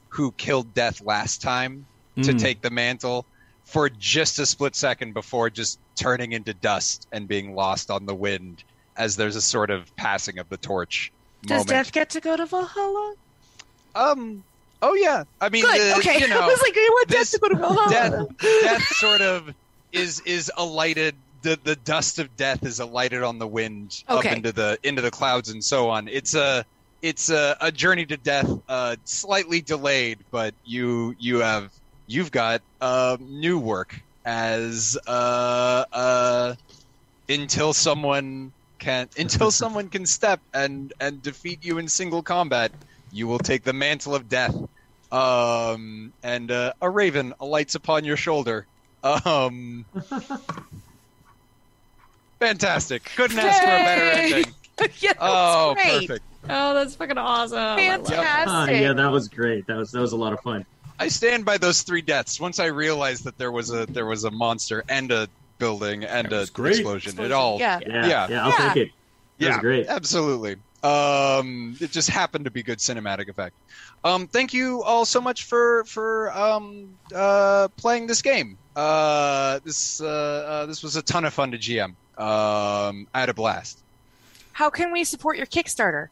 [0.10, 1.86] who killed Death last time
[2.16, 2.40] to Mm.
[2.40, 3.26] take the mantle
[3.66, 8.16] for just a split second before just turning into dust and being lost on the
[8.16, 8.64] wind
[8.96, 11.12] as there's a sort of passing of the torch
[11.44, 11.68] Does moment.
[11.70, 13.16] Death get to go to Valhalla?
[13.96, 14.44] Um.
[14.82, 15.24] Oh yeah.
[15.42, 15.80] I mean, Good.
[15.82, 16.20] the- okay.
[16.20, 17.90] You know, I was like, I want Death to go to Valhalla.
[17.90, 19.54] death, death sort of
[19.92, 21.16] is is alighted.
[21.42, 24.30] The the dust of death is alighted on the wind Okay.
[24.30, 26.08] up into the into the clouds and so on.
[26.08, 26.66] It's a
[27.02, 31.72] it's a, a journey to death, uh, slightly delayed, but you you have
[32.08, 36.56] you've got uh, new work as uh, uh,
[37.30, 42.72] until someone can until someone can step and and defeat you in single combat.
[43.12, 44.56] You will take the mantle of death
[45.12, 48.68] um, and uh, a raven alights upon your shoulder.
[49.04, 49.86] Um,
[52.40, 53.04] fantastic!
[53.16, 54.54] Couldn't ask for a better ending.
[55.00, 56.08] yeah, that's Oh, great.
[56.08, 56.26] perfect!
[56.50, 57.58] Oh, that's fucking awesome.
[57.58, 58.08] I love it.
[58.08, 58.48] Fantastic.
[58.48, 59.66] Ah, yeah, that was great.
[59.68, 60.66] That was that was a lot of fun.
[61.00, 62.40] I stand by those three deaths.
[62.40, 65.28] Once I realized that there was a there was a monster and a
[65.60, 66.76] building and a great.
[66.80, 67.80] explosion, it all Yeah.
[67.86, 68.28] Yeah, Yeah.
[68.30, 68.74] yeah, I'll Yeah.
[68.74, 68.92] take it.
[69.40, 69.88] That was yeah, great.
[69.88, 70.56] absolutely.
[70.84, 73.56] Um, it just happened to be good cinematic effect.
[74.04, 78.58] Um, thank you all so much for for um, uh, playing this game.
[78.76, 81.96] Uh, this uh, uh, this was a ton of fun to GM.
[82.18, 83.80] Um, I had a blast.
[84.54, 86.08] how can we support your Kickstarter?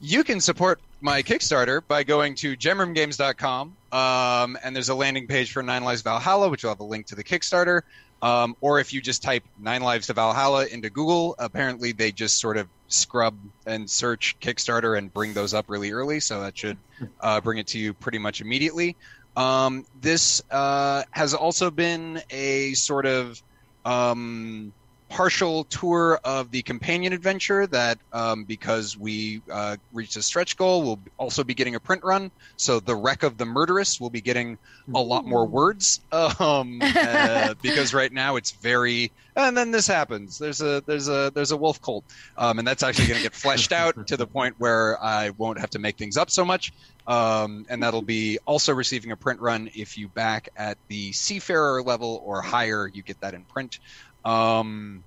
[0.00, 5.52] You can support my Kickstarter by going to gemroomgames.com, um, and there's a landing page
[5.52, 7.82] for Nine Lives Valhalla, which will have a link to the Kickstarter.
[8.20, 12.40] Um, or if you just type Nine Lives to Valhalla into Google, apparently they just
[12.40, 16.78] sort of scrub and search Kickstarter and bring those up really early, so that should
[17.20, 18.96] uh, bring it to you pretty much immediately.
[19.36, 23.40] Um, this uh, has also been a sort of
[23.84, 24.72] um,
[25.08, 30.82] partial tour of the companion adventure that um, because we uh, reached a stretch goal
[30.82, 32.30] we'll also be getting a print run.
[32.56, 34.58] So the wreck of the murderess will be getting
[34.94, 40.38] a lot more words um, uh, because right now it's very and then this happens.
[40.38, 42.04] There's a there's a there's a wolf cult.
[42.36, 45.60] Um, and that's actually going to get fleshed out to the point where i won't
[45.60, 46.72] have to make things up so much.
[47.06, 51.82] Um, and that'll be also receiving a print run if you back at the seafarer
[51.82, 53.78] level or higher you get that in print
[54.24, 55.04] um,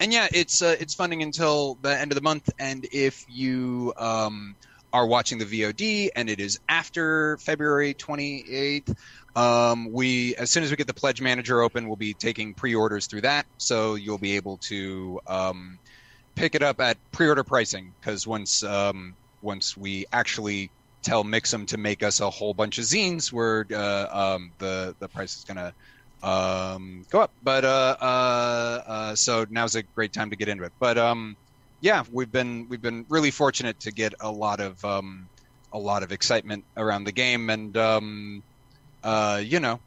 [0.00, 2.48] and yeah, it's uh, it's funding until the end of the month.
[2.58, 4.56] And if you um,
[4.92, 8.96] are watching the VOD and it is after February 28th,
[9.36, 13.06] um, we as soon as we get the pledge manager open, we'll be taking pre-orders
[13.06, 13.46] through that.
[13.58, 15.78] So you'll be able to um,
[16.34, 20.70] pick it up at pre-order pricing because once um, once we actually
[21.02, 25.08] tell Mixam to make us a whole bunch of zines, where uh, um, the the
[25.08, 25.74] price is gonna
[26.22, 27.32] um, go up.
[27.42, 30.72] But uh, uh, uh, so now's a great time to get into it.
[30.78, 31.36] But um,
[31.80, 35.28] yeah, we've been we've been really fortunate to get a lot of um,
[35.72, 38.42] a lot of excitement around the game, and um,
[39.02, 39.80] uh, you know,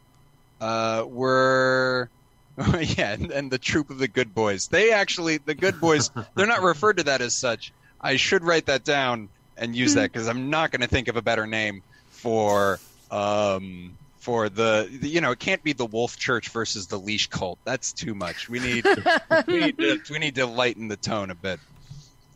[0.61, 2.09] uh, we're.
[2.79, 4.67] yeah, and, and the troop of the good boys.
[4.67, 7.73] They actually, the good boys, they're not referred to that as such.
[7.99, 11.15] I should write that down and use that because I'm not going to think of
[11.15, 12.79] a better name for
[13.09, 17.27] um, for the, the, you know it can't be the wolf church versus the leash
[17.27, 18.85] cult that's too much we need
[19.47, 21.59] we need to, we need to lighten the tone a bit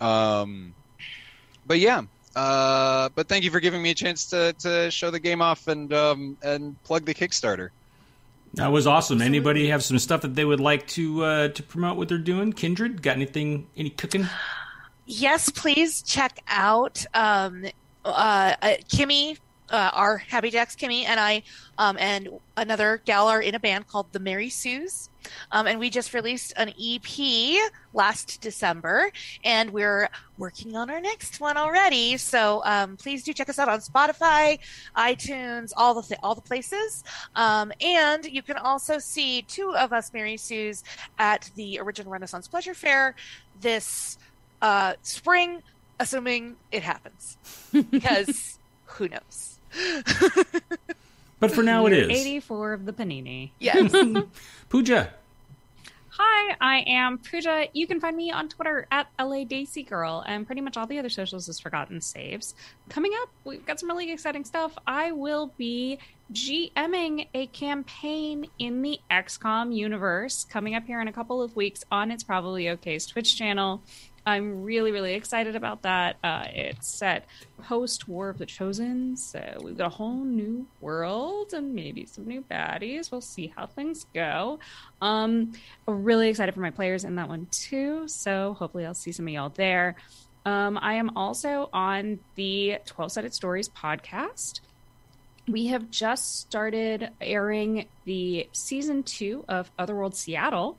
[0.02, 0.74] um
[1.66, 2.02] but yeah
[2.36, 5.70] uh but thank you for giving me a chance to to show the game off
[5.70, 7.70] and um and plug the kickstarter
[8.56, 9.22] That was awesome.
[9.22, 12.54] Anybody have some stuff that they would like to uh, to promote what they're doing?
[12.54, 13.68] Kindred, got anything?
[13.78, 14.28] Any cooking?
[15.06, 17.66] Yes, please check out um,
[18.04, 19.38] uh, uh, Kimmy,
[19.70, 21.44] uh, our Happy Jacks Kimmy, and I,
[21.78, 25.10] um, and another gal are in a band called the Mary Sues.
[25.52, 29.12] Um, and we just released an EP last December,
[29.44, 32.18] and we're working on our next one already.
[32.18, 34.60] So um, please do check us out on Spotify,
[34.96, 37.04] iTunes, all the th- all the places.
[37.36, 40.84] Um, and you can also see two of us Mary Sues
[41.20, 43.16] at the Original Renaissance Pleasure Faire
[43.60, 44.18] this
[44.62, 45.62] uh, spring,
[46.00, 47.38] assuming it happens,
[47.92, 49.57] because who knows.
[51.40, 53.52] But for now, it is 84 of the Panini.
[53.60, 53.94] Yes.
[54.70, 55.14] Pooja.
[56.10, 57.68] Hi, I am Pooja.
[57.74, 60.98] You can find me on Twitter at LA Daisy Girl and pretty much all the
[60.98, 62.56] other socials is Forgotten Saves.
[62.90, 64.76] Coming up, we've got some really exciting stuff.
[64.88, 66.00] I will be
[66.34, 71.84] GMing a campaign in the XCOM universe coming up here in a couple of weeks
[71.92, 73.84] on It's Probably OK's Twitch channel.
[74.28, 76.18] I'm really, really excited about that.
[76.22, 77.26] Uh, it's set
[77.64, 82.28] post War of the Chosen, so we've got a whole new world and maybe some
[82.28, 83.10] new baddies.
[83.10, 84.60] We'll see how things go.
[85.02, 85.54] Um,
[85.88, 88.10] really excited for my players in that one too.
[88.10, 89.96] So hopefully I'll see some of y'all there.
[90.46, 94.60] Um, I am also on the 12 Sided Stories podcast.
[95.48, 100.78] We have just started airing the season two of Otherworld Seattle,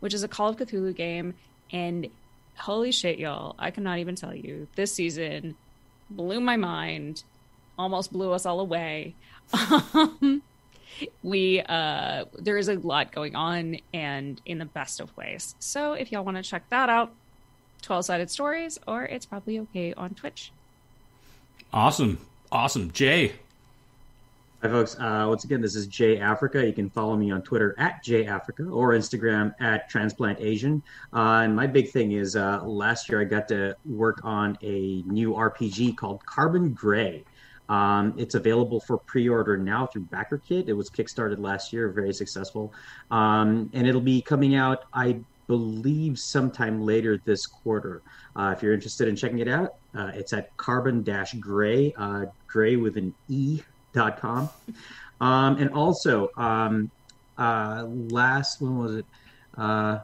[0.00, 1.32] which is a Call of Cthulhu game.
[1.72, 2.08] And
[2.56, 4.68] holy shit, y'all, I cannot even tell you.
[4.76, 5.56] This season
[6.10, 7.22] blew my mind,
[7.78, 9.14] almost blew us all away.
[9.94, 10.42] Um,
[11.22, 15.94] we uh there is a lot going on and in the best of ways so
[15.94, 17.12] if y'all want to check that out
[17.80, 20.52] 12 sided stories or it's probably okay on twitch
[21.72, 22.18] Awesome.
[22.50, 22.90] Awesome.
[22.92, 23.32] Jay.
[24.62, 24.96] Hi, folks.
[24.96, 26.64] Uh, once again, this is Jay Africa.
[26.64, 30.84] You can follow me on Twitter at Jay Africa or Instagram at Transplant Asian.
[31.12, 35.02] Uh, and my big thing is uh, last year I got to work on a
[35.02, 37.24] new RPG called Carbon Grey.
[37.68, 40.68] Um, it's available for pre-order now through BackerKit.
[40.68, 42.72] It was kickstarted last year, very successful,
[43.10, 45.18] um, and it'll be coming out, I
[45.48, 48.00] believe, sometime later this quarter.
[48.36, 52.96] Uh, if you're interested in checking it out, uh, it's at Carbon-Grey, uh, Grey with
[52.96, 53.60] an E
[53.92, 54.48] dot com.
[55.20, 56.90] Um, and also, um,
[57.38, 59.06] uh, last when was it?
[59.56, 59.98] Uh,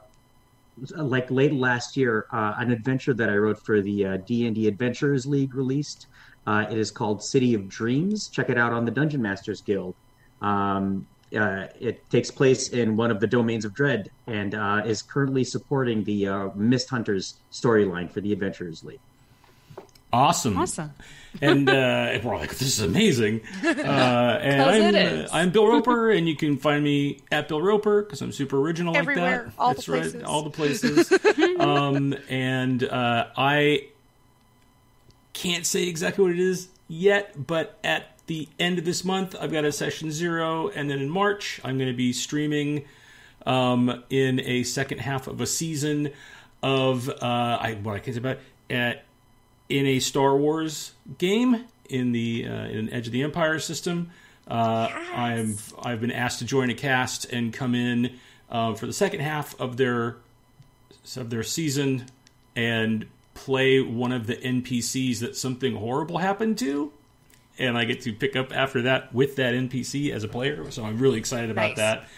[0.97, 4.55] like late last year, uh, an adventure that I wrote for the uh, D and
[4.55, 6.07] D Adventurers League released.
[6.47, 8.28] Uh, it is called City of Dreams.
[8.28, 9.94] Check it out on the Dungeon Masters Guild.
[10.41, 15.02] Um, uh, it takes place in one of the domains of Dread and uh, is
[15.02, 19.00] currently supporting the uh, Mist Hunters storyline for the Adventurers League.
[20.12, 20.56] Awesome.
[20.58, 20.92] Awesome.
[21.42, 25.28] and uh, we're like, "This is amazing." Uh, and I'm, it uh.
[25.32, 28.96] I'm Bill Roper, and you can find me at Bill Roper because I'm super original
[28.96, 29.60] Everywhere, like that.
[29.60, 30.22] all the That's right, places.
[30.24, 31.12] all the places.
[31.60, 33.88] um, and uh, I
[35.32, 39.52] can't say exactly what it is yet, but at the end of this month, I've
[39.52, 42.84] got a session zero, and then in March, I'm going to be streaming
[43.46, 46.10] um, in a second half of a season
[46.62, 48.38] of uh, I what I can say about
[48.70, 49.04] at
[49.68, 54.10] in a Star Wars game in the uh, in Edge of the Empire system.
[54.47, 58.18] Uh, I've I've been asked to join a cast and come in
[58.50, 60.16] uh, for the second half of their
[61.16, 62.06] of their season
[62.56, 66.92] and play one of the NPCs that something horrible happened to.
[67.58, 70.84] And I get to pick up after that with that NPC as a player, so
[70.84, 71.78] I'm really excited about Nice.
[71.78, 72.08] that.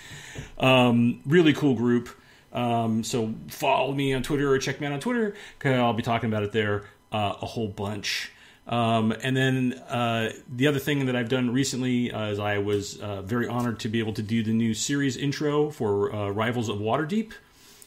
[0.58, 2.10] Um, really cool group.
[2.52, 6.02] Um, so follow me on Twitter or check me out on Twitter because I'll be
[6.02, 8.32] talking about it there uh, a whole bunch.
[8.66, 13.00] Um, and then uh, the other thing that I've done recently uh, is I was
[13.00, 16.68] uh, very honored to be able to do the new series intro for uh, Rivals
[16.68, 17.32] of Waterdeep.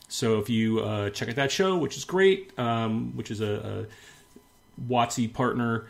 [0.09, 3.87] So if you uh, check out that show, which is great, um, which is a,
[4.79, 5.87] a WotC partner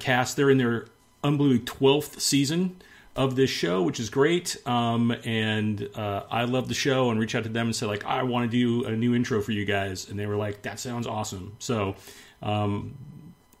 [0.00, 0.86] cast, they're in their
[1.22, 2.76] unbelievable twelfth season
[3.14, 4.56] of this show, which is great.
[4.66, 8.04] Um, and uh, I love the show and reach out to them and say like,
[8.06, 10.80] I want to do a new intro for you guys, and they were like, that
[10.80, 11.56] sounds awesome.
[11.58, 11.96] So
[12.42, 12.94] um,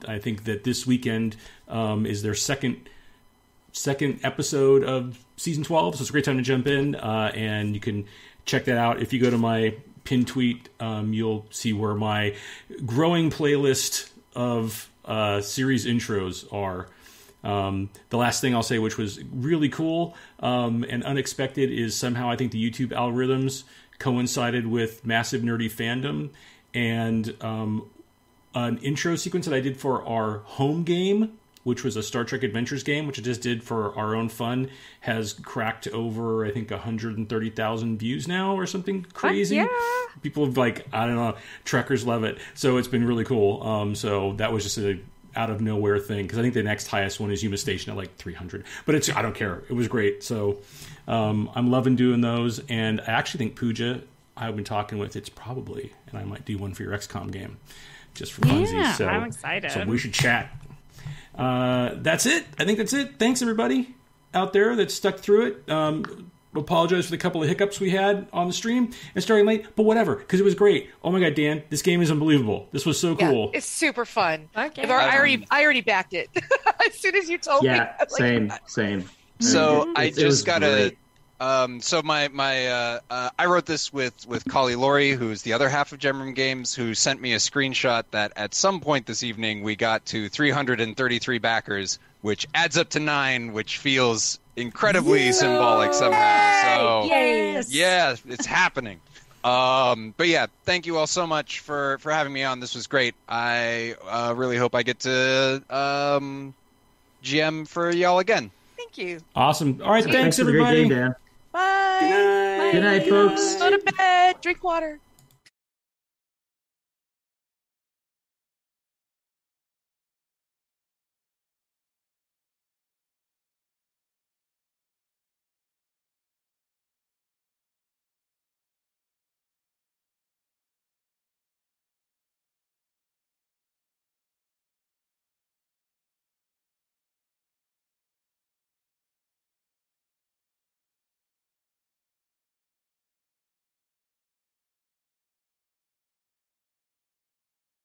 [0.06, 1.36] I think that this weekend
[1.68, 2.88] um, is their second
[3.72, 7.72] second episode of season 12 so it's a great time to jump in uh, and
[7.72, 8.04] you can
[8.44, 9.00] check that out.
[9.00, 12.34] If you go to my pin tweet um, you'll see where my
[12.84, 16.88] growing playlist of uh, series intros are.
[17.42, 22.30] Um, the last thing I'll say, which was really cool um, and unexpected, is somehow
[22.30, 23.64] I think the YouTube algorithms
[23.98, 26.30] coincided with massive nerdy fandom
[26.74, 27.88] and um,
[28.54, 32.42] an intro sequence that I did for our home game, which was a Star Trek
[32.42, 34.70] Adventures game, which I just did for our own fun,
[35.00, 39.56] has cracked over I think 130,000 views now or something crazy.
[39.56, 39.66] yeah.
[40.22, 43.62] People have like I don't know, Trekkers love it, so it's been really cool.
[43.62, 44.98] Um, so that was just a
[45.36, 47.96] out of nowhere thing because I think the next highest one is Yuma Station at
[47.96, 49.62] like 300, but it's I don't care.
[49.68, 50.58] It was great, so
[51.06, 54.00] um, I'm loving doing those, and I actually think Pooja
[54.36, 57.58] I've been talking with it's probably, and I might do one for your XCOM game
[58.14, 58.72] just for funsies.
[58.72, 59.70] Yeah, so I'm excited.
[59.72, 60.50] So we should chat.
[61.36, 62.44] Uh, that's it.
[62.58, 63.18] I think that's it.
[63.18, 63.94] Thanks everybody
[64.34, 65.70] out there that stuck through it.
[65.70, 69.66] Um, apologize for the couple of hiccups we had on the stream and starting late,
[69.76, 70.90] but whatever because it was great.
[71.02, 72.68] Oh my god, Dan, this game is unbelievable.
[72.72, 73.50] This was so Yeah, cool.
[73.54, 74.48] it's super fun.
[74.52, 74.84] Fuck yeah.
[74.84, 76.28] I've I already, I already backed it
[76.86, 77.68] as soon as you told me.
[77.70, 79.04] Yeah, I'm like, same, same.
[79.40, 80.66] So I It- it was just got a.
[80.66, 80.98] great.
[81.40, 85.54] Um, so my my uh, uh, I wrote this with with Kali Lori, who's the
[85.54, 89.22] other half of Gemroom Games, who sent me a screenshot that at some point this
[89.22, 95.94] evening we got to 333 backers, which adds up to nine, which feels incredibly symbolic
[95.94, 97.02] somehow.
[97.02, 97.72] So Yes.
[97.74, 99.00] yeah, it's happening.
[99.42, 102.60] Um, but yeah, thank you all so much for for having me on.
[102.60, 103.14] This was great.
[103.26, 106.52] I uh, really hope I get to um,
[107.24, 108.50] GM for y'all again.
[108.76, 109.20] Thank you.
[109.34, 109.80] Awesome.
[109.82, 111.14] All right, thanks, Thanks for
[111.60, 112.08] the great everybody.
[112.08, 112.58] game, Dan.
[112.58, 112.72] Bye.
[112.72, 113.56] Good night, folks.
[113.56, 114.40] Go to bed.
[114.40, 115.00] Drink water.